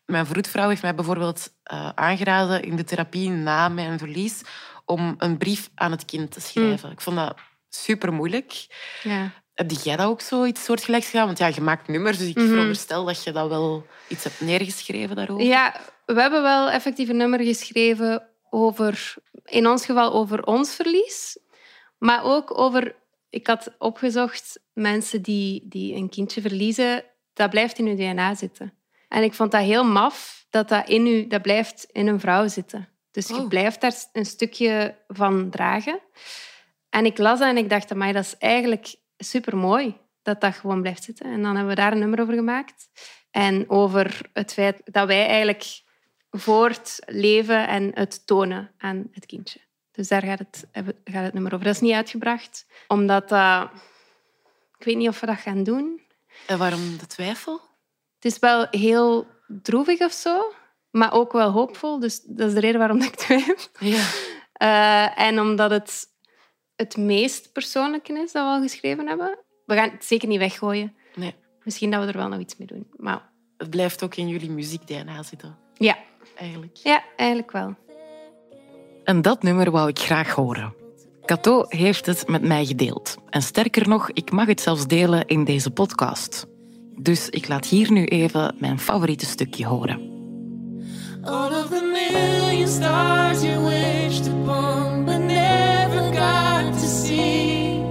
mijn 0.05 0.25
vroedvrouw 0.25 0.69
heeft 0.69 0.81
mij 0.81 0.95
bijvoorbeeld 0.95 1.53
eh, 1.63 1.89
aangeraden 1.95 2.63
in 2.63 2.75
de 2.75 2.83
therapie 2.83 3.29
na 3.29 3.69
mijn 3.69 3.97
verlies 3.99 4.41
om 4.85 5.15
een 5.17 5.37
brief 5.37 5.69
aan 5.75 5.91
het 5.91 6.05
kind 6.05 6.31
te 6.31 6.41
schrijven. 6.41 6.91
Ik 6.91 7.01
vond 7.01 7.15
dat 7.17 7.35
super 7.69 8.13
moeilijk. 8.13 8.67
ja. 9.03 9.31
Heb 9.53 9.71
jij 9.71 9.95
dat 9.95 10.07
ook 10.07 10.21
zoiets 10.21 10.63
soortgelijks 10.63 11.09
gedaan? 11.09 11.25
Want 11.25 11.37
ja, 11.37 11.47
je 11.47 11.61
maakt 11.61 11.87
nummers, 11.87 12.17
dus 12.17 12.27
ik 12.27 12.35
Mhm. 12.35 12.47
veronderstel 12.47 13.05
dat 13.05 13.23
je 13.23 13.31
dat 13.31 13.49
wel 13.49 13.85
iets 14.07 14.23
hebt 14.23 14.39
neergeschreven 14.41 15.15
daarover. 15.15 15.45
Ja, 15.45 15.75
we 16.05 16.21
hebben 16.21 16.41
wel 16.41 16.69
effectief 16.69 17.09
een 17.09 17.17
nummer 17.17 17.39
geschreven 17.43 18.27
over, 18.49 19.13
in 19.45 19.67
ons 19.67 19.85
geval 19.85 20.13
over 20.13 20.43
ons 20.45 20.75
verlies, 20.75 21.37
maar 21.97 22.23
ook 22.23 22.57
over, 22.59 22.95
ik 23.29 23.47
had 23.47 23.75
opgezocht, 23.77 24.59
mensen 24.73 25.21
die, 25.21 25.65
die 25.67 25.95
een 25.95 26.09
kindje 26.09 26.41
verliezen, 26.41 27.03
dat 27.33 27.49
blijft 27.49 27.77
in 27.79 27.87
hun 27.87 27.95
DNA 27.95 28.35
zitten. 28.35 28.73
En 29.07 29.23
ik 29.23 29.33
vond 29.33 29.51
dat 29.51 29.61
heel 29.61 29.83
maf, 29.83 30.45
dat 30.49 30.69
dat, 30.69 30.89
in 30.89 31.07
u, 31.07 31.27
dat 31.27 31.41
blijft 31.41 31.87
in 31.91 32.07
een 32.07 32.19
vrouw 32.19 32.47
zitten. 32.47 32.89
Dus 33.11 33.27
je 33.27 33.35
Oh. 33.35 33.47
blijft 33.47 33.81
daar 33.81 33.93
een 34.13 34.25
stukje 34.25 34.97
van 35.07 35.49
dragen. 35.49 35.99
En 36.89 37.05
ik 37.05 37.17
las 37.17 37.39
dat 37.39 37.47
en 37.47 37.57
ik 37.57 37.69
dacht, 37.69 37.93
mij 37.93 38.11
dat 38.11 38.23
is 38.23 38.37
eigenlijk 38.37 38.95
super 39.17 39.57
mooi 39.57 39.97
dat 40.21 40.41
dat 40.41 40.55
gewoon 40.55 40.81
blijft 40.81 41.03
zitten. 41.03 41.25
En 41.25 41.41
dan 41.41 41.55
hebben 41.55 41.75
we 41.75 41.81
daar 41.81 41.91
een 41.91 41.99
nummer 41.99 42.21
over 42.21 42.33
gemaakt. 42.33 42.89
En 43.31 43.69
over 43.69 44.29
het 44.33 44.53
feit 44.53 44.81
dat 44.83 45.07
wij 45.07 45.25
eigenlijk 45.27 45.81
voortleven 46.29 47.67
en 47.67 47.91
het 47.93 48.27
tonen 48.27 48.71
aan 48.77 49.07
het 49.11 49.25
kindje. 49.25 49.59
Dus 49.91 50.07
daar 50.07 50.21
gaat 50.23 50.39
het, 50.39 50.67
gaat 51.03 51.23
het 51.23 51.33
nummer 51.33 51.53
over. 51.53 51.65
Dat 51.65 51.75
is 51.75 51.81
niet 51.81 51.93
uitgebracht, 51.93 52.65
omdat 52.87 53.29
dat... 53.29 53.69
Ik 54.77 54.85
weet 54.85 54.95
niet 54.95 55.07
of 55.07 55.19
we 55.19 55.25
dat 55.25 55.37
gaan 55.37 55.63
doen. 55.63 56.01
En 56.47 56.57
waarom 56.57 56.97
de 56.97 57.07
twijfel? 57.07 57.61
Het 58.25 58.33
is 58.33 58.39
wel 58.39 58.67
heel 58.71 59.27
droevig 59.47 59.99
of 59.99 60.11
zo, 60.11 60.53
maar 60.91 61.13
ook 61.13 61.31
wel 61.31 61.51
hoopvol. 61.51 61.99
Dus 61.99 62.21
dat 62.21 62.47
is 62.47 62.53
de 62.53 62.59
reden 62.59 62.79
waarom 62.79 63.01
ik 63.01 63.15
twijfel. 63.15 63.55
Ja. 63.79 64.03
Eh, 64.53 65.19
en 65.27 65.39
omdat 65.39 65.71
het 65.71 66.07
het 66.75 66.97
meest 66.97 67.51
persoonlijke 67.51 68.13
is 68.13 68.31
dat 68.31 68.43
we 68.43 68.49
al 68.49 68.61
geschreven 68.61 69.07
hebben. 69.07 69.39
We 69.65 69.75
gaan 69.75 69.89
het 69.89 70.05
zeker 70.05 70.27
niet 70.27 70.39
weggooien. 70.39 70.95
Nee. 71.15 71.35
Misschien 71.63 71.91
dat 71.91 72.01
we 72.01 72.07
er 72.07 72.17
wel 72.17 72.27
nog 72.27 72.39
iets 72.39 72.57
mee 72.57 72.67
doen. 72.67 72.87
Maar 72.95 73.29
Het 73.57 73.69
blijft 73.69 74.03
ook 74.03 74.15
in 74.15 74.27
jullie 74.27 74.51
muziek-DNA 74.51 75.23
zitten, 75.23 75.57
ja, 75.73 75.97
eigenlijk. 76.35 76.75
ja 76.75 77.03
eigenlijk 77.15 77.51
wel. 77.51 77.75
En 79.03 79.21
dat 79.21 79.43
nummer 79.43 79.71
wou 79.71 79.89
ik 79.89 79.99
graag 79.99 80.31
horen. 80.31 80.73
Cato 81.25 81.65
heeft 81.67 82.05
het 82.05 82.27
met 82.27 82.41
mij 82.41 82.65
gedeeld. 82.65 83.17
En 83.29 83.41
sterker 83.41 83.87
nog, 83.87 84.11
ik 84.11 84.31
mag 84.31 84.47
het 84.47 84.61
zelfs 84.61 84.87
delen 84.87 85.25
in 85.25 85.43
deze 85.43 85.71
podcast. 85.71 86.53
Dus 86.97 87.29
ik 87.29 87.47
laat 87.47 87.65
hier 87.65 87.91
nu 87.91 88.05
even 88.05 88.55
mijn 88.59 88.79
favoriete 88.79 89.25
stukje 89.25 89.65
horen. 89.65 89.99
All 91.23 91.51
of 91.51 91.69
the 91.69 91.81
million 91.81 92.67
stars 92.67 93.41
you 93.41 93.65
wished 93.65 94.27
upon 94.27 95.05
but 95.05 95.19
never 95.19 96.11
got 96.11 96.73
to 96.73 96.87
see. 96.87 97.83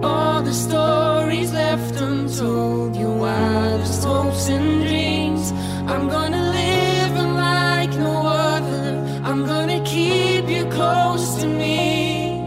All 0.00 0.42
the 0.42 0.52
stories 0.52 1.50
left 1.52 2.00
untold, 2.00 2.96
your 2.96 3.18
wildest 3.18 4.04
hopes 4.04 4.48
and 4.48 4.82
dreams. 4.82 5.52
I'm 5.86 6.08
gonna 6.08 6.50
live 6.50 7.16
a 7.16 7.26
like 7.26 7.98
no 7.98 8.26
other. 8.26 8.98
I'm 9.24 9.46
gonna 9.46 9.80
keep 9.84 10.48
you 10.48 10.64
close 10.64 11.40
to 11.40 11.46
me. 11.46 12.40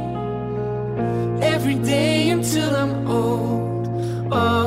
Every 1.41 1.75
day 1.75 2.29
until 2.29 2.75
I'm 2.75 3.07
old, 3.07 3.87
always 4.33 4.64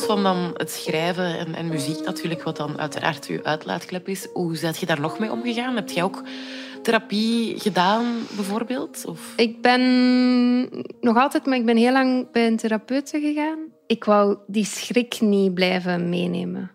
Los 0.00 0.08
van 0.08 0.22
dan 0.22 0.50
het 0.56 0.70
schrijven 0.70 1.38
en, 1.38 1.54
en 1.54 1.68
muziek 1.68 2.04
natuurlijk, 2.04 2.42
wat 2.42 2.56
dan 2.56 2.78
uiteraard 2.78 3.26
uw 3.26 3.42
uitlaatklep 3.42 4.08
is, 4.08 4.28
hoe 4.32 4.56
zet 4.56 4.78
je 4.78 4.86
daar 4.86 5.00
nog 5.00 5.18
mee 5.18 5.32
omgegaan? 5.32 5.76
Heb 5.76 5.88
jij 5.88 6.02
ook 6.02 6.22
therapie 6.82 7.60
gedaan, 7.60 8.04
bijvoorbeeld? 8.36 9.04
Of... 9.06 9.32
Ik 9.36 9.62
ben 9.62 9.80
nog 11.00 11.16
altijd, 11.16 11.46
maar 11.46 11.58
ik 11.58 11.64
ben 11.64 11.76
heel 11.76 11.92
lang 11.92 12.30
bij 12.30 12.46
een 12.46 12.56
therapeut 12.56 13.10
gegaan. 13.10 13.58
Ik 13.86 14.04
wou 14.04 14.38
die 14.46 14.64
schrik 14.64 15.20
niet 15.20 15.54
blijven 15.54 16.08
meenemen. 16.08 16.70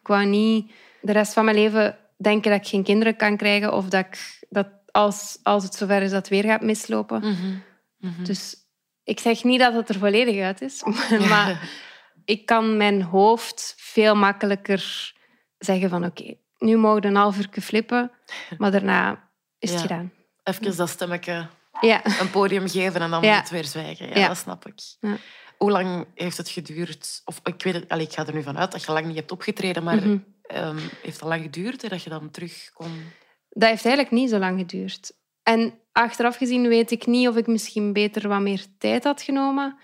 Ik 0.00 0.06
wou 0.06 0.26
niet 0.26 0.72
de 1.00 1.12
rest 1.12 1.32
van 1.32 1.44
mijn 1.44 1.56
leven 1.56 1.98
denken 2.16 2.50
dat 2.50 2.60
ik 2.60 2.66
geen 2.66 2.84
kinderen 2.84 3.16
kan 3.16 3.36
krijgen 3.36 3.72
of 3.72 3.88
dat, 3.88 4.04
ik, 4.04 4.46
dat 4.48 4.68
als, 4.90 5.38
als 5.42 5.64
het 5.64 5.74
zover 5.74 6.02
is 6.02 6.10
dat 6.10 6.18
het 6.18 6.28
weer 6.28 6.44
gaat 6.44 6.62
mislopen. 6.62 7.20
Mhm. 7.20 7.56
Mhm. 7.98 8.24
Dus 8.24 8.56
ik 9.04 9.20
zeg 9.20 9.44
niet 9.44 9.60
dat 9.60 9.74
het 9.74 9.88
er 9.88 9.98
volledig 9.98 10.42
uit 10.42 10.60
is, 10.60 10.82
maar 11.30 11.60
ik 12.24 12.46
kan 12.46 12.76
mijn 12.76 13.02
hoofd 13.02 13.74
veel 13.76 14.14
makkelijker 14.14 15.12
zeggen 15.58 15.88
van 15.90 16.04
oké, 16.04 16.34
nu 16.58 16.76
mogen 16.76 17.00
we 17.02 17.08
een 17.08 17.14
half 17.16 17.38
uur 17.38 17.48
flippen, 17.62 18.10
maar 18.58 18.70
daarna 18.70 19.30
is 19.58 19.70
het 19.70 19.78
Ja. 19.80 19.86
gedaan. 19.86 20.12
Even 20.42 20.76
dat 20.76 20.88
stemmetje 20.88 21.46
Ja. 21.80 22.00
een 22.20 22.30
podium 22.30 22.68
geven 22.68 23.00
en 23.00 23.10
dan 23.10 23.22
Ja. 23.22 23.28
moet 23.30 23.40
het 23.40 23.50
weer 23.50 23.64
zwijgen. 23.64 24.18
Ja, 24.18 24.28
dat 24.28 24.36
snap 24.36 24.66
ik. 24.66 24.74
Ja. 25.00 25.16
Hoe 25.58 25.70
lang 25.70 26.06
heeft 26.14 26.36
het 26.36 26.48
geduurd? 26.48 27.22
Of 27.24 27.40
ik 27.44 27.62
weet 27.62 27.74
het, 27.74 27.88
allee, 27.88 28.06
ik 28.06 28.12
ga 28.12 28.26
er 28.26 28.34
nu 28.34 28.42
vanuit 28.42 28.72
dat 28.72 28.84
je 28.84 28.92
lang 28.92 29.06
niet 29.06 29.16
hebt 29.16 29.32
opgetreden, 29.32 29.82
maar 29.82 29.96
Mhm. 29.96 30.18
ehm, 30.42 30.76
heeft 31.02 31.20
het 31.20 31.28
lang 31.28 31.42
geduurd 31.42 31.82
hè, 31.82 31.88
dat 31.88 32.02
je 32.02 32.10
dan 32.10 32.30
terug 32.30 32.70
kon? 32.74 33.02
Dat 33.50 33.68
heeft 33.68 33.84
eigenlijk 33.84 34.14
niet 34.14 34.30
zo 34.30 34.38
lang 34.38 34.58
geduurd. 34.58 35.12
En 35.42 35.74
achteraf 35.92 36.36
gezien 36.36 36.68
weet 36.68 36.90
ik 36.90 37.06
niet 37.06 37.28
of 37.28 37.36
ik 37.36 37.46
misschien 37.46 37.92
beter 37.92 38.28
wat 38.28 38.40
meer 38.40 38.64
tijd 38.78 39.04
had 39.04 39.22
genomen. 39.22 39.78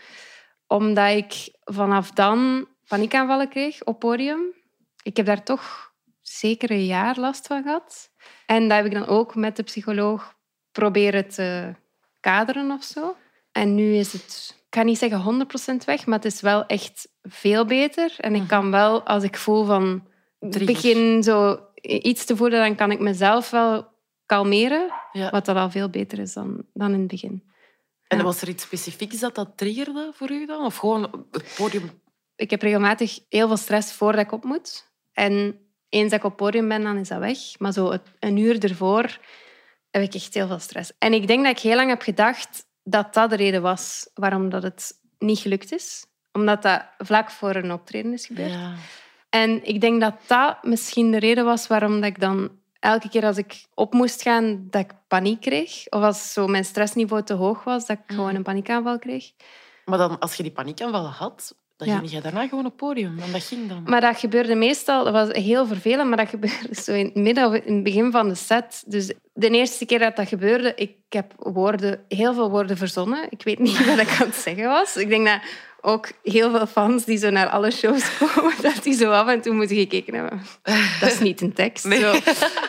Omdat 0.69 1.17
ik 1.17 1.49
vanaf 1.65 2.11
dan 2.11 2.69
paniekaanvallen 2.89 3.49
kreeg 3.49 3.85
op 3.85 3.99
podium. 3.99 4.41
Ik 5.03 5.17
heb 5.17 5.27
daar 5.27 5.43
toch 5.43 5.93
zeker 6.23 6.71
een 6.71 6.87
jaar 6.87 7.19
last 7.19 7.47
van 7.47 7.63
gehad. 7.63 8.11
En 8.47 8.69
dat 8.69 8.77
heb 8.77 8.87
ik 8.87 8.93
dan 8.93 9.07
ook 9.07 9.35
met 9.35 9.57
de 9.57 9.63
psycholoog 9.63 10.35
proberen 10.73 11.29
te 11.29 11.75
kaderen 12.21 12.71
of 12.71 12.83
zo. 12.83 13.17
En 13.53 13.75
nu 13.75 13.95
is 13.95 14.13
het, 14.13 14.57
ik 14.67 14.75
ga 14.75 14.83
niet 14.83 14.99
zeggen 14.99 15.47
100% 15.83 15.85
weg, 15.85 16.07
maar 16.07 16.19
het 16.19 16.33
is 16.33 16.41
wel 16.41 16.67
echt 16.67 17.09
veel 17.23 17.65
beter. 17.65 18.15
En 18.19 18.35
ik 18.35 18.49
kan 18.49 18.71
wel, 18.71 19.03
als 19.03 19.23
ik 19.23 19.37
voel 19.37 19.65
van 19.65 20.07
begin 20.39 21.23
zo 21.23 21.59
iets 21.81 22.25
te 22.25 22.37
voelen, 22.37 22.61
dan 22.61 22.75
kan 22.75 22.91
ik 22.91 23.01
mezelf 23.01 23.51
wel 23.51 23.89
kalmeren. 24.27 24.93
Ja. 25.13 25.31
Wat 25.31 25.45
dat 25.45 25.57
al 25.57 25.71
veel 25.71 25.89
beter 25.89 26.19
is 26.19 26.33
dan, 26.33 26.65
dan 26.73 26.93
in 26.93 26.99
het 26.99 27.09
begin. 27.09 27.43
En 28.09 28.23
was 28.23 28.43
er 28.43 28.49
iets 28.49 28.63
specifieks 28.63 29.19
dat 29.19 29.35
dat 29.35 29.57
triggerde 29.57 30.11
voor 30.15 30.31
u 30.31 30.47
dan? 30.47 30.65
Of 30.65 30.77
gewoon 30.77 31.27
het 31.31 31.55
podium? 31.57 32.03
Ik 32.37 32.51
heb 32.51 32.63
regelmatig 32.63 33.19
heel 33.29 33.47
veel 33.47 33.57
stress 33.57 33.93
voordat 33.93 34.25
ik 34.25 34.33
op 34.33 34.45
moet. 34.45 34.91
En 35.13 35.61
eens 35.89 36.11
dat 36.11 36.19
ik 36.19 36.25
op 36.25 36.37
podium 36.37 36.69
ben, 36.69 36.83
dan 36.83 36.97
is 36.97 37.09
dat 37.09 37.19
weg. 37.19 37.39
Maar 37.59 37.73
zo 37.73 37.99
een 38.19 38.37
uur 38.37 38.65
ervoor 38.65 39.19
heb 39.91 40.03
ik 40.03 40.15
echt 40.15 40.35
heel 40.35 40.47
veel 40.47 40.59
stress. 40.59 40.93
En 40.99 41.13
ik 41.13 41.27
denk 41.27 41.45
dat 41.45 41.57
ik 41.57 41.63
heel 41.63 41.77
lang 41.77 41.89
heb 41.89 42.03
gedacht 42.03 42.67
dat 42.83 43.15
dat 43.15 43.31
de 43.31 43.37
reden 43.37 43.63
was 43.63 44.11
waarom 44.15 44.49
dat 44.49 44.63
het 44.63 45.01
niet 45.19 45.39
gelukt 45.39 45.73
is. 45.73 46.07
Omdat 46.33 46.63
dat 46.63 46.83
vlak 46.99 47.31
voor 47.31 47.55
een 47.55 47.73
optreden 47.73 48.13
is 48.13 48.27
gebeurd. 48.27 48.51
Ja. 48.51 48.75
En 49.29 49.65
ik 49.65 49.81
denk 49.81 50.01
dat 50.01 50.15
dat 50.27 50.63
misschien 50.63 51.11
de 51.11 51.19
reden 51.19 51.45
was 51.45 51.67
waarom 51.67 51.95
dat 51.95 52.11
ik 52.11 52.21
dan 52.21 52.58
elke 52.79 53.09
keer 53.09 53.25
als 53.25 53.37
ik 53.37 53.67
op 53.75 53.93
moest 53.93 54.23
gaan, 54.23 54.67
dat 54.71 54.81
ik 54.81 54.93
paniek 55.09 55.41
kreeg. 55.41 55.89
Of 55.89 56.03
als 56.03 56.33
zo 56.33 56.47
mijn 56.47 56.65
stressniveau 56.65 57.23
te 57.23 57.35
hoog 57.35 57.65
was, 57.65 57.87
dat 57.87 57.99
ik 57.99 58.15
gewoon 58.15 58.35
een 58.35 58.43
paniekaanval 58.43 58.99
kreeg. 58.99 59.33
Maar 59.85 59.99
dan, 59.99 60.19
als 60.19 60.35
je 60.35 60.43
die 60.43 60.53
paniekaanvallen 60.53 61.11
had, 61.11 61.57
dan 61.79 61.89
ging 61.89 62.11
je 62.11 62.21
daarna 62.21 62.49
gewoon 62.49 62.65
op 62.65 62.71
het 62.71 62.77
podium. 62.77 63.19
En 63.19 63.33
dat 63.33 63.43
ging 63.43 63.69
dan. 63.69 63.83
Maar 63.87 64.01
dat 64.01 64.19
gebeurde 64.19 64.55
meestal, 64.55 65.05
dat 65.05 65.13
was 65.13 65.29
heel 65.29 65.67
vervelend, 65.67 66.09
maar 66.09 66.17
dat 66.17 66.29
gebeurde 66.29 66.75
zo 66.83 66.93
in 66.93 67.05
het 67.05 67.15
midden 67.15 67.47
of 67.47 67.55
in 67.55 67.75
het 67.75 67.85
begin 67.85 68.11
van 68.11 68.29
de 68.29 68.35
set. 68.35 68.83
Dus 68.87 69.13
de 69.33 69.49
eerste 69.49 69.87
keer 69.87 69.99
dat 69.99 70.17
dat 70.17 70.29
gebeurde, 70.29 70.73
ik 70.77 70.97
heb 71.09 71.33
woorden, 71.37 72.05
heel 72.09 72.35
veel 72.35 72.51
woorden 72.51 72.77
verzonnen. 72.77 73.27
Ik 73.31 73.43
weet 73.43 73.59
niet 73.59 73.87
wat 73.87 73.99
ik 73.99 74.21
aan 74.21 74.27
het 74.27 74.35
zeggen 74.35 74.65
was. 74.65 74.97
Ik 74.97 75.09
denk 75.09 75.27
dat 75.27 75.41
ook 75.81 76.11
heel 76.23 76.51
veel 76.51 76.67
fans 76.67 77.05
die 77.05 77.19
zo 77.19 77.31
naar 77.31 77.49
alle 77.49 77.71
shows 77.71 78.11
komen, 78.19 78.55
dat 78.63 78.83
die 78.83 78.95
zo 78.95 79.11
af 79.11 79.29
en 79.29 79.41
toe 79.41 79.55
moeten 79.55 79.77
gekeken 79.77 80.15
hebben. 80.15 80.43
Dat 81.01 81.13
is 81.13 81.19
niet 81.19 81.41
een 81.41 81.53
tekst. 81.53 81.93
Zo. 81.93 82.13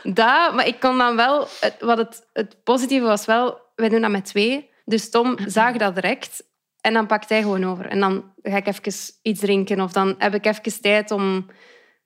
Dat, 0.03 0.53
maar 0.53 0.67
ik 0.67 0.79
kon 0.79 0.97
dan 0.97 1.15
wel... 1.15 1.47
Wat 1.79 1.97
het, 1.97 2.27
het 2.33 2.55
positieve 2.63 3.05
was 3.05 3.25
wel, 3.25 3.57
wij 3.75 3.89
doen 3.89 4.01
dat 4.01 4.11
met 4.11 4.25
twee. 4.25 4.69
Dus 4.85 5.09
Tom 5.09 5.37
zag 5.45 5.77
dat 5.77 5.95
direct 5.95 6.43
en 6.81 6.93
dan 6.93 7.07
pakt 7.07 7.29
hij 7.29 7.41
gewoon 7.41 7.65
over. 7.65 7.85
En 7.85 7.99
dan 7.99 8.23
ga 8.41 8.57
ik 8.57 8.67
even 8.67 8.93
iets 9.21 9.39
drinken 9.39 9.81
of 9.81 9.91
dan 9.91 10.15
heb 10.17 10.33
ik 10.33 10.45
even 10.45 10.81
tijd 10.81 11.11
om 11.11 11.45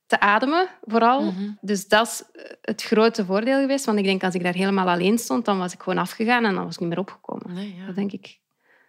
te 0.05 0.19
ademen, 0.19 0.67
vooral. 0.81 1.23
Mhm. 1.23 1.49
Dus 1.61 1.87
dat 1.87 2.07
is 2.07 2.23
het 2.61 2.83
grote 2.83 3.25
voordeel 3.25 3.59
geweest. 3.59 3.85
Want 3.85 3.97
ik 3.97 4.03
denk, 4.03 4.23
als 4.23 4.35
ik 4.35 4.43
daar 4.43 4.53
helemaal 4.53 4.89
alleen 4.89 5.17
stond, 5.17 5.45
dan 5.45 5.57
was 5.57 5.73
ik 5.73 5.81
gewoon 5.81 5.99
afgegaan 5.99 6.45
en 6.45 6.55
dan 6.55 6.63
was 6.65 6.73
ik 6.73 6.79
niet 6.79 6.89
meer 6.89 6.99
opgekomen. 6.99 7.53
Nee, 7.53 7.75
ja. 7.77 7.85
Dat 7.85 7.95
denk 7.95 8.11
ik. 8.11 8.39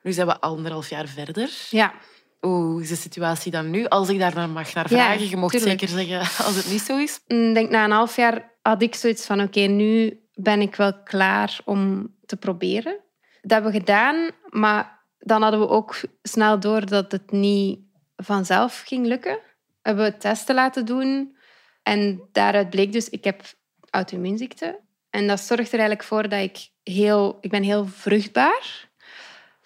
Nu 0.03 0.13
zijn 0.13 0.27
we 0.27 0.41
anderhalf 0.41 0.89
jaar 0.89 1.07
verder. 1.07 1.51
Ja. 1.71 1.95
Hoe 2.41 2.83
is 2.83 2.89
de 2.89 2.97
situatie 2.97 3.51
dan 3.53 3.71
nu? 3.71 3.87
Als 3.87 4.09
ik 4.09 4.19
daar 4.19 4.35
naar 4.35 4.49
mag 4.49 4.75
naar 4.75 4.91
Ja, 4.93 4.97
vragen, 4.97 5.29
je 5.29 5.37
mocht 5.37 5.57
tuurlijk. 5.57 5.81
zeker 5.81 5.97
zeggen 5.97 6.19
als 6.47 6.57
het 6.57 6.71
niet 6.71 6.81
zo 6.81 6.99
is. 6.99 7.21
Ik 7.27 7.55
denk, 7.55 7.71
na 7.71 7.85
een 7.85 7.91
half 7.91 8.17
jaar 8.17 8.53
had 8.63 8.83
ik 8.83 8.95
zoiets 8.95 9.27
van, 9.27 9.41
oké, 9.41 9.61
nu 9.61 10.21
ben 10.35 10.61
ik 10.61 10.75
wel 10.75 11.03
klaar 11.03 11.61
om 11.65 12.15
te 12.27 12.37
proberen. 12.37 13.01
Dat 13.43 13.51
hebben 13.53 13.73
we 13.73 13.79
gedaan, 13.79 14.31
maar 14.51 14.94
dan 15.25 15.43
hadden 15.43 15.61
we 15.61 15.69
ook 15.69 16.01
snel 16.23 16.61
door 16.61 16.87
dat 16.87 17.13
het 17.13 17.31
niet 17.31 17.79
vanzelf 18.17 18.83
ging 18.87 19.07
lukken. 19.07 19.39
Hebben 19.83 20.05
we 20.05 20.17
testen 20.17 20.55
laten 20.55 20.87
doen 20.87 21.37
en 21.83 22.29
daaruit 22.33 22.71
bleek 22.71 22.93
dus, 22.93 23.09
ik 23.09 23.25
heb 23.25 23.43
auto-immuunziekte. 23.91 24.81
En 25.11 25.27
dat 25.27 25.41
zorgt 25.41 25.69
er 25.73 25.79
eigenlijk 25.79 26.03
voor 26.03 26.29
dat 26.29 26.41
ik 26.41 26.69
heel... 26.83 27.39
Ik 27.41 27.51
ben 27.51 27.63
heel 27.63 27.87
vruchtbaar, 27.87 28.89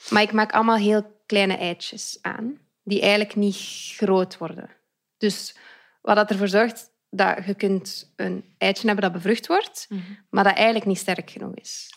maar 0.08 0.22
ik 0.22 0.32
maak 0.32 0.52
allemaal 0.52 0.76
heel 0.76 1.20
kleine 1.26 1.56
eitjes 1.56 2.18
aan, 2.22 2.58
die 2.82 3.00
eigenlijk 3.00 3.36
niet 3.36 3.56
groot 3.96 4.38
worden. 4.38 4.70
Dus 5.16 5.56
wat 6.00 6.16
dat 6.16 6.30
ervoor 6.30 6.48
zorgt 6.48 6.90
dat 7.10 7.44
je 7.46 7.54
kunt 7.54 8.12
een 8.16 8.44
eitje 8.58 8.86
hebben 8.86 9.04
dat 9.04 9.12
bevrucht 9.12 9.46
wordt, 9.46 9.88
maar 10.30 10.44
dat 10.44 10.54
eigenlijk 10.54 10.86
niet 10.86 10.98
sterk 10.98 11.30
genoeg 11.30 11.54
is. 11.54 11.92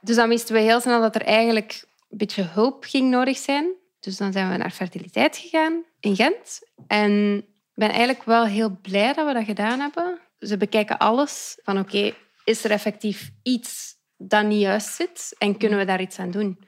Dus 0.00 0.16
dan 0.16 0.28
wisten 0.28 0.54
we 0.54 0.60
heel 0.60 0.80
snel 0.80 1.00
dat 1.00 1.14
er 1.14 1.22
eigenlijk 1.22 1.84
een 2.12 2.18
beetje 2.18 2.42
hulp 2.42 2.84
ging 2.84 3.10
nodig 3.10 3.36
zijn. 3.36 3.72
Dus 4.00 4.16
dan 4.16 4.32
zijn 4.32 4.50
we 4.50 4.56
naar 4.56 4.70
fertiliteit 4.70 5.36
gegaan 5.36 5.84
in 6.00 6.16
Gent. 6.16 6.60
En 6.86 7.36
ik 7.36 7.74
ben 7.74 7.88
eigenlijk 7.88 8.22
wel 8.22 8.46
heel 8.46 8.78
blij 8.82 9.12
dat 9.12 9.26
we 9.26 9.32
dat 9.32 9.44
gedaan 9.44 9.80
hebben. 9.80 10.20
Ze 10.38 10.56
bekijken 10.56 10.98
alles 10.98 11.58
van 11.62 11.78
oké, 11.78 12.14
is 12.44 12.64
er 12.64 12.70
effectief 12.70 13.30
iets 13.42 13.96
dat 14.16 14.46
niet 14.46 14.60
juist 14.60 14.94
zit 14.94 15.34
en 15.38 15.56
kunnen 15.56 15.78
we 15.78 15.84
daar 15.84 16.00
iets 16.00 16.18
aan 16.18 16.30
doen? 16.30 16.58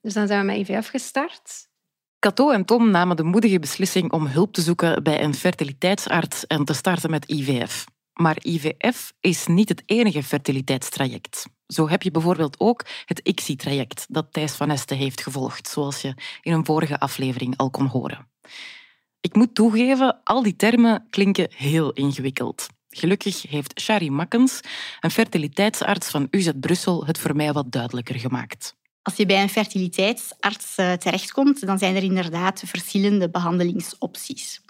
Dus 0.00 0.14
dan 0.14 0.26
zijn 0.26 0.40
we 0.40 0.46
met 0.46 0.56
IVF 0.56 0.88
gestart. 0.88 1.68
Cato 2.18 2.50
en 2.50 2.64
Tom 2.64 2.90
namen 2.90 3.16
de 3.16 3.22
moedige 3.22 3.58
beslissing 3.58 4.12
om 4.12 4.26
hulp 4.26 4.52
te 4.52 4.60
zoeken 4.60 5.02
bij 5.02 5.22
een 5.22 5.34
fertiliteitsarts 5.34 6.46
en 6.46 6.64
te 6.64 6.72
starten 6.72 7.10
met 7.10 7.28
IVF. 7.30 7.84
Maar 8.12 8.36
IVF 8.42 9.12
is 9.20 9.46
niet 9.46 9.68
het 9.68 9.82
enige 9.86 10.22
fertiliteitstraject. 10.22 11.46
Zo 11.72 11.88
heb 11.88 12.02
je 12.02 12.10
bijvoorbeeld 12.10 12.60
ook 12.60 12.84
het 13.04 13.20
ICSI-traject 13.22 14.06
dat 14.08 14.32
Thijs 14.32 14.52
van 14.52 14.70
Este 14.70 14.94
heeft 14.94 15.22
gevolgd, 15.22 15.68
zoals 15.68 16.02
je 16.02 16.14
in 16.42 16.52
een 16.52 16.64
vorige 16.64 17.00
aflevering 17.00 17.56
al 17.56 17.70
kon 17.70 17.86
horen. 17.86 18.28
Ik 19.20 19.34
moet 19.34 19.54
toegeven, 19.54 20.20
al 20.24 20.42
die 20.42 20.56
termen 20.56 21.06
klinken 21.10 21.48
heel 21.56 21.92
ingewikkeld. 21.92 22.66
Gelukkig 22.88 23.42
heeft 23.42 23.80
Shari 23.80 24.10
Makkens, 24.10 24.60
een 25.00 25.10
fertiliteitsarts 25.10 26.10
van 26.10 26.28
UZ 26.30 26.50
Brussel, 26.60 27.06
het 27.06 27.18
voor 27.18 27.36
mij 27.36 27.52
wat 27.52 27.72
duidelijker 27.72 28.18
gemaakt. 28.18 28.78
Als 29.02 29.16
je 29.16 29.26
bij 29.26 29.42
een 29.42 29.48
fertiliteitsarts 29.48 30.76
eh, 30.76 30.92
terechtkomt, 30.92 31.66
dan 31.66 31.78
zijn 31.78 31.96
er 31.96 32.02
inderdaad 32.02 32.62
verschillende 32.66 33.30
behandelingsopties. 33.30 34.60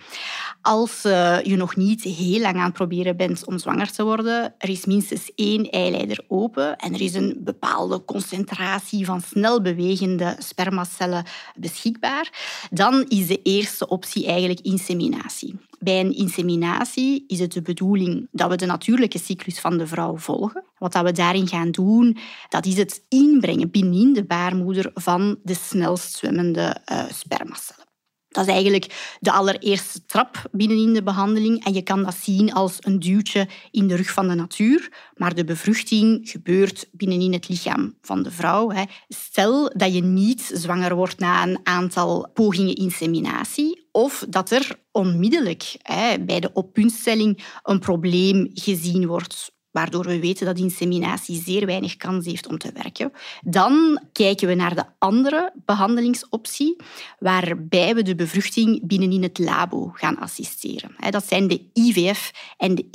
Als 0.62 1.04
uh, 1.04 1.42
je 1.42 1.56
nog 1.56 1.76
niet 1.76 2.02
heel 2.02 2.40
lang 2.40 2.56
aan 2.56 2.64
het 2.64 2.72
proberen 2.72 3.16
bent 3.16 3.46
om 3.46 3.58
zwanger 3.58 3.92
te 3.92 4.04
worden, 4.04 4.54
er 4.58 4.68
is 4.68 4.84
minstens 4.84 5.32
één 5.34 5.70
eileider 5.70 6.24
open 6.28 6.76
en 6.76 6.94
er 6.94 7.00
is 7.00 7.14
een 7.14 7.36
bepaalde 7.38 8.04
concentratie 8.04 9.04
van 9.04 9.20
snel 9.20 9.62
bewegende 9.62 10.36
spermacellen 10.38 11.24
beschikbaar, 11.54 12.32
dan 12.70 13.04
is 13.08 13.26
de 13.26 13.42
eerste 13.42 13.88
optie 13.88 14.26
eigenlijk 14.26 14.60
inseminatie. 14.60 15.69
Bij 15.82 16.00
een 16.00 16.16
inseminatie 16.16 17.24
is 17.26 17.38
het 17.38 17.52
de 17.52 17.62
bedoeling 17.62 18.28
dat 18.30 18.50
we 18.50 18.56
de 18.56 18.66
natuurlijke 18.66 19.18
cyclus 19.18 19.60
van 19.60 19.78
de 19.78 19.86
vrouw 19.86 20.16
volgen. 20.16 20.64
Wat 20.78 21.00
we 21.02 21.12
daarin 21.12 21.48
gaan 21.48 21.70
doen, 21.70 22.16
dat 22.48 22.66
is 22.66 22.76
het 22.76 23.04
inbrengen 23.08 23.70
binnenin 23.70 24.12
de 24.12 24.24
baarmoeder 24.24 24.90
van 24.94 25.38
de 25.42 25.54
snelst 25.54 26.12
zwemmende 26.12 26.76
uh, 26.92 27.04
spermacellen. 27.10 27.88
Dat 28.28 28.46
is 28.46 28.52
eigenlijk 28.52 29.16
de 29.20 29.32
allereerste 29.32 30.06
trap 30.06 30.48
binnenin 30.52 30.94
de 30.94 31.02
behandeling. 31.02 31.64
En 31.64 31.74
je 31.74 31.82
kan 31.82 32.02
dat 32.02 32.14
zien 32.14 32.52
als 32.52 32.76
een 32.80 32.98
duwtje 32.98 33.48
in 33.70 33.86
de 33.86 33.96
rug 33.96 34.10
van 34.10 34.28
de 34.28 34.34
natuur. 34.34 34.92
Maar 35.14 35.34
de 35.34 35.44
bevruchting 35.44 36.30
gebeurt 36.30 36.88
binnenin 36.92 37.32
het 37.32 37.48
lichaam 37.48 37.94
van 38.02 38.22
de 38.22 38.30
vrouw. 38.30 38.72
Stel 39.08 39.72
dat 39.76 39.94
je 39.94 40.02
niet 40.02 40.50
zwanger 40.54 40.94
wordt 40.94 41.18
na 41.18 41.42
een 41.42 41.58
aantal 41.62 42.30
pogingen 42.34 42.74
inseminatie. 42.74 43.69
Of 43.92 44.24
dat 44.28 44.50
er 44.50 44.78
onmiddellijk 44.92 45.76
bij 46.20 46.40
de 46.40 46.50
oppuntstelling 46.52 47.44
een 47.62 47.78
probleem 47.78 48.50
gezien 48.54 49.06
wordt 49.06 49.52
waardoor 49.70 50.04
we 50.04 50.20
weten 50.20 50.46
dat 50.46 50.58
inseminatie 50.58 51.42
zeer 51.42 51.66
weinig 51.66 51.96
kans 51.96 52.26
heeft 52.26 52.46
om 52.46 52.58
te 52.58 52.72
werken. 52.72 53.12
Dan 53.40 54.00
kijken 54.12 54.48
we 54.48 54.54
naar 54.54 54.74
de 54.74 54.84
andere 54.98 55.52
behandelingsoptie, 55.64 56.76
waarbij 57.18 57.94
we 57.94 58.02
de 58.02 58.14
bevruchting 58.14 58.86
binnenin 58.86 59.22
het 59.22 59.38
labo 59.38 59.90
gaan 59.94 60.18
assisteren. 60.18 60.94
Dat 61.10 61.26
zijn 61.26 61.48
de 61.48 61.70
IVF 61.72 62.30
en 62.56 62.74
de 62.74 62.86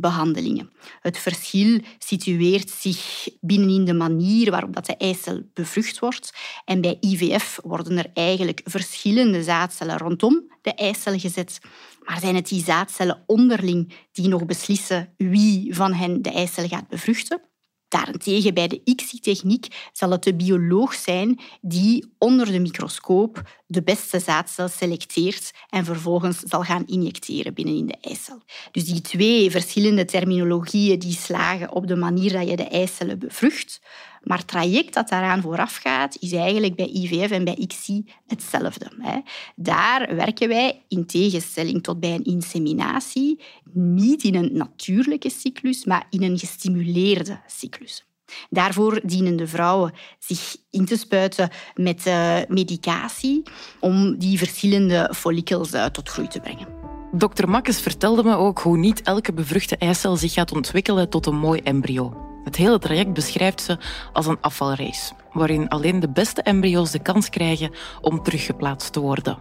ICSI-behandelingen. 0.00 0.70
Het 1.00 1.18
verschil 1.18 1.80
situeert 1.98 2.70
zich 2.70 3.28
binnenin 3.40 3.84
de 3.84 3.94
manier 3.94 4.50
waarop 4.50 4.74
dat 4.74 4.86
de 4.86 4.96
eicel 4.96 5.42
bevrucht 5.54 5.98
wordt. 5.98 6.32
En 6.64 6.80
bij 6.80 6.96
IVF 7.00 7.58
worden 7.62 7.98
er 7.98 8.10
eigenlijk 8.14 8.60
verschillende 8.64 9.42
zaadcellen 9.42 9.98
rondom 9.98 10.50
de 10.62 10.74
eicel 10.74 11.18
gezet 11.18 11.60
maar 12.00 12.20
zijn 12.20 12.34
het 12.34 12.48
die 12.48 12.64
zaadcellen 12.64 13.22
onderling 13.26 13.92
die 14.12 14.28
nog 14.28 14.46
beslissen 14.46 15.14
wie 15.16 15.74
van 15.74 15.92
hen 15.92 16.22
de 16.22 16.30
eicel 16.30 16.68
gaat 16.68 16.88
bevruchten? 16.88 17.40
Daarentegen 17.88 18.54
bij 18.54 18.68
de 18.68 18.80
ICSI-techniek 18.84 19.88
zal 19.92 20.10
het 20.10 20.22
de 20.22 20.34
bioloog 20.34 20.94
zijn 20.94 21.40
die 21.60 22.12
onder 22.18 22.46
de 22.46 22.60
microscoop 22.60 23.59
de 23.70 23.82
beste 23.82 24.18
zaadcel 24.18 24.68
selecteert 24.68 25.50
en 25.68 25.84
vervolgens 25.84 26.38
zal 26.38 26.62
gaan 26.62 26.86
injecteren 26.86 27.54
binnenin 27.54 27.86
de 27.86 27.96
eicel. 28.00 28.42
Dus 28.72 28.84
die 28.84 29.00
twee 29.00 29.50
verschillende 29.50 30.04
terminologieën 30.04 30.98
die 30.98 31.12
slagen 31.12 31.72
op 31.72 31.86
de 31.86 31.96
manier 31.96 32.32
dat 32.32 32.48
je 32.48 32.56
de 32.56 32.68
eicellen 32.68 33.18
bevrucht, 33.18 33.80
maar 34.22 34.38
het 34.38 34.46
traject 34.46 34.94
dat 34.94 35.08
daaraan 35.08 35.42
vooraf 35.42 35.76
gaat, 35.76 36.16
is 36.20 36.32
eigenlijk 36.32 36.74
bij 36.74 36.86
IVF 36.86 37.30
en 37.30 37.44
bij 37.44 37.54
ICSI 37.54 38.04
hetzelfde. 38.26 38.90
Daar 39.56 40.14
werken 40.16 40.48
wij, 40.48 40.82
in 40.88 41.06
tegenstelling 41.06 41.82
tot 41.82 42.00
bij 42.00 42.14
een 42.14 42.24
inseminatie, 42.24 43.40
niet 43.72 44.22
in 44.22 44.34
een 44.34 44.50
natuurlijke 44.52 45.30
cyclus, 45.30 45.84
maar 45.84 46.06
in 46.10 46.22
een 46.22 46.38
gestimuleerde 46.38 47.40
cyclus. 47.46 48.04
Daarvoor 48.50 49.00
dienen 49.02 49.36
de 49.36 49.46
vrouwen 49.46 49.92
zich 50.18 50.56
in 50.70 50.84
te 50.84 50.96
spuiten 50.96 51.50
met 51.74 52.06
uh, 52.06 52.36
medicatie 52.48 53.42
om 53.80 54.18
die 54.18 54.38
verschillende 54.38 55.12
follikels 55.14 55.72
uh, 55.72 55.84
tot 55.84 56.08
groei 56.08 56.28
te 56.28 56.40
brengen. 56.40 56.66
Dr. 57.12 57.48
Makkes 57.48 57.80
vertelde 57.80 58.22
me 58.22 58.36
ook 58.36 58.58
hoe 58.58 58.76
niet 58.76 59.02
elke 59.02 59.32
bevruchte 59.32 59.76
eicel 59.76 60.16
zich 60.16 60.32
gaat 60.32 60.52
ontwikkelen 60.52 61.08
tot 61.08 61.26
een 61.26 61.38
mooi 61.38 61.60
embryo. 61.60 62.28
Het 62.44 62.56
hele 62.56 62.78
traject 62.78 63.12
beschrijft 63.12 63.60
ze 63.60 63.78
als 64.12 64.26
een 64.26 64.40
afvalrace, 64.40 65.12
waarin 65.32 65.68
alleen 65.68 66.00
de 66.00 66.10
beste 66.10 66.42
embryo's 66.42 66.90
de 66.90 67.02
kans 67.02 67.28
krijgen 67.28 67.70
om 68.00 68.22
teruggeplaatst 68.22 68.92
te 68.92 69.00
worden. 69.00 69.38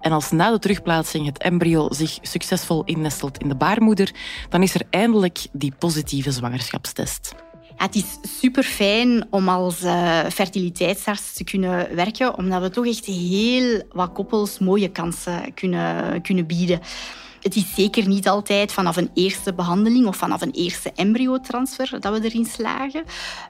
En 0.00 0.12
als 0.12 0.30
na 0.30 0.50
de 0.50 0.58
terugplaatsing 0.58 1.26
het 1.26 1.38
embryo 1.38 1.92
zich 1.92 2.18
succesvol 2.22 2.84
innestelt 2.84 3.38
in 3.38 3.48
de 3.48 3.56
baarmoeder, 3.56 4.14
dan 4.48 4.62
is 4.62 4.74
er 4.74 4.82
eindelijk 4.90 5.46
die 5.52 5.74
positieve 5.78 6.32
zwangerschapstest. 6.32 7.34
Het 7.76 7.94
is 7.94 8.04
super 8.38 8.62
fijn 8.62 9.26
om 9.30 9.48
als 9.48 9.82
uh, 9.82 10.24
fertiliteitsarts 10.28 11.32
te 11.32 11.44
kunnen 11.44 11.94
werken, 11.94 12.36
omdat 12.38 12.62
we 12.62 12.70
toch 12.70 12.86
echt 12.86 13.04
heel 13.04 13.82
wat 13.92 14.12
koppels 14.12 14.58
mooie 14.58 14.90
kansen 14.90 15.54
kunnen, 15.54 16.22
kunnen 16.22 16.46
bieden. 16.46 16.80
Het 17.40 17.56
is 17.56 17.74
zeker 17.74 18.08
niet 18.08 18.28
altijd 18.28 18.72
vanaf 18.72 18.96
een 18.96 19.10
eerste 19.14 19.54
behandeling 19.54 20.06
of 20.06 20.16
vanaf 20.16 20.40
een 20.40 20.52
eerste 20.52 20.92
embryotransfer 20.94 22.00
dat 22.00 22.18
we 22.18 22.24
erin 22.24 22.46
slagen. 22.46 23.04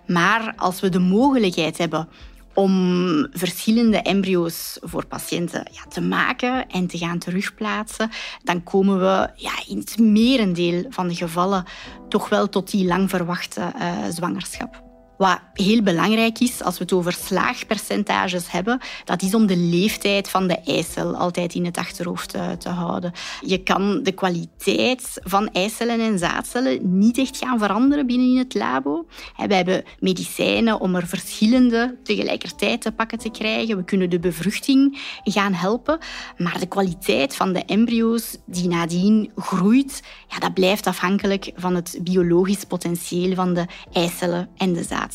Maar 0.07 0.53
als 0.57 0.81
we 0.81 0.89
de 0.89 0.99
mogelijkheid 0.99 1.79
hebben 1.79 2.09
om 2.57 3.27
verschillende 3.33 4.03
embryo's 4.03 4.79
voor 4.81 5.07
patiënten 5.07 5.69
ja, 5.73 5.83
te 5.89 6.01
maken 6.01 6.69
en 6.69 6.87
te 6.87 6.99
gaan 6.99 7.19
terugplaatsen, 7.19 8.11
dan 8.43 8.63
komen 8.63 8.99
we 8.99 9.31
ja, 9.35 9.53
in 9.69 9.79
het 9.79 9.99
merendeel 9.99 10.85
van 10.89 11.09
de 11.09 11.15
gevallen 11.15 11.65
toch 12.09 12.29
wel 12.29 12.49
tot 12.49 12.71
die 12.71 12.87
lang 12.87 13.11
verwachte 13.11 13.73
uh, 13.79 13.93
zwangerschap. 14.11 14.86
Wat 15.17 15.41
heel 15.53 15.83
belangrijk 15.83 16.39
is 16.39 16.63
als 16.63 16.79
we 16.79 16.83
het 16.83 16.93
over 16.93 17.13
slaagpercentages 17.13 18.51
hebben, 18.51 18.81
dat 19.05 19.23
is 19.23 19.35
om 19.35 19.47
de 19.47 19.57
leeftijd 19.57 20.29
van 20.29 20.47
de 20.47 20.59
eicel 20.61 21.17
altijd 21.17 21.55
in 21.55 21.65
het 21.65 21.77
achterhoofd 21.77 22.29
te, 22.29 22.39
eh, 22.39 22.51
te 22.51 22.69
houden. 22.69 23.13
Je 23.41 23.63
kan 23.63 24.03
de 24.03 24.13
kwaliteit 24.13 25.21
van 25.23 25.49
eicellen 25.53 26.01
en 26.01 26.19
zaadcellen 26.19 26.99
niet 26.99 27.19
echt 27.19 27.37
gaan 27.37 27.59
veranderen 27.59 28.07
binnen 28.07 28.29
in 28.29 28.39
het 28.39 28.55
labo. 28.55 29.07
We 29.37 29.55
hebben 29.55 29.85
medicijnen 30.01 30.81
om 30.81 30.95
er 30.95 31.07
verschillende 31.07 31.97
tegelijkertijd 32.03 32.81
te 32.81 32.93
pakken 32.93 33.19
te 33.19 33.31
krijgen. 33.31 33.77
We 33.77 33.85
kunnen 33.85 34.11
de 34.11 34.19
bevruchting 34.19 34.99
gaan 35.25 35.53
helpen. 35.53 35.99
Maar 36.37 36.59
de 36.59 36.67
kwaliteit 36.67 37.37
van 37.37 37.53
de 37.53 37.65
embryo's 37.65 38.37
die 38.47 38.69
nadien 38.69 39.31
groeit, 39.37 40.03
ja, 40.29 40.39
dat 40.39 40.55
blijft 40.55 40.87
afhankelijk 40.87 41.53
van 41.55 41.75
het 41.75 41.99
biologisch 42.03 42.65
potentieel 42.65 43.35
van 43.35 43.55
de 43.55 43.67
eicellen 43.93 44.49
en 44.57 44.73
de 44.73 44.83
zaadcellen. 44.83 45.06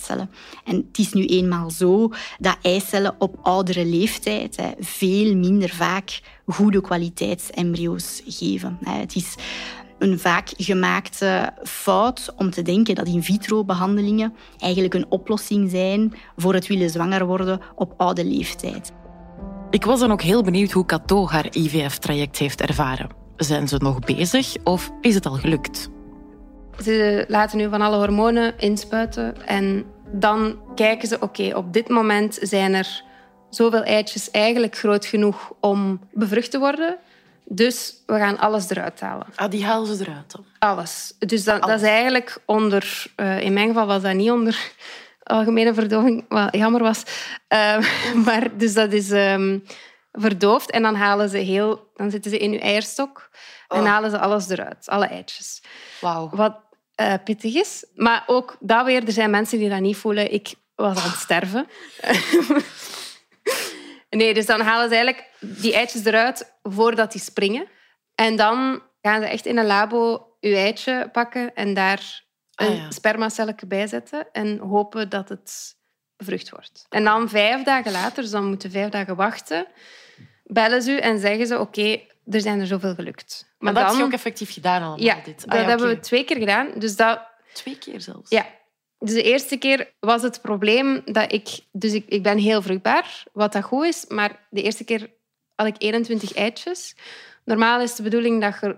En 0.65 0.75
het 0.75 0.97
is 0.97 1.13
nu 1.13 1.25
eenmaal 1.25 1.69
zo 1.69 2.09
dat 2.39 2.57
eicellen 2.61 3.15
op 3.19 3.39
oudere 3.41 3.85
leeftijd 3.85 4.55
hè, 4.55 4.71
veel 4.79 5.35
minder 5.35 5.69
vaak 5.69 6.21
goede 6.45 6.81
kwaliteitsembryo's 6.81 8.21
geven. 8.25 8.77
Het 8.83 9.15
is 9.15 9.35
een 9.99 10.19
vaak 10.19 10.53
gemaakte 10.57 11.53
fout 11.63 12.33
om 12.35 12.49
te 12.49 12.61
denken 12.61 12.95
dat 12.95 13.07
in 13.07 13.23
vitro 13.23 13.63
behandelingen 13.63 14.33
eigenlijk 14.57 14.93
een 14.93 15.05
oplossing 15.09 15.69
zijn 15.69 16.13
voor 16.37 16.53
het 16.53 16.67
willen 16.67 16.89
zwanger 16.89 17.25
worden 17.25 17.59
op 17.75 17.93
oude 17.97 18.25
leeftijd. 18.25 18.91
Ik 19.69 19.85
was 19.85 19.99
dan 19.99 20.11
ook 20.11 20.21
heel 20.21 20.43
benieuwd 20.43 20.71
hoe 20.71 20.85
Cato 20.85 21.27
haar 21.27 21.47
IVF-traject 21.51 22.37
heeft 22.37 22.61
ervaren. 22.61 23.09
Zijn 23.35 23.67
ze 23.67 23.77
nog 23.77 23.99
bezig 23.99 24.55
of 24.63 24.91
is 25.01 25.15
het 25.15 25.25
al 25.25 25.35
gelukt? 25.35 25.90
Ze 26.83 27.25
laten 27.27 27.57
nu 27.57 27.69
van 27.69 27.81
alle 27.81 27.95
hormonen 27.97 28.53
inspuiten 28.59 29.47
en 29.47 29.85
dan 30.11 30.59
kijken 30.75 31.07
ze, 31.07 31.19
oké, 31.19 31.55
op 31.55 31.73
dit 31.73 31.89
moment 31.89 32.37
zijn 32.41 32.73
er 32.73 33.03
zoveel 33.49 33.83
eitjes 33.83 34.31
eigenlijk 34.31 34.77
groot 34.77 35.05
genoeg 35.05 35.51
om 35.59 35.99
bevrucht 36.11 36.51
te 36.51 36.59
worden. 36.59 36.97
Dus 37.45 37.93
we 38.05 38.17
gaan 38.17 38.37
alles 38.39 38.69
eruit 38.69 38.99
halen. 38.99 39.27
Ah, 39.35 39.49
die 39.51 39.65
halen 39.65 39.95
ze 39.95 40.03
eruit 40.03 40.31
dan? 40.31 40.45
Alles. 40.59 41.13
Dus 41.19 41.43
dat, 41.43 41.61
dat 41.61 41.81
is 41.81 41.87
eigenlijk 41.87 42.37
onder... 42.45 43.05
eh, 43.15 43.39
in 43.41 43.53
mijn 43.53 43.67
geval 43.67 43.85
was 43.85 44.01
dat 44.01 44.13
niet 44.13 44.31
onder 44.31 44.71
algemene 45.23 45.73
verdoving, 45.73 46.25
wat 46.29 46.55
jammer 46.55 46.81
was. 46.81 47.03
Eh, 47.47 47.77
maar 48.25 48.57
dus 48.57 48.73
dat 48.73 48.91
is 48.93 49.11
ehm, 49.11 49.59
verdoofd. 50.11 50.71
En 50.71 50.81
dan 50.81 50.95
halen 50.95 51.29
ze 51.29 51.37
heel... 51.37 51.89
Dan 51.95 52.11
zitten 52.11 52.31
ze 52.31 52.37
in 52.37 52.51
uw 52.51 52.59
eierstok 52.59 53.29
en 53.67 53.79
Oh. 53.81 53.85
halen 53.85 54.09
ze 54.09 54.17
alles 54.19 54.49
eruit. 54.49 54.89
Alle 54.89 55.05
eitjes. 55.07 55.61
Wauw. 56.01 56.29
Wat 56.33 56.55
eh, 57.01 57.13
pittig 57.23 57.53
is. 57.53 57.85
Maar 57.95 58.23
ook 58.27 58.57
dat 58.59 58.85
weer, 58.85 59.05
er 59.05 59.11
zijn 59.11 59.29
mensen 59.29 59.59
die 59.59 59.69
dat 59.69 59.79
niet 59.79 59.97
voelen. 59.97 60.33
Ik 60.33 60.53
was 60.75 60.97
aan 60.97 61.09
het 61.09 61.19
sterven. 61.19 61.67
nee, 64.09 64.33
dus 64.33 64.45
dan 64.45 64.61
halen 64.61 64.89
ze 64.89 64.95
eigenlijk 64.95 65.29
die 65.39 65.73
eitjes 65.73 66.05
eruit 66.05 66.53
voordat 66.63 67.11
die 67.11 67.21
springen. 67.21 67.67
En 68.15 68.35
dan 68.35 68.81
gaan 69.01 69.21
ze 69.21 69.27
echt 69.27 69.45
in 69.45 69.57
een 69.57 69.65
labo 69.65 70.27
je 70.39 70.55
eitje 70.55 71.09
pakken 71.11 71.55
en 71.55 71.73
daar 71.73 72.23
een 72.55 72.67
Ah, 72.67 72.77
ja. 72.77 72.91
spermacelletje 72.91 73.65
bij 73.67 73.87
zetten 73.87 74.27
en 74.31 74.57
hopen 74.57 75.09
dat 75.09 75.29
het 75.29 75.75
bevrucht 76.17 76.49
wordt. 76.49 76.85
En 76.89 77.03
dan 77.03 77.29
vijf 77.29 77.63
dagen 77.63 77.91
later, 77.91 78.21
dus 78.23 78.31
dan 78.31 78.47
moeten 78.47 78.71
vijf 78.71 78.89
dagen 78.89 79.15
wachten, 79.15 79.67
bellen 80.53 80.81
ze 80.81 80.91
u 80.91 80.97
en 80.97 81.19
zeggen 81.19 81.47
ze 81.47 81.59
oké, 81.59 81.99
er 82.25 82.41
zijn 82.41 82.59
er 82.59 82.67
zoveel 82.67 82.95
gelukt. 82.95 83.53
Maar 83.59 83.73
dat 83.73 83.91
is 83.91 83.97
je 83.97 84.03
ook 84.03 84.11
effectief 84.11 84.53
gedaan 84.53 84.81
allemaal, 84.81 84.99
ja, 84.99 85.15
dit? 85.23 85.41
dat 85.41 85.49
Ah, 85.49 85.61
ja, 85.61 85.67
hebben 85.67 85.87
we 85.87 85.99
twee 85.99 86.23
keer 86.23 86.37
gedaan. 86.37 86.67
Dus 86.77 86.95
dat, 86.95 87.21
Twee 87.53 87.77
keer 87.77 88.01
zelfs? 88.01 88.29
ja. 88.29 88.45
Dus 88.99 89.13
de 89.13 89.23
eerste 89.23 89.57
keer 89.57 89.93
was 89.99 90.21
het 90.21 90.41
probleem 90.41 91.01
dat 91.05 91.31
ik... 91.31 91.59
Dus 91.71 91.93
ik, 91.93 92.05
ik 92.07 92.23
ben 92.23 92.37
heel 92.37 92.61
vruchtbaar, 92.61 93.23
wat 93.33 93.53
dat 93.53 93.63
goed 93.63 93.85
is. 93.85 94.05
Maar 94.07 94.47
de 94.49 94.61
eerste 94.61 94.83
keer 94.83 95.09
had 95.55 95.67
ik 95.67 95.75
21 95.77 96.33
eitjes. 96.33 96.95
Normaal 97.43 97.81
is 97.81 97.95
de 97.95 98.03
bedoeling 98.03 98.41
dat 98.41 98.57
je 98.61 98.75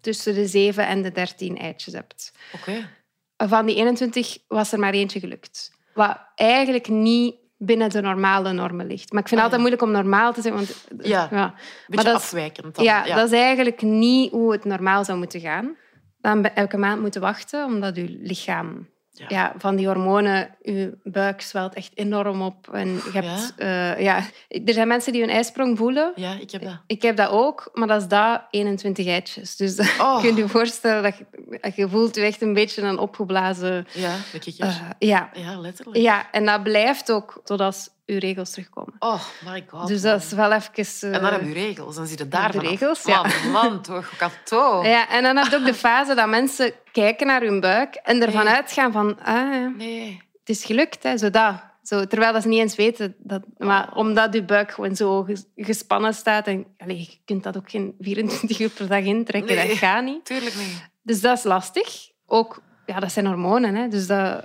tussen 0.00 0.34
de 0.34 0.46
7 0.46 0.86
en 0.86 1.02
de 1.02 1.12
13 1.12 1.58
eitjes 1.58 1.94
hebt. 1.94 2.32
Oké. 2.52 2.88
Van 3.36 3.66
die 3.66 3.76
21 3.76 4.38
was 4.48 4.72
er 4.72 4.78
maar 4.78 4.92
eentje 4.92 5.20
gelukt. 5.20 5.72
Wat 5.94 6.18
eigenlijk 6.34 6.88
niet 6.88 7.34
binnen 7.56 7.90
de 7.90 8.00
normale 8.00 8.52
normen 8.52 8.86
ligt. 8.86 9.12
Maar 9.12 9.22
ik 9.22 9.28
vind 9.28 9.40
het 9.40 9.50
Ah, 9.50 9.56
altijd 9.56 9.60
moeilijk 9.60 9.82
om 9.82 9.90
normaal 9.90 10.32
te 10.32 10.40
zeggen. 10.42 10.60
Want, 10.60 11.06
Ja, 11.06 11.28
ja. 11.30 11.54
Beetje 11.86 12.04
dat 12.04 12.14
afwijkend 12.14 12.74
dan. 12.74 12.84
Ja, 12.84 13.04
dat 13.14 13.32
is 13.32 13.38
eigenlijk 13.38 13.82
niet 13.82 14.30
hoe 14.32 14.52
het 14.52 14.64
normaal 14.64 15.04
zou 15.04 15.18
moeten 15.18 15.40
gaan. 15.40 15.76
Dan 16.20 16.44
elke 16.44 16.76
maand 16.76 17.00
moeten 17.00 17.20
wachten, 17.20 17.64
omdat 17.64 17.96
je 17.96 18.18
lichaam... 18.20 18.88
Ja. 19.18 19.26
Ja. 19.28 19.54
van 19.58 19.76
die 19.76 19.86
hormonen, 19.86 20.56
je 20.62 20.98
buik 21.04 21.40
zwelt 21.40 21.74
echt 21.74 21.90
enorm 21.94 22.42
op. 22.42 22.68
En 22.72 22.88
je 22.88 23.10
hebt, 23.12 23.54
ja? 23.56 23.96
ja, 23.98 24.16
er 24.48 24.72
zijn 24.72 24.88
mensen 24.88 25.12
die 25.12 25.20
hun 25.20 25.30
ijsprong 25.30 25.78
voelen. 25.78 26.12
Ja, 26.14 26.32
ik 26.40 26.50
heb 26.50 26.62
dat. 26.62 26.78
Ik 26.86 27.02
heb 27.02 27.16
dat 27.16 27.30
ook, 27.30 27.70
maar 27.72 27.88
dat 27.88 28.00
is 28.02 28.08
dat 28.08 28.42
21 28.50 29.06
eitjes. 29.06 29.56
Dus 29.56 29.78
Oh. 30.00 30.18
je 30.20 30.26
kunt 30.26 30.38
je 30.38 30.48
voorstellen 30.48 31.02
dat 31.02 31.16
je, 31.16 31.72
je 31.74 31.88
voelt 31.88 32.14
je 32.14 32.22
echt 32.22 32.42
een 32.42 32.54
beetje 32.54 32.82
een 32.82 32.98
opgeblazen... 32.98 33.86
Ja, 33.92 34.16
de 34.32 34.38
kikker. 34.38 34.66
eh, 34.66 34.80
ja. 34.98 35.30
ja, 35.32 35.58
letterlijk. 35.58 35.96
ja, 35.98 36.30
en 36.30 36.44
dat 36.44 36.62
blijft 36.62 37.12
ook 37.12 37.40
totdat 37.44 37.94
je 38.06 38.18
regels 38.18 38.50
terugkomen. 38.50 38.94
Oh 38.98 39.22
my 39.44 39.64
god. 39.68 39.86
Dus 39.88 40.02
dat 40.02 40.22
is 40.22 40.32
wel 40.32 40.52
even... 40.52 41.12
En 41.12 41.20
dan 41.22 41.32
heb 41.32 41.42
je 41.42 41.52
regels. 41.52 41.94
Dan 41.96 42.06
zit 42.06 42.18
het 42.18 42.30
daar 42.30 42.52
de 42.52 42.58
regels, 42.58 43.02
ja. 43.02 43.22
Man, 43.22 43.50
man, 43.52 43.82
toch. 43.82 44.16
Kato. 44.16 44.82
Ja, 44.94 45.08
en 45.08 45.22
dan 45.22 45.36
heb 45.36 45.46
je 45.46 45.56
ook 45.56 45.64
de 45.66 45.74
fase 45.74 46.14
dat 46.14 46.28
mensen 46.28 46.72
kijken 46.92 47.26
naar 47.26 47.40
hun 47.42 47.60
buik 47.60 47.94
en 47.94 48.22
ervan 48.22 48.44
Nee. 48.44 48.54
uitgaan 48.54 48.92
van... 48.92 49.18
Ah, 49.24 49.76
Nee. 49.76 50.22
het 50.40 50.48
is 50.48 50.64
gelukt, 50.64 51.02
hè, 51.02 51.16
zo 51.18 51.30
dat. 51.30 51.54
Zo, 51.82 52.04
terwijl 52.06 52.32
dat 52.32 52.42
ze 52.42 52.48
niet 52.48 52.60
eens 52.60 52.76
weten. 52.76 53.14
Dat, 53.18 53.42
maar 53.58 53.94
omdat 53.94 54.34
je 54.34 54.42
buik 54.44 54.72
gewoon 54.72 54.96
zo 54.96 55.22
ges- 55.22 55.44
gespannen 55.56 56.14
staat... 56.14 56.46
En, 56.46 56.66
allee, 56.78 56.98
je 56.98 57.08
kunt 57.24 57.42
dat 57.42 57.56
ook 57.56 57.70
geen 57.70 57.94
24 58.00 58.58
uur 58.60 58.68
per 58.70 58.88
dag 58.88 59.00
intrekken. 59.04 59.56
Nee. 59.56 59.68
Dat 59.68 59.76
gaat 59.76 60.04
niet. 60.04 60.24
Tuurlijk 60.24 60.54
niet. 60.54 60.88
Dus 61.02 61.20
dat 61.20 61.38
is 61.38 61.44
lastig. 61.44 62.10
Ook, 62.26 62.62
ja, 62.86 63.00
dat 63.00 63.12
zijn 63.12 63.26
hormonen. 63.26 63.74
Hè, 63.74 63.88
dus 63.88 64.06
dat, 64.06 64.42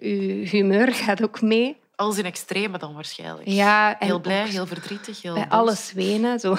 je 0.00 0.42
humeur 0.50 0.92
gaat 1.04 1.22
ook 1.22 1.40
mee. 1.42 1.76
Alles 1.96 2.18
in 2.18 2.24
extreme 2.24 2.78
dan 2.78 2.94
waarschijnlijk. 2.94 3.48
Ja, 3.48 3.96
heel 3.98 4.20
blij, 4.20 4.48
heel 4.48 4.66
verdrietig. 4.66 5.22
Heel 5.22 5.34
bij 5.34 5.42
boos. 5.48 5.58
alles 5.58 5.92
wenen. 5.92 6.40
Zo, 6.40 6.56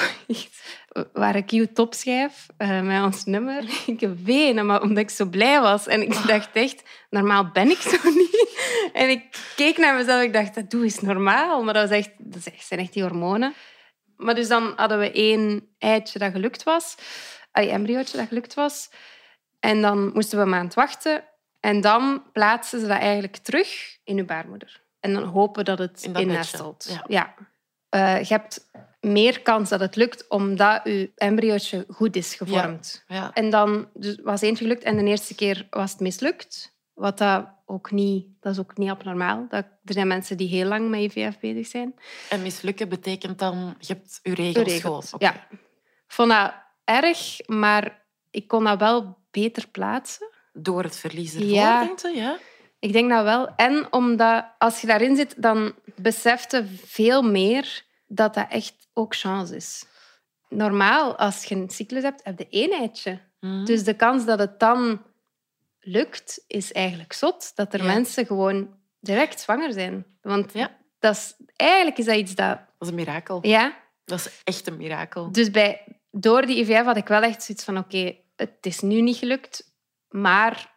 waar 1.14 1.36
ik 1.36 1.52
je 1.52 1.72
topschrijf 1.72 2.48
eh, 2.58 2.82
met 2.82 3.04
ons 3.04 3.26
nummer. 3.26 3.64
Ik 3.86 4.00
heb 4.00 4.18
wenen, 4.24 4.66
maar 4.66 4.82
omdat 4.82 4.98
ik 4.98 5.10
zo 5.10 5.26
blij 5.26 5.62
was. 5.62 5.88
En 5.88 6.02
ik 6.02 6.28
dacht 6.28 6.50
echt, 6.54 6.84
normaal 7.10 7.52
ben 7.52 7.70
ik 7.70 7.78
zo 7.78 8.10
niet. 8.10 8.60
En 8.94 9.10
ik 9.10 9.54
keek 9.56 9.78
naar 9.78 9.96
mezelf 9.96 10.20
en 10.20 10.26
ik 10.26 10.34
dacht, 10.34 10.56
dat 10.56 10.70
doe 10.70 10.84
eens 10.84 11.02
normaal. 11.02 11.64
Maar 11.64 11.74
dat, 11.74 11.90
was 11.90 11.98
echt, 11.98 12.12
dat 12.18 12.46
is 12.54 12.68
zijn 12.68 12.80
echt 12.80 12.94
die 12.94 13.04
hormonen. 13.04 13.54
Maar 14.18 14.36
dus 14.36 14.48
dan 14.48 14.74
hadden 14.76 15.00
we 15.00 15.12
één 15.12 15.68
eitje 15.80 16.20
dat 16.20 16.32
gelukt 16.32 16.64
was. 16.64 16.96
Een 17.52 17.70
embryootje 17.70 18.18
dat 18.18 18.28
gelukt 18.28 18.54
was. 18.54 18.90
En 19.60 19.82
dan 19.82 20.12
moesten 20.14 20.38
we 20.38 20.44
een 20.44 20.50
maand 20.50 20.74
wachten. 20.74 21.24
En 21.60 21.82
dan 21.82 22.24
plaatsen 22.32 22.80
ze 22.80 22.88
dat 22.88 23.00
eigenlijk 23.00 23.38
terug 23.38 23.98
in 24.04 24.16
je 24.16 24.26
baarmoeder. 24.26 24.84
En 25.06 25.14
dan 25.14 25.24
hopen 25.24 25.66
dat 25.66 25.78
het 25.78 26.04
In 26.04 26.16
innestelt. 26.16 27.00
Ja. 27.08 27.34
Eh, 27.90 28.20
je 28.20 28.34
hebt 28.34 28.70
meer 29.00 29.42
kans 29.42 29.70
dat 29.70 29.80
het 29.80 29.96
lukt 29.96 30.28
omdat 30.28 30.82
je 30.84 31.12
embryootje 31.16 31.86
goed 31.90 32.16
is 32.16 32.36
gevormd. 32.36 33.04
Ja. 33.08 33.34
En 33.34 33.50
dan 33.50 33.90
dus 33.94 34.18
was 34.24 34.42
eentje 34.42 34.64
gelukt 34.64 34.84
en 34.84 34.98
de 34.98 35.04
eerste 35.04 35.36
keer 35.36 35.68
was 35.70 35.92
het 35.92 36.00
mislukt. 36.00 36.74
Wat 36.94 37.18
dat 37.18 37.48
ook 37.66 37.92
niet, 37.92 38.28
dat 38.40 38.52
is 38.52 38.60
ook 38.60 38.78
niet 38.78 38.90
abnormaal. 38.90 39.46
Dat, 39.50 39.66
er 39.84 39.94
zijn 39.94 40.08
mensen 40.08 40.38
die 40.38 40.48
heel 40.48 40.68
lang 40.68 40.90
met 40.90 41.00
IVF 41.00 41.40
bezig 41.40 41.68
zijn. 41.68 41.96
En 42.30 42.42
mislukken 42.42 42.90
betekent 42.90 43.40
dan, 43.40 43.76
je 43.80 43.94
hebt 43.94 44.20
je 44.24 44.34
regels, 44.34 44.68
Regels. 44.68 45.14
Ja. 45.18 45.34
Ik 45.52 45.60
vond 46.08 46.30
dat 46.30 46.54
erg, 46.84 47.38
maar 47.46 48.06
ik 48.32 48.48
kon 48.48 48.64
dat 48.64 48.80
wel 48.80 49.18
beter 49.32 49.68
plaatsen. 49.68 50.30
Door 50.54 50.84
het 50.84 50.98
verlies 50.98 51.34
ervoor, 51.34 51.50
Ja. 51.50 51.84
denk 51.84 52.00
je? 52.00 52.12
Ja. 52.16 52.38
Ik 52.80 52.94
denk 52.94 53.10
dat 53.10 53.24
wel. 53.24 53.56
En 53.56 53.94
omdat 53.94 54.46
als 54.58 54.82
je 54.82 54.88
daarin 54.88 55.16
zit, 55.16 55.42
dan 55.42 55.74
beseft 55.96 56.52
je 56.52 56.66
veel 56.86 57.22
meer 57.22 57.84
dat 58.08 58.34
dat 58.34 58.46
echt 58.50 58.88
ook 58.94 59.16
chance 59.16 59.56
is. 59.56 59.86
Normaal, 60.50 61.16
als 61.18 61.44
je 61.44 61.56
een 61.56 61.70
cyclus 61.70 62.04
hebt, 62.04 62.24
heb 62.24 62.40
je 62.40 62.48
één 62.50 62.72
eitje. 62.72 63.20
Mhm. 63.40 63.66
Dus 63.66 63.84
de 63.84 63.94
kans 63.96 64.26
dat 64.26 64.40
het 64.40 64.60
dan 64.60 65.02
lukt, 65.80 66.44
is 66.48 66.72
eigenlijk 66.72 67.14
zot. 67.14 67.52
Dat 67.56 67.74
er 67.74 67.80
Ja. 67.80 67.86
mensen 67.94 68.26
gewoon 68.26 68.78
direct 69.00 69.40
zwanger 69.40 69.74
zijn. 69.74 70.06
Want 70.22 70.54
Ja. 70.54 70.78
dat 71.00 71.16
is, 71.16 71.34
eigenlijk 71.56 71.98
is 71.98 72.06
dat 72.06 72.16
iets 72.16 72.36
dat... 72.36 72.58
Dat 72.58 72.66
is 72.80 72.88
een 72.88 72.96
mirakel. 72.96 73.40
Ja, 73.42 73.78
Dat 74.06 74.20
is 74.20 74.42
echt 74.44 74.68
een 74.68 74.78
mirakel. 74.78 75.32
dus 75.32 75.52
bij, 75.52 75.82
door 76.12 76.46
die 76.46 76.58
IVF 76.60 76.84
had 76.86 76.98
ik 76.98 77.08
wel 77.08 77.22
echt 77.22 77.44
zoiets 77.44 77.64
van... 77.64 77.78
Oké, 77.78 78.16
het 78.36 78.58
is 78.62 78.80
nu 78.80 79.02
niet 79.02 79.18
gelukt, 79.18 79.74
maar 80.10 80.75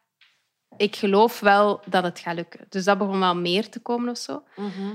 ik 0.77 0.97
geloof 0.97 1.41
wel 1.41 1.81
dat 1.87 2.03
het 2.05 2.19
gaat 2.19 2.35
lukken. 2.35 2.61
Dus 2.69 2.85
dat 2.85 2.99
begon 2.99 3.19
wel 3.19 3.37
meer 3.37 3.69
te 3.69 3.81
komen 3.81 4.09
of 4.09 4.19
zo. 4.19 4.43
Mhm. 4.57 4.95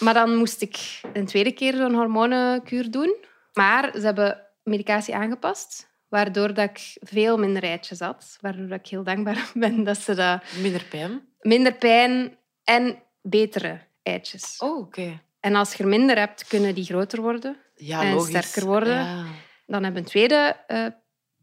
Maar 0.00 0.14
dan 0.14 0.36
moest 0.36 0.62
ik 0.62 1.00
een 1.12 1.26
tweede 1.26 1.52
keer 1.52 1.74
zo'n 1.76 1.94
hormonenkuur 1.94 2.90
doen. 2.90 3.16
Maar 3.52 3.90
ze 3.94 4.00
hebben 4.00 4.40
medicatie 4.62 5.14
aangepast, 5.14 5.88
waardoor 6.08 6.54
dat 6.54 6.70
ik 6.70 6.96
veel 7.00 7.38
minder 7.38 7.62
eitjes 7.62 8.00
had. 8.00 8.38
Waardoor 8.40 8.68
dat 8.68 8.78
ik 8.78 8.86
heel 8.86 9.02
dankbaar 9.02 9.50
ben 9.54 9.84
dat 9.84 9.98
ze 9.98 10.14
dat... 10.14 10.42
Minder 10.60 10.84
pijn. 10.84 11.28
Minder 11.40 11.74
pijn 11.74 12.36
en 12.64 13.02
betere 13.22 13.78
eitjes. 14.02 14.54
Oh, 14.58 14.78
oké. 14.78 15.20
En 15.40 15.54
als 15.54 15.74
je 15.74 15.82
er 15.82 15.88
minder 15.88 16.18
hebt, 16.18 16.46
kunnen 16.46 16.74
die 16.74 16.84
groter 16.84 17.20
worden. 17.20 17.56
Ja, 17.74 18.02
En 18.02 18.14
logisch. 18.14 18.28
sterker 18.28 18.68
worden. 18.68 18.94
Ja. 19.04 19.24
Dan 19.66 19.84
heb 19.84 19.92
ik 19.92 19.98
een 19.98 20.04
tweede 20.04 20.56
eh, 20.66 20.86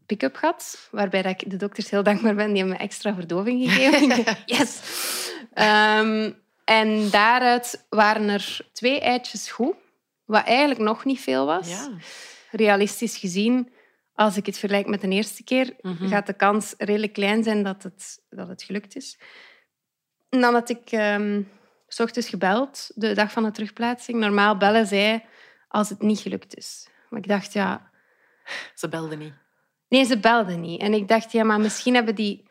pick-up 0.06 0.36
gehad, 0.36 0.88
waarbij 0.90 1.22
dat 1.22 1.42
ik 1.42 1.50
de 1.50 1.56
dokters 1.56 1.90
heel 1.90 2.02
dankbaar 2.02 2.34
ben. 2.34 2.46
Die 2.48 2.56
hebben 2.56 2.72
me 2.76 2.82
extra 2.82 3.14
verdoving 3.14 3.70
gegeven. 3.72 4.24
yes! 4.58 4.80
Ehm, 5.52 6.32
en 6.64 7.10
daaruit 7.10 7.84
waren 7.88 8.28
er 8.28 8.58
twee 8.72 9.00
eitjes 9.00 9.50
goed, 9.50 9.74
wat 10.24 10.44
eigenlijk 10.44 10.80
nog 10.80 11.04
niet 11.04 11.20
veel 11.20 11.46
was. 11.46 11.68
Ja. 11.68 11.90
Realistisch 12.50 13.16
gezien, 13.16 13.72
als 14.14 14.36
ik 14.36 14.46
het 14.46 14.58
vergelijk 14.58 14.86
met 14.86 15.00
de 15.00 15.08
eerste 15.08 15.44
keer, 15.44 15.74
Mhm. 15.80 16.08
gaat 16.08 16.26
de 16.26 16.32
kans 16.34 16.74
redelijk 16.78 17.12
klein 17.12 17.42
zijn 17.42 17.62
dat 17.62 17.82
het, 17.82 18.22
dat 18.30 18.48
het 18.48 18.62
gelukt 18.62 18.96
is. 18.96 19.18
En 20.28 20.40
dan 20.40 20.54
had 20.54 20.68
ik 20.68 20.90
ehm, 20.90 21.42
s 21.88 22.00
ochtends 22.00 22.28
gebeld, 22.28 22.90
de 22.94 23.12
dag 23.14 23.32
van 23.32 23.42
de 23.42 23.50
terugplaatsing. 23.50 24.18
Normaal 24.18 24.56
bellen 24.56 24.86
zij 24.86 25.26
als 25.68 25.88
het 25.88 26.02
niet 26.02 26.18
gelukt 26.20 26.56
is. 26.56 26.88
Maar 27.10 27.20
ik 27.20 27.28
dacht, 27.28 27.52
ja, 27.52 27.90
Ze 28.74 28.88
belden 28.88 29.18
niet. 29.18 29.32
Nee, 29.88 30.04
ze 30.04 30.18
belden 30.18 30.60
niet. 30.60 30.80
En 30.80 30.94
ik 30.94 31.08
dacht, 31.08 31.32
ja, 31.32 31.44
maar 31.44 31.60
misschien 31.60 31.94
hebben 31.94 32.14
die, 32.14 32.48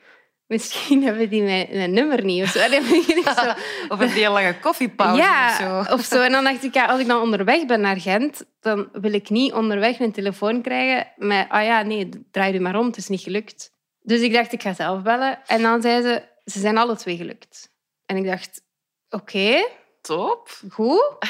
misschien 0.48 1.04
hebben 1.06 1.30
die 1.30 1.42
mijn, 1.42 1.68
mijn 1.72 1.94
nummer 1.94 2.24
niet. 2.24 2.44
Of 2.44 2.50
zo. 2.50 2.60
Of 3.94 4.00
een 4.00 4.10
heel 4.10 4.32
lange 4.32 4.60
koffiepauze 4.60 5.22
ja, 5.22 5.50
of 5.50 5.56
zo. 5.56 5.94
of 5.94 6.04
zo. 6.04 6.22
En 6.22 6.32
dan 6.32 6.44
dacht 6.44 6.64
ik, 6.64 6.74
ja, 6.74 6.86
als 6.86 7.00
ik 7.00 7.08
dan 7.08 7.22
onderweg 7.22 7.66
ben 7.66 7.82
naar 7.82 8.00
Gent, 8.00 8.46
dan 8.60 8.90
wil 8.92 9.14
ik 9.14 9.30
niet 9.30 9.54
onderweg 9.54 10.00
een 10.00 10.12
telefoon 10.12 10.62
krijgen 10.62 11.12
met, 11.16 11.46
ah 11.50 11.64
ja, 11.64 11.82
nee, 11.82 12.10
draai 12.32 12.56
u 12.56 12.60
maar 12.60 12.80
om, 12.80 12.86
het 12.86 12.98
is 12.98 13.08
niet 13.08 13.22
gelukt. 13.22 13.72
Dus 14.02 14.22
ik 14.22 14.34
dacht, 14.34 14.52
ik 14.52 14.62
ga 14.62 14.74
zelf 14.74 15.02
bellen. 15.02 15.40
En 15.46 15.62
dan 15.62 15.82
zei 15.82 16.02
ze, 16.02 16.24
ze 16.46 16.60
zijn 16.60 16.78
alle 16.78 16.96
twee 16.96 17.18
gelukt. 17.18 17.72
En 18.06 18.18
ik 18.18 18.26
dacht, 18.26 18.62
oké, 19.10 19.68
top. 20.02 20.50
Goed. 20.70 21.18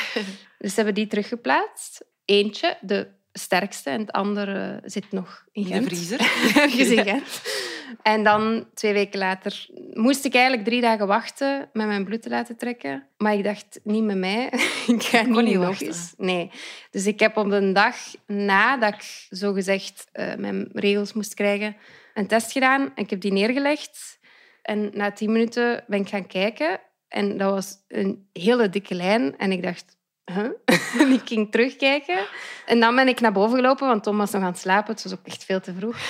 Dus 0.58 0.74
ze 0.74 0.76
hebben 0.76 0.96
die 0.96 1.08
teruggeplaatst. 1.08 2.06
Eentje, 2.26 2.78
de 2.82 3.08
sterkste, 3.34 3.90
en 3.90 4.00
het 4.00 4.12
andere 4.12 4.82
zit 4.86 5.12
nog 5.12 5.46
in 5.52 5.68
In 5.68 5.82
de 5.82 5.86
vriezer. 5.86 6.20
Ergens 6.62 6.90
in 6.90 7.04
Gent. 7.04 7.42
En 8.02 8.24
dan, 8.24 8.66
twee 8.74 8.94
weken 8.94 9.20
later, 9.20 9.68
moest 9.94 10.26
ik 10.26 10.34
eigenlijk 10.34 10.66
drie 10.66 10.82
dagen 10.82 11.08
wachten 11.08 11.70
met 11.74 11.88
mijn 11.88 12.06
bloed 12.06 12.22
te 12.22 12.30
laten 12.30 12.58
trekken. 12.58 13.08
Maar 13.18 13.34
ik 13.34 13.44
dacht, 13.44 13.80
niet 13.84 14.04
met 14.04 14.18
mij. 14.18 14.46
ik 14.88 15.04
ga 15.04 15.22
niet, 15.22 15.42
niet 15.42 15.54
nog 15.54 15.66
wachten. 15.66 15.88
eens. 15.88 16.14
Nee. 16.18 16.52
Dus 16.92 17.06
ik 17.06 17.20
heb 17.20 17.38
op 17.38 17.50
de 17.50 17.72
dag 17.72 17.96
nadat 18.28 18.94
ik 18.94 19.28
zogezegd 19.30 20.08
eh 20.12 20.36
mijn 20.36 20.70
regels 20.74 21.14
moest 21.14 21.34
krijgen, 21.34 21.76
een 22.14 22.28
test 22.28 22.52
gedaan. 22.52 22.92
Ik 22.96 23.10
heb 23.10 23.22
die 23.22 23.32
neergelegd. 23.32 24.20
En 24.62 24.90
na 24.94 25.12
tien 25.12 25.32
minuten 25.32 25.84
ben 25.88 26.00
ik 26.00 26.10
gaan 26.10 26.28
kijken. 26.28 26.80
En 27.08 27.38
dat 27.38 27.52
was 27.52 27.76
een 27.88 28.28
hele 28.34 28.70
dikke 28.70 28.96
lijn. 28.96 29.38
En 29.38 29.52
ik 29.52 29.64
dacht, 29.64 29.98
huh? 30.26 30.50
en 31.02 31.12
ik 31.12 31.22
ging 31.26 31.52
terugkijken. 31.52 32.26
En 32.66 32.80
dan 32.80 32.96
ben 32.96 33.08
ik 33.08 33.20
naar 33.20 33.32
boven 33.32 33.56
gelopen, 33.56 33.88
want 33.88 34.04
Tom 34.04 34.18
was 34.18 34.32
nog 34.32 34.42
aan 34.42 34.48
het 34.48 34.60
slapen. 34.60 34.94
Het 34.94 35.04
was 35.04 35.14
ook 35.14 35.26
echt 35.26 35.44
veel 35.44 35.60
te 35.60 35.74
vroeg. 35.74 35.98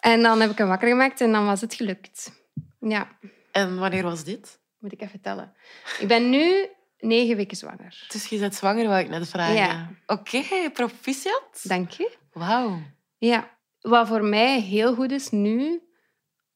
En 0.00 0.22
dan 0.22 0.40
heb 0.40 0.50
ik 0.50 0.58
hem 0.58 0.68
wakker 0.68 0.88
gemaakt 0.88 1.20
en 1.20 1.32
dan 1.32 1.46
was 1.46 1.60
het 1.60 1.74
gelukt. 1.74 2.32
Ja, 2.80 3.08
En 3.52 3.78
wanneer 3.78 4.02
was 4.02 4.24
dit? 4.24 4.60
moet 4.78 4.92
ik 4.92 5.00
even 5.00 5.20
tellen. 5.20 5.52
Ik 5.98 6.08
ben 6.08 6.30
nu 6.30 6.68
negen 6.98 7.36
weken 7.36 7.56
zwanger. 7.56 8.04
Dus 8.08 8.26
je 8.26 8.38
bent 8.38 8.54
zwanger, 8.54 8.88
wou 8.88 9.00
ik 9.00 9.08
net 9.08 9.28
vragen. 9.28 9.54
Ja. 9.54 9.90
Oké, 10.06 10.42
proficiat. 10.72 11.60
Dank 11.62 11.90
je. 11.90 12.16
Wauw. 12.32 12.80
Ja, 13.18 13.50
wat 13.80 14.08
voor 14.08 14.24
mij 14.24 14.60
heel 14.60 14.94
goed 14.94 15.10
is 15.10 15.30
nu, 15.30 15.82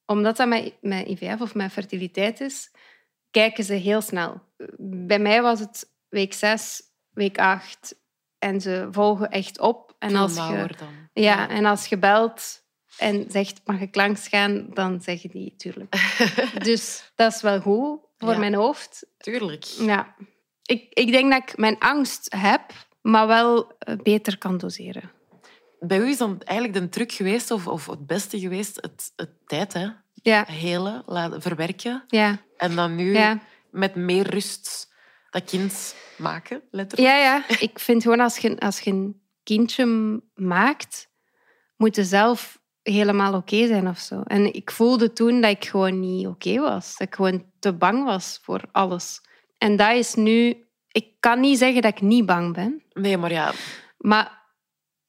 omdat 0.06 0.36
dat 0.36 0.48
met, 0.48 0.74
met 0.80 1.06
IVF 1.06 1.40
of 1.40 1.54
met 1.54 1.72
fertiliteit 1.72 2.40
is, 2.40 2.70
kijken 3.30 3.64
ze 3.64 3.74
heel 3.74 4.00
snel. 4.00 4.42
Bij 4.78 5.18
mij 5.18 5.42
was 5.42 5.60
het 5.60 5.91
week 6.12 6.32
6, 6.32 6.82
week 7.10 7.38
8 7.38 7.94
en 8.38 8.60
ze 8.60 8.88
volgen 8.90 9.30
echt 9.30 9.60
op. 9.60 9.94
En 9.98 10.16
als 10.16 10.34
je, 10.34 10.68
dan. 10.78 10.88
ja, 11.12 11.48
en 11.48 11.64
als 11.64 11.86
je 11.86 11.98
belt 11.98 12.62
en 12.98 13.24
zegt, 13.30 13.60
mag 13.64 13.80
ik 13.80 13.94
langs 13.94 14.28
gaan, 14.28 14.66
dan 14.74 15.00
zeggen 15.00 15.30
die, 15.30 15.54
tuurlijk. 15.56 15.94
dus 16.64 17.12
dat 17.14 17.32
is 17.34 17.40
wel 17.42 17.60
goed 17.60 18.00
voor 18.18 18.32
Ja. 18.32 18.38
mijn 18.38 18.54
hoofd. 18.54 19.06
Tuurlijk. 19.18 19.64
Ja. 19.64 20.14
Ik, 20.62 20.86
ik 20.92 21.10
denk 21.12 21.30
dat 21.32 21.42
ik 21.42 21.56
mijn 21.56 21.78
angst 21.78 22.34
heb, 22.36 22.62
maar 23.02 23.26
wel 23.26 23.72
eh, 23.78 23.96
beter 24.02 24.38
kan 24.38 24.58
doseren. 24.58 25.10
Bij 25.80 25.98
u 25.98 26.08
is 26.08 26.18
dan 26.18 26.40
eigenlijk 26.42 26.78
de 26.80 26.88
truc 26.88 27.12
geweest, 27.12 27.50
of, 27.50 27.66
of 27.66 27.86
het 27.86 28.06
beste 28.06 28.38
geweest, 28.40 28.76
het, 28.80 29.12
het 29.16 29.30
tijd, 29.46 29.72
hè? 29.72 29.88
Ja, 30.14 30.44
Helen, 30.48 31.02
laten 31.06 31.42
verwerken. 31.42 32.04
ja, 32.06 32.40
En 32.56 32.74
dan 32.76 32.94
nu 32.94 33.12
ja. 33.12 33.40
met 33.70 33.94
meer 33.94 34.30
rust 34.30 34.91
dat 35.32 35.44
kind 35.44 35.94
maken, 36.16 36.62
letterlijk. 36.70 37.10
Ja, 37.10 37.16
ja. 37.16 37.48
Ik 37.58 37.78
vind 37.78 38.02
gewoon 38.02 38.20
als 38.20 38.38
je, 38.38 38.58
als 38.58 38.80
je 38.80 38.90
een 38.90 39.22
kindje 39.42 40.20
maakt, 40.34 41.10
moet 41.76 41.96
je 41.96 42.04
zelf 42.04 42.60
helemaal 42.82 43.34
oké 43.34 43.66
zijn 43.66 43.88
of 43.88 43.98
zo. 43.98 44.22
En 44.22 44.54
ik 44.54 44.70
voelde 44.70 45.12
toen 45.12 45.40
dat 45.40 45.50
ik 45.50 45.64
gewoon 45.64 46.00
niet 46.00 46.26
oké 46.26 46.60
was. 46.60 46.96
Dat 46.96 47.08
ik 47.08 47.14
gewoon 47.14 47.44
te 47.58 47.72
bang 47.72 48.04
was 48.04 48.38
voor 48.42 48.60
alles. 48.72 49.20
En 49.58 49.76
dat 49.76 49.96
is 49.96 50.14
nu... 50.14 50.66
Ik 50.88 51.06
kan 51.20 51.40
niet 51.40 51.58
zeggen 51.58 51.82
dat 51.82 51.92
ik 51.92 52.00
niet 52.00 52.26
bang 52.26 52.54
ben, 52.54 52.82
Nee, 52.92 53.16
maar 53.16 53.32
ja, 53.32 53.52
maar 53.98 54.42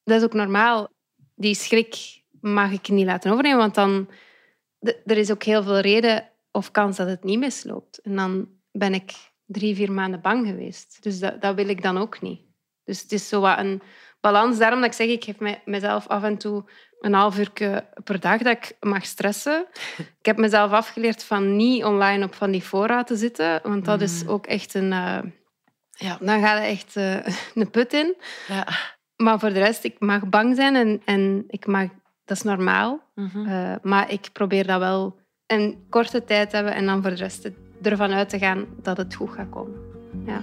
dat 0.04 0.18
is 0.18 0.24
ook 0.24 0.34
normaal. 0.34 0.88
Die 1.36 1.56
schrik 1.56 2.24
mag 2.42 2.72
ik 2.72 2.88
niet 2.88 3.06
laten 3.06 3.32
overnemen, 3.32 3.60
want 3.60 3.76
dan... 3.76 4.10
Er 5.06 5.18
is 5.18 5.32
ook 5.32 5.44
heel 5.44 5.64
veel 5.64 5.80
reden 5.80 6.30
of 6.52 6.72
kans 6.72 6.98
dat 6.98 7.08
het 7.08 7.24
niet 7.24 7.40
misloopt. 7.40 7.98
En 8.02 8.16
dan 8.16 8.50
ben 8.72 8.94
ik 8.94 9.33
drie, 9.46 9.76
vier 9.76 9.92
maanden 9.92 10.22
bang 10.22 10.48
geweest. 10.48 10.98
Dus 11.04 11.20
dat, 11.20 11.42
dat 11.42 11.56
wil 11.56 11.68
ik 11.70 11.82
dan 11.82 11.98
ook 11.98 12.22
niet. 12.22 12.42
Dus 12.84 13.02
het 13.02 13.12
is 13.12 13.28
zo 13.28 13.42
wat 13.42 13.58
een 13.58 13.82
balans. 14.22 14.58
Daarom 14.58 14.80
dat 14.80 14.90
ik 14.90 14.96
zeg, 14.96 15.08
ik 15.08 15.24
geef 15.24 15.40
mij- 15.40 15.62
mezelf 15.66 16.08
af 16.08 16.24
en 16.24 16.38
toe 16.38 16.64
een 17.00 17.14
half 17.14 17.38
uur 17.40 17.52
per 18.04 18.20
dag 18.20 18.42
dat 18.42 18.58
ik 18.58 18.76
mag 18.80 19.06
stressen. 19.06 19.66
Ik 20.20 20.26
heb 20.26 20.38
mezelf 20.38 20.72
afgeleerd 20.72 21.24
van 21.24 21.56
niet 21.56 21.84
online 21.84 22.26
op 22.26 22.34
van 22.36 22.52
die 22.52 22.62
fora 22.62 23.04
te 23.04 23.16
zitten, 23.16 23.60
want 23.64 23.86
dat 23.86 24.02
is 24.02 24.28
ook 24.28 24.46
echt 24.48 24.74
een... 24.74 24.92
eh, 24.94 25.20
Ja. 25.92 26.18
Dan 26.20 26.42
gaat 26.42 26.58
het 26.60 26.68
echt 26.68 26.96
eh, 26.96 27.28
een 27.64 27.70
put 27.70 27.94
in. 27.94 28.16
ja. 28.48 28.68
Maar 29.16 29.40
voor 29.40 29.54
de 29.54 29.60
rest, 29.60 29.84
ik 29.84 30.00
mag 30.00 30.30
bang 30.30 30.56
zijn 30.56 30.76
en, 30.76 31.02
en 31.06 31.44
ik 31.48 31.66
mag, 31.68 31.88
dat 32.26 32.38
is 32.38 32.44
normaal. 32.44 33.02
Mhm. 33.16 33.46
Eh, 33.48 33.76
maar 33.82 34.12
ik 34.12 34.30
probeer 34.34 34.68
dat 34.68 34.80
wel 34.80 35.20
een 35.48 35.86
korte 35.90 36.24
tijd 36.24 36.50
te 36.50 36.56
hebben 36.56 36.74
en 36.76 36.86
dan 36.86 37.02
voor 37.02 37.12
de 37.12 37.16
rest 37.18 37.50
ervan 37.90 38.12
uit 38.12 38.30
te 38.30 38.38
gaan 38.38 38.66
dat 38.82 38.98
het 38.98 39.16
goed 39.16 39.30
gaat 39.30 39.50
komen. 39.50 39.76
Ja. 40.26 40.42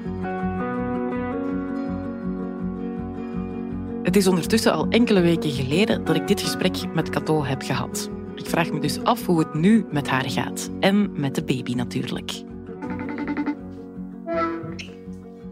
Het 4.03 4.17
is 4.17 4.27
ondertussen 4.27 4.73
al 4.73 4.87
enkele 4.89 5.21
weken 5.21 5.51
geleden 5.51 6.05
dat 6.05 6.17
ik 6.17 6.29
dit 6.29 6.41
gesprek 6.41 6.95
met 6.95 7.11
Cato 7.11 7.45
heb 7.45 7.63
gehad. 7.63 8.11
Ik 8.35 8.47
vraag 8.47 8.71
me 8.71 8.81
dus 8.81 9.03
af 9.03 9.27
hoe 9.27 9.39
het 9.39 9.55
nu 9.55 9.87
met 9.91 10.09
haar 10.09 10.31
gaat. 10.31 10.71
En 10.81 11.21
met 11.21 11.35
de 11.35 11.45
baby 11.45 11.75
natuurlijk. 11.75 12.43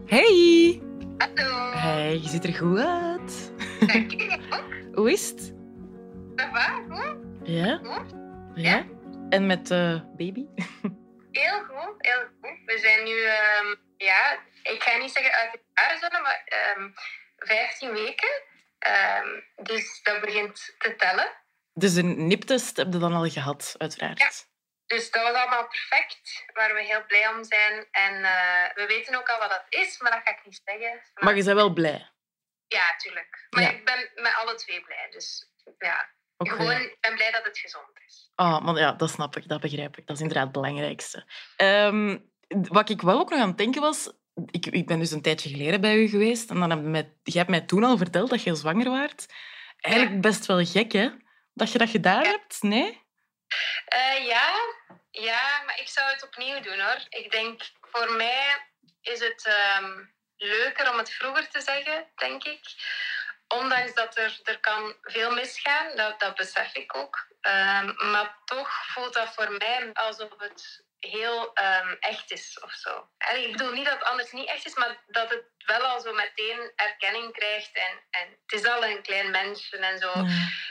Hey! 0.05 0.81
Hallo. 1.17 1.71
Hey, 1.71 2.19
je 2.21 2.27
ziet 2.27 2.43
er 2.43 2.53
goed 2.53 2.77
uit. 2.77 3.51
Dank 3.79 4.11
je. 4.11 4.39
Hoe 4.95 5.11
is 5.11 5.29
het? 5.29 5.53
Goed? 6.89 7.15
Ja? 7.43 7.79
Goed? 7.83 8.15
Ja? 8.55 8.83
En 9.29 9.45
met 9.45 9.67
de 9.67 10.01
baby? 10.17 10.45
Heel 11.39 11.63
goed, 11.65 11.95
heel 11.97 12.27
goed. 12.41 12.59
We 12.65 12.77
zijn 12.79 13.03
nu, 13.03 13.23
ehm, 13.23 13.75
ja, 13.97 14.39
ik 14.63 14.83
ga 14.83 14.97
niet 14.97 15.11
zeggen 15.11 15.33
uit 15.33 15.51
de 15.51 15.61
jaarzone, 15.73 16.19
maar 16.21 16.41
ehm 16.45 16.89
15 17.37 17.91
weken. 17.91 18.41
Ehm, 18.79 19.39
dus 19.55 20.01
dat 20.03 20.21
begint 20.21 20.75
te 20.77 20.95
tellen. 20.95 21.31
Dus 21.73 21.95
een 21.95 22.27
niptest 22.27 22.77
heb 22.77 22.93
je 22.93 22.99
dan 22.99 23.13
al 23.13 23.29
gehad, 23.29 23.75
uiteraard. 23.77 24.47
Dus 24.85 25.11
dat 25.11 25.23
was 25.23 25.33
allemaal 25.33 25.67
perfect, 25.67 26.43
waar 26.53 26.73
we 26.73 26.83
heel 26.83 27.05
blij 27.05 27.27
om 27.27 27.43
zijn. 27.43 27.87
En 27.91 28.23
eh, 28.23 28.73
we 28.73 28.85
weten 28.87 29.15
ook 29.15 29.29
al 29.29 29.39
wat 29.39 29.49
dat 29.49 29.65
is, 29.69 29.99
maar 29.99 30.11
dat 30.11 30.21
ga 30.23 30.29
ik 30.31 30.45
niet 30.45 30.61
zeggen. 30.65 31.01
Maar 31.13 31.35
je 31.35 31.43
bent 31.43 31.55
wel 31.57 31.73
blij. 31.73 32.09
Ja, 32.67 32.95
tuurlijk. 32.97 33.47
Maar 33.49 33.63
Ja. 33.63 33.69
ik 33.69 33.85
ben 33.85 34.09
met 34.15 34.33
alle 34.35 34.55
twee 34.55 34.81
blij. 34.81 35.07
Dus 35.09 35.49
ja, 35.77 36.09
Gewoon, 36.47 36.81
ik 36.81 36.97
ben 36.99 37.15
blij 37.15 37.31
dat 37.31 37.45
het 37.45 37.57
gezond 37.57 37.99
is. 38.07 38.31
Ah, 38.35 38.61
maar 38.61 38.77
ja, 38.77 38.91
dat 38.91 39.09
snap 39.09 39.35
ik, 39.35 39.47
dat 39.47 39.61
begrijp 39.61 39.97
ik. 39.97 40.07
Dat 40.07 40.15
is 40.15 40.21
inderdaad 40.21 40.43
het 40.43 40.53
belangrijkste. 40.53 41.25
Ehm, 41.55 42.17
wat 42.47 42.89
ik 42.89 43.01
wel 43.01 43.19
ook 43.19 43.29
nog 43.29 43.39
aan 43.39 43.47
het 43.47 43.57
denken 43.57 43.81
was... 43.81 44.11
Ik, 44.45 44.65
ik 44.65 44.87
ben 44.87 44.99
dus 44.99 45.11
een 45.11 45.21
tijdje 45.21 45.49
geleden 45.49 45.81
bij 45.81 45.95
u 45.95 46.07
geweest. 46.07 46.49
En 46.49 46.59
dan 46.59 46.93
heb 46.93 47.05
je, 47.23 47.37
hebt 47.37 47.49
mij 47.49 47.61
toen 47.61 47.83
al 47.83 47.97
verteld 47.97 48.29
dat 48.29 48.43
je 48.43 48.55
zwanger 48.55 48.89
waart. 48.89 49.25
Eigenlijk 49.77 50.21
best 50.21 50.45
wel 50.45 50.65
gek, 50.65 50.91
hè? 50.91 51.09
Dat 51.53 51.71
je 51.71 51.77
dat 51.77 51.89
gedaan 51.89 52.23
hebt, 52.23 52.61
nee? 52.61 53.01
Eh, 53.85 54.25
ja, 54.25 54.53
ja, 55.11 55.63
maar 55.65 55.79
ik 55.79 55.87
zou 55.87 56.11
het 56.11 56.23
opnieuw 56.23 56.61
doen 56.61 56.79
hoor. 56.79 57.05
Ik 57.09 57.31
denk, 57.31 57.61
voor 57.81 58.11
mij 58.11 58.67
is 59.01 59.19
het 59.19 59.45
ehm, 59.45 60.05
leuker 60.37 60.91
om 60.91 60.97
het 60.97 61.11
vroeger 61.11 61.49
te 61.49 61.61
zeggen, 61.61 62.07
denk 62.15 62.43
ik. 62.43 62.59
Ondanks 63.57 63.93
dat 63.93 64.17
er, 64.17 64.39
er 64.43 64.59
kan 64.59 64.95
veel 65.01 65.31
misgaan, 65.33 65.95
dat, 65.95 66.19
dat 66.19 66.35
besef 66.35 66.75
ik 66.75 66.95
ook. 66.97 67.27
Ehm, 67.41 68.11
maar 68.11 68.37
toch 68.45 68.69
voelt 68.93 69.13
dat 69.13 69.33
voor 69.33 69.51
mij 69.51 69.89
alsof 69.93 70.29
het 70.37 70.83
heel 70.99 71.53
ehm, 71.53 71.95
echt 71.99 72.31
is 72.31 72.59
of 72.59 72.71
zo. 72.71 73.09
En 73.17 73.43
ik 73.43 73.51
bedoel 73.51 73.71
niet 73.71 73.85
dat 73.85 73.93
het 73.93 74.03
anders 74.03 74.31
niet 74.31 74.47
echt 74.47 74.65
is, 74.65 74.75
maar 74.75 74.97
dat 75.07 75.29
het 75.29 75.43
wel 75.65 75.81
al 75.81 75.99
zo 76.01 76.13
meteen 76.13 76.71
erkenning 76.75 77.33
krijgt. 77.33 77.69
En, 77.73 77.99
en 78.09 78.29
het 78.45 78.59
is 78.59 78.65
al 78.65 78.85
een 78.85 79.01
klein 79.01 79.31
mensje 79.31 79.77
en 79.77 79.99
zo. 79.99 80.11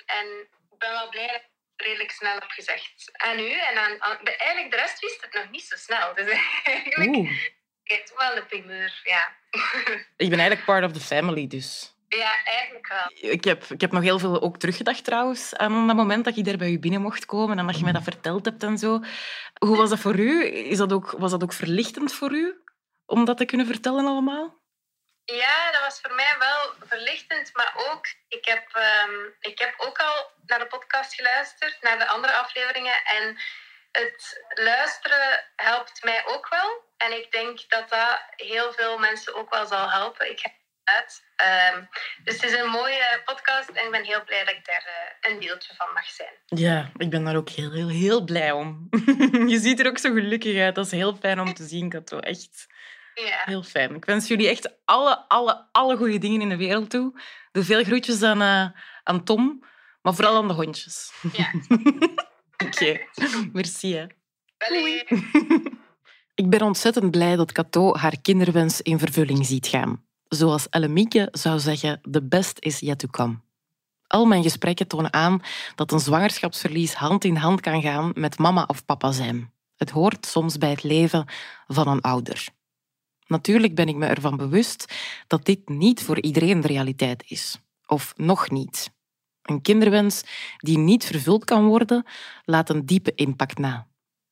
En 0.07 0.27
ik 0.73 0.79
ben 0.79 0.91
wel 0.91 1.09
blij 1.09 1.27
dat 1.27 1.35
ik 1.37 1.43
het 1.77 1.87
redelijk 1.87 2.11
snel 2.11 2.35
heb 2.35 2.51
gezegd. 2.51 3.11
En 3.13 3.39
u? 3.39 3.51
En 3.53 3.79
aan, 3.79 4.03
aan- 4.03 4.19
de- 4.23 4.37
eigenlijk 4.37 4.71
de 4.71 4.77
rest 4.77 5.01
wist 5.01 5.21
het 5.23 5.33
nog 5.33 5.51
niet 5.51 5.65
zo 5.65 5.77
snel. 5.77 6.15
Dus 6.15 6.27
eigenlijk 6.65 7.17
Oeh. 7.17 7.31
is 7.85 7.97
het 7.99 8.13
wel 8.17 8.35
de 8.35 8.45
primeur, 8.47 9.01
ja. 9.05 9.37
Ik 10.17 10.29
ben 10.31 10.39
eigenlijk 10.39 10.65
part 10.65 10.85
of 10.85 10.93
the 10.93 11.01
family, 11.01 11.47
dus... 11.47 11.97
Ja, 12.09 12.45
eigenlijk 12.45 12.89
wel. 12.89 13.31
Ik 13.31 13.45
heb, 13.45 13.65
ik 13.65 13.81
heb 13.81 13.93
nog 13.93 14.03
heel 14.03 14.19
veel 14.19 14.43
ook 14.43 14.59
teruggedacht 14.59 15.05
trouwens 15.05 15.57
aan 15.57 15.87
dat 15.87 15.97
moment 15.97 16.25
dat 16.25 16.37
ik 16.37 16.45
daar 16.45 16.57
bij 16.57 16.71
u 16.71 16.79
binnen 16.79 17.01
mocht 17.01 17.27
komen 17.27 17.59
en 17.59 17.67
dat 17.67 17.79
je 17.79 17.85
mij 17.85 17.93
dat 17.93 18.03
verteld 18.03 18.45
hebt 18.45 18.63
en 18.63 18.79
zo. 18.79 19.01
Hoe 19.59 19.77
was 19.77 19.91
dat 19.91 19.99
voor 19.99 20.19
u? 20.19 20.45
Is 20.47 20.79
dat 20.79 20.93
ook, 20.93 21.11
was 21.11 21.31
dat 21.31 21.43
ook 21.43 21.53
verlichtend 21.53 22.15
voor 22.15 22.33
u 22.33 22.63
om 23.07 23.25
dat 23.25 23.37
te 23.37 23.45
kunnen 23.45 23.67
vertellen 23.67 24.07
allemaal? 24.07 24.57
Ja, 25.25 25.71
dat 25.71 25.81
was 25.81 26.01
voor 26.01 26.15
mij 26.15 26.37
wel 26.39 26.75
verlichtend, 26.87 27.51
maar 27.53 27.73
ook, 27.77 28.07
ik 28.29 28.45
heb, 28.45 28.69
ehm, 28.73 29.15
ik 29.41 29.59
heb 29.59 29.75
ook 29.79 29.99
al 29.99 30.31
naar 30.47 30.59
de 30.59 30.67
podcast 30.67 31.15
geluisterd, 31.15 31.77
naar 31.81 31.99
de 31.99 32.09
andere 32.09 32.33
afleveringen. 32.33 33.05
En 33.05 33.37
het 33.93 34.45
luisteren 34.55 35.45
helpt 35.57 36.05
mij 36.05 36.27
ook 36.27 36.49
wel. 36.49 36.85
En 36.97 37.13
ik 37.13 37.33
denk 37.33 37.69
dat 37.69 37.89
dat 37.89 38.21
heel 38.37 38.73
veel 38.73 38.99
mensen 38.99 39.35
ook 39.35 39.51
wel 39.51 39.67
zal 39.67 39.91
helpen. 39.91 40.31
Ik 40.31 40.41
heb 40.41 40.53
uit. 40.97 41.23
Ehm, 41.37 41.85
dus 42.25 42.35
het 42.35 42.45
is 42.51 42.59
een 42.59 42.71
mooie 42.71 43.23
podcast 43.25 43.69
en 43.69 43.85
ik 43.85 43.91
ben 43.91 44.05
heel 44.05 44.25
blij 44.25 44.45
dat 44.45 44.55
ik 44.55 44.65
daar 44.65 44.85
eh, 44.87 45.33
een 45.33 45.41
deeltje 45.41 45.75
van 45.75 45.87
mag 45.95 46.07
zijn. 46.07 46.35
Ja, 46.47 46.91
ik 46.97 47.11
ben 47.11 47.25
daar 47.25 47.37
ook 47.37 47.49
heel, 47.49 47.73
heel, 47.73 47.89
heel 47.89 48.25
blij 48.25 48.53
om. 48.53 48.89
je 49.53 49.59
ziet 49.61 49.81
er 49.81 49.87
ook 49.87 49.99
zo 49.99 50.13
gelukkig 50.13 50.59
uit. 50.61 50.75
Dat 50.75 50.87
is 50.87 50.91
heel 50.91 51.17
fijn 51.17 51.41
om 51.41 51.55
te 51.55 51.67
zien, 51.67 51.89
Kato. 51.89 52.19
Echt. 52.19 52.67
Ja. 53.15 53.43
Heel 53.45 53.63
fijn. 53.63 53.95
Ik 53.95 54.05
wens 54.05 54.29
jullie 54.29 54.49
echt 54.49 54.73
alle, 54.85 55.29
alle, 55.29 55.69
alle 55.73 55.97
goede 55.97 56.19
dingen 56.19 56.41
in 56.41 56.49
de 56.49 56.57
wereld 56.57 56.91
toe. 56.91 57.21
Doe 57.53 57.65
veel 57.65 57.85
groetjes 57.85 58.23
aan, 58.23 58.43
eh, 58.43 58.81
aan 59.03 59.25
Tom, 59.25 59.65
maar 60.03 60.15
vooral 60.15 60.37
aan 60.37 60.49
de 60.49 60.55
hondjes. 60.55 61.13
Ja. 61.33 61.53
Oké, 62.67 63.01
merci. 63.53 63.95
Hè. 63.95 64.07
Ik 66.35 66.51
ben 66.51 66.63
ontzettend 66.63 67.11
blij 67.11 67.37
dat 67.37 67.53
Cato 67.53 67.97
haar 67.97 68.21
kinderwens 68.23 68.83
in 68.83 68.99
vervulling 68.99 69.47
ziet 69.47 69.67
gaan. 69.67 70.08
Zoals 70.29 70.69
Ellemieke 70.69 71.29
zou 71.31 71.59
zeggen, 71.59 72.01
the 72.11 72.23
best 72.23 72.59
is 72.61 72.79
yet 72.79 72.99
to 72.99 73.09
come. 73.09 73.39
Al 74.07 74.25
mijn 74.25 74.43
gesprekken 74.43 74.87
tonen 74.87 75.13
aan 75.13 75.43
dat 75.75 75.93
een 75.93 76.01
zwangerschapsverlies 76.01 76.95
hand 76.95 77.25
in 77.25 77.37
hand 77.37 77.61
kan 77.61 77.83
gaan 77.83 78.11
met 78.15 78.39
mama 78.39 78.65
of 78.67 78.85
papa 78.85 79.13
zijn. 79.13 79.53
Het 79.77 79.91
hoort 79.91 80.27
soms 80.27 80.59
bij 80.59 80.71
het 80.71 80.83
leven 80.83 81.25
van 81.67 81.89
een 81.89 82.01
ouder. 82.01 82.49
Natuurlijk 83.27 83.75
ben 83.75 83.89
ik 83.89 83.97
me 83.97 84.07
ervan 84.07 84.37
bewust 84.37 84.95
dat 85.27 85.45
dit 85.45 85.69
niet 85.69 86.03
voor 86.03 86.21
iedereen 86.21 86.61
de 86.61 86.69
realiteit 86.69 87.25
is. 87.27 87.59
Of 87.87 88.13
nog 88.17 88.51
niet. 88.51 88.91
Een 89.43 89.61
kinderwens 89.61 90.23
die 90.57 90.79
niet 90.79 91.05
vervuld 91.05 91.45
kan 91.45 91.67
worden, 91.67 92.05
laat 92.45 92.71
een 92.71 92.87
diepe 92.87 93.13
impact 93.15 93.59
na. 93.59 93.87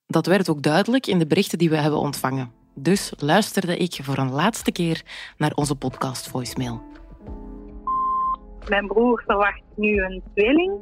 Dat 0.06 0.26
werd 0.26 0.48
ook 0.48 0.62
duidelijk 0.62 1.06
in 1.06 1.18
de 1.18 1.26
berichten 1.26 1.58
die 1.58 1.70
we 1.70 1.76
hebben 1.76 2.00
ontvangen. 2.00 2.65
Dus 2.78 3.12
luisterde 3.18 3.76
ik 3.76 3.98
voor 4.02 4.18
een 4.18 4.32
laatste 4.32 4.72
keer 4.72 5.02
naar 5.36 5.52
onze 5.54 5.76
podcast 5.76 6.28
voicemail. 6.28 6.82
Mijn 8.68 8.86
broer 8.86 9.22
verwacht 9.26 9.62
nu 9.74 10.02
een 10.02 10.22
tweeling. 10.34 10.72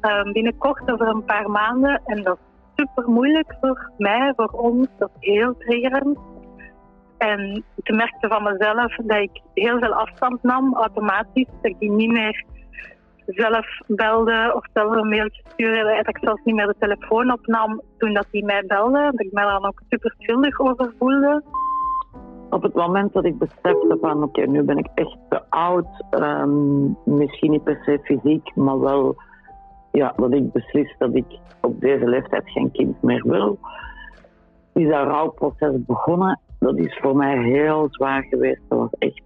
Ehm, 0.00 0.32
binnenkort 0.32 0.90
over 0.90 1.06
een 1.08 1.24
paar 1.24 1.50
maanden. 1.50 2.02
En 2.04 2.22
dat 2.22 2.38
is 2.38 2.82
super 2.84 3.10
moeilijk 3.10 3.56
voor 3.60 3.90
mij, 3.98 4.32
voor 4.36 4.50
ons. 4.50 4.86
Dat 4.98 5.10
is 5.18 5.28
heel 5.28 5.56
triggerend. 5.58 6.18
En 7.18 7.64
ik 7.74 7.94
merkte 7.94 8.28
van 8.28 8.42
mezelf 8.42 8.96
dat 8.96 9.18
ik 9.18 9.42
heel 9.54 9.78
veel 9.78 9.94
afstand 9.94 10.42
nam, 10.42 10.74
automatisch. 10.74 11.48
Dat 11.62 11.74
ik 11.78 11.90
niet 11.90 12.10
meer 12.10 12.44
zelf 13.34 13.66
belde 13.86 14.52
of 14.54 14.66
zelf 14.72 14.96
een 14.96 15.08
mailtje 15.08 15.42
stuurde. 15.48 15.94
Dat 15.96 16.08
ik 16.08 16.18
zelfs 16.20 16.44
niet 16.44 16.54
meer 16.54 16.66
de 16.66 16.74
telefoon 16.78 17.32
opnam 17.32 17.80
toen 17.98 18.14
dat 18.14 18.26
hij 18.30 18.42
mij 18.42 18.64
belde. 18.66 19.10
Dat 19.10 19.20
ik 19.20 19.32
mij 19.32 19.44
daar 19.44 19.60
dan 19.60 19.66
ook 19.66 19.82
super 19.88 20.14
schuldig 20.18 20.60
over 20.60 20.92
voelde. 20.98 21.42
Op 22.50 22.62
het 22.62 22.74
moment 22.74 23.12
dat 23.12 23.24
ik 23.24 23.38
besefte 23.38 23.98
van 24.00 24.22
oké, 24.22 24.46
nu 24.46 24.62
ben 24.62 24.78
ik 24.78 24.88
echt 24.94 25.16
te 25.28 25.42
oud, 25.48 26.04
ehm, 26.10 26.84
misschien 27.04 27.50
niet 27.50 27.64
per 27.64 27.82
se 27.84 27.98
fysiek, 28.02 28.54
maar 28.54 28.80
wel 28.80 29.16
ja, 29.92 30.12
dat 30.16 30.32
ik 30.32 30.52
beslis 30.52 30.94
dat 30.98 31.14
ik 31.14 31.24
op 31.60 31.80
deze 31.80 32.08
leeftijd 32.08 32.50
geen 32.50 32.70
kind 32.70 33.02
meer 33.02 33.22
wil, 33.26 33.58
is 34.72 34.88
dat 34.88 35.06
rouwproces 35.06 35.84
begonnen. 35.86 36.40
Dat 36.58 36.76
is 36.76 36.98
voor 37.00 37.16
mij 37.16 37.42
heel 37.42 37.88
zwaar 37.90 38.22
geweest. 38.22 38.60
Dat 38.68 38.78
was 38.78 38.90
echt, 38.98 39.22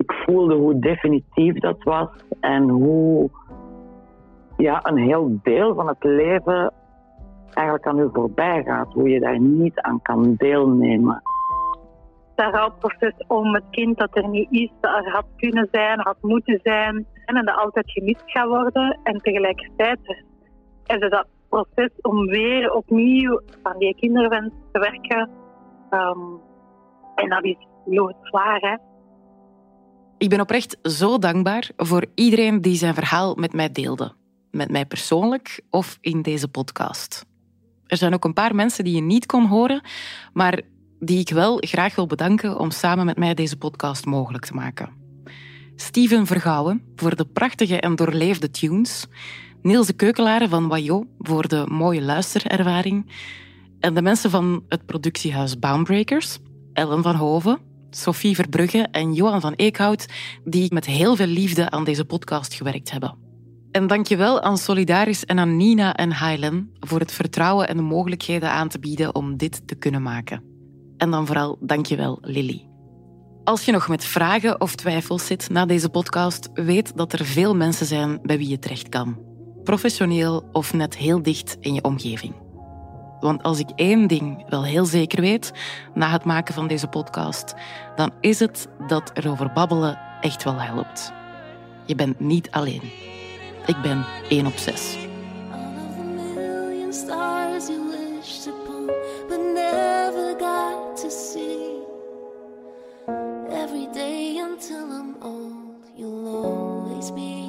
ik 0.00 0.12
voelde 0.12 0.54
hoe 0.54 0.78
definitief 0.78 1.58
dat 1.58 1.82
was 1.82 2.08
en 2.40 2.68
hoe 2.68 3.30
ja, 4.56 4.80
een 4.82 4.98
heel 4.98 5.38
deel 5.42 5.74
van 5.74 5.88
het 5.88 6.04
leven 6.04 6.72
eigenlijk 7.54 7.86
aan 7.86 7.98
u 7.98 8.08
voorbij 8.12 8.62
gaat. 8.62 8.92
Hoe 8.92 9.08
je 9.08 9.20
daar 9.20 9.40
niet 9.40 9.80
aan 9.80 10.02
kan 10.02 10.34
deelnemen 10.36 11.22
dat 12.40 12.54
rouwproces 12.54 13.12
om 13.26 13.54
het 13.54 13.64
kind 13.70 13.98
dat 13.98 14.16
er 14.16 14.28
niet 14.28 14.50
is, 14.50 14.70
dat 14.80 15.04
er 15.04 15.12
had 15.12 15.26
kunnen 15.36 15.68
zijn, 15.72 16.00
had 16.00 16.16
moeten 16.20 16.60
zijn 16.62 17.06
en 17.24 17.44
dat 17.44 17.56
altijd 17.56 17.90
gemist 17.90 18.22
gaat 18.26 18.48
worden. 18.48 18.98
En 19.02 19.18
tegelijkertijd 19.18 19.98
is 20.86 20.98
dat 20.98 21.26
proces 21.48 21.90
om 22.00 22.26
weer 22.26 22.72
opnieuw 22.72 23.40
aan 23.62 23.78
die 23.78 23.94
kinderwens 23.94 24.52
te 24.72 24.78
werken. 24.78 25.30
Ehm, 25.90 26.18
en 27.14 27.28
dat 27.28 27.44
is 27.44 27.66
loodzwaar, 27.84 28.60
hè. 28.60 28.89
Ik 30.20 30.28
ben 30.28 30.40
oprecht 30.40 30.76
zo 30.82 31.18
dankbaar 31.18 31.70
voor 31.76 32.06
iedereen 32.14 32.60
die 32.60 32.76
zijn 32.76 32.94
verhaal 32.94 33.34
met 33.34 33.52
mij 33.52 33.72
deelde. 33.72 34.12
Met 34.50 34.70
mij 34.70 34.86
persoonlijk 34.86 35.60
of 35.70 35.98
in 36.00 36.22
deze 36.22 36.48
podcast. 36.48 37.26
Er 37.86 37.96
zijn 37.96 38.14
ook 38.14 38.24
een 38.24 38.32
paar 38.32 38.54
mensen 38.54 38.84
die 38.84 38.94
je 38.94 39.00
niet 39.00 39.26
kon 39.26 39.46
horen, 39.46 39.82
maar 40.32 40.60
die 40.98 41.18
ik 41.18 41.28
wel 41.28 41.56
graag 41.60 41.94
wil 41.94 42.06
bedanken 42.06 42.58
om 42.58 42.70
samen 42.70 43.06
met 43.06 43.16
mij 43.16 43.34
deze 43.34 43.56
podcast 43.56 44.04
mogelijk 44.04 44.44
te 44.44 44.54
maken. 44.54 44.88
Steven 45.76 46.26
Vergouwen 46.26 46.82
voor 46.96 47.16
de 47.16 47.24
prachtige 47.24 47.80
en 47.80 47.96
doorleefde 47.96 48.50
tunes, 48.50 49.06
Niels 49.62 49.86
de 49.86 49.92
Keukelaren 49.92 50.48
van 50.48 50.68
Wajo 50.68 51.06
voor 51.18 51.48
de 51.48 51.64
mooie 51.68 52.02
luisterervaring 52.02 53.12
en 53.78 53.94
de 53.94 54.02
mensen 54.02 54.30
van 54.30 54.64
het 54.68 54.86
productiehuis 54.86 55.58
Boundbreakers, 55.58 56.38
Ellen 56.72 57.02
van 57.02 57.14
Hoven, 57.14 57.69
Sophie 57.90 58.34
Verbrugge 58.34 58.88
en 58.90 59.14
Johan 59.14 59.40
van 59.40 59.52
Eekhout, 59.52 60.06
die 60.44 60.74
met 60.74 60.86
heel 60.86 61.16
veel 61.16 61.26
liefde 61.26 61.70
aan 61.70 61.84
deze 61.84 62.04
podcast 62.04 62.54
gewerkt 62.54 62.90
hebben. 62.90 63.16
En 63.70 63.86
dankjewel 63.86 64.40
aan 64.40 64.58
Solidaris 64.58 65.24
en 65.24 65.38
aan 65.38 65.56
Nina 65.56 65.94
en 65.94 66.12
Hailen 66.12 66.70
voor 66.80 66.98
het 66.98 67.12
vertrouwen 67.12 67.68
en 67.68 67.76
de 67.76 67.82
mogelijkheden 67.82 68.50
aan 68.50 68.68
te 68.68 68.78
bieden 68.78 69.14
om 69.14 69.36
dit 69.36 69.66
te 69.66 69.74
kunnen 69.74 70.02
maken. 70.02 70.42
En 70.96 71.10
dan 71.10 71.26
vooral 71.26 71.58
dankjewel 71.60 72.18
Lily. 72.20 72.68
Als 73.44 73.64
je 73.64 73.72
nog 73.72 73.88
met 73.88 74.04
vragen 74.04 74.60
of 74.60 74.74
twijfels 74.74 75.26
zit 75.26 75.50
na 75.50 75.66
deze 75.66 75.88
podcast, 75.88 76.48
weet 76.54 76.96
dat 76.96 77.12
er 77.12 77.24
veel 77.24 77.56
mensen 77.56 77.86
zijn 77.86 78.18
bij 78.22 78.38
wie 78.38 78.48
je 78.48 78.58
terecht 78.58 78.88
kan. 78.88 79.18
Professioneel 79.64 80.48
of 80.52 80.72
net 80.72 80.96
heel 80.96 81.22
dicht 81.22 81.56
in 81.60 81.74
je 81.74 81.84
omgeving. 81.84 82.34
Want 83.20 83.42
als 83.42 83.58
ik 83.58 83.68
één 83.74 84.06
ding 84.06 84.44
wel 84.48 84.64
heel 84.64 84.84
zeker 84.84 85.20
weet 85.20 85.52
na 85.94 86.10
het 86.10 86.24
maken 86.24 86.54
van 86.54 86.66
deze 86.66 86.86
podcast, 86.86 87.54
dan 87.96 88.12
is 88.20 88.38
het 88.38 88.68
dat 88.86 89.10
erover 89.14 89.52
babbelen 89.52 89.98
echt 90.20 90.44
wel 90.44 90.60
helpt. 90.60 91.12
Je 91.86 91.94
bent 91.94 92.20
niet 92.20 92.50
alleen. 92.50 92.82
Ik 93.66 93.76
ben 93.82 94.04
één 94.28 94.46
op 94.46 94.56
zes. 94.56 95.08
until 104.60 104.92
I'm 104.92 105.22
old, 105.22 105.84
you'll 105.96 106.28
always 106.28 107.10
be 107.12 107.40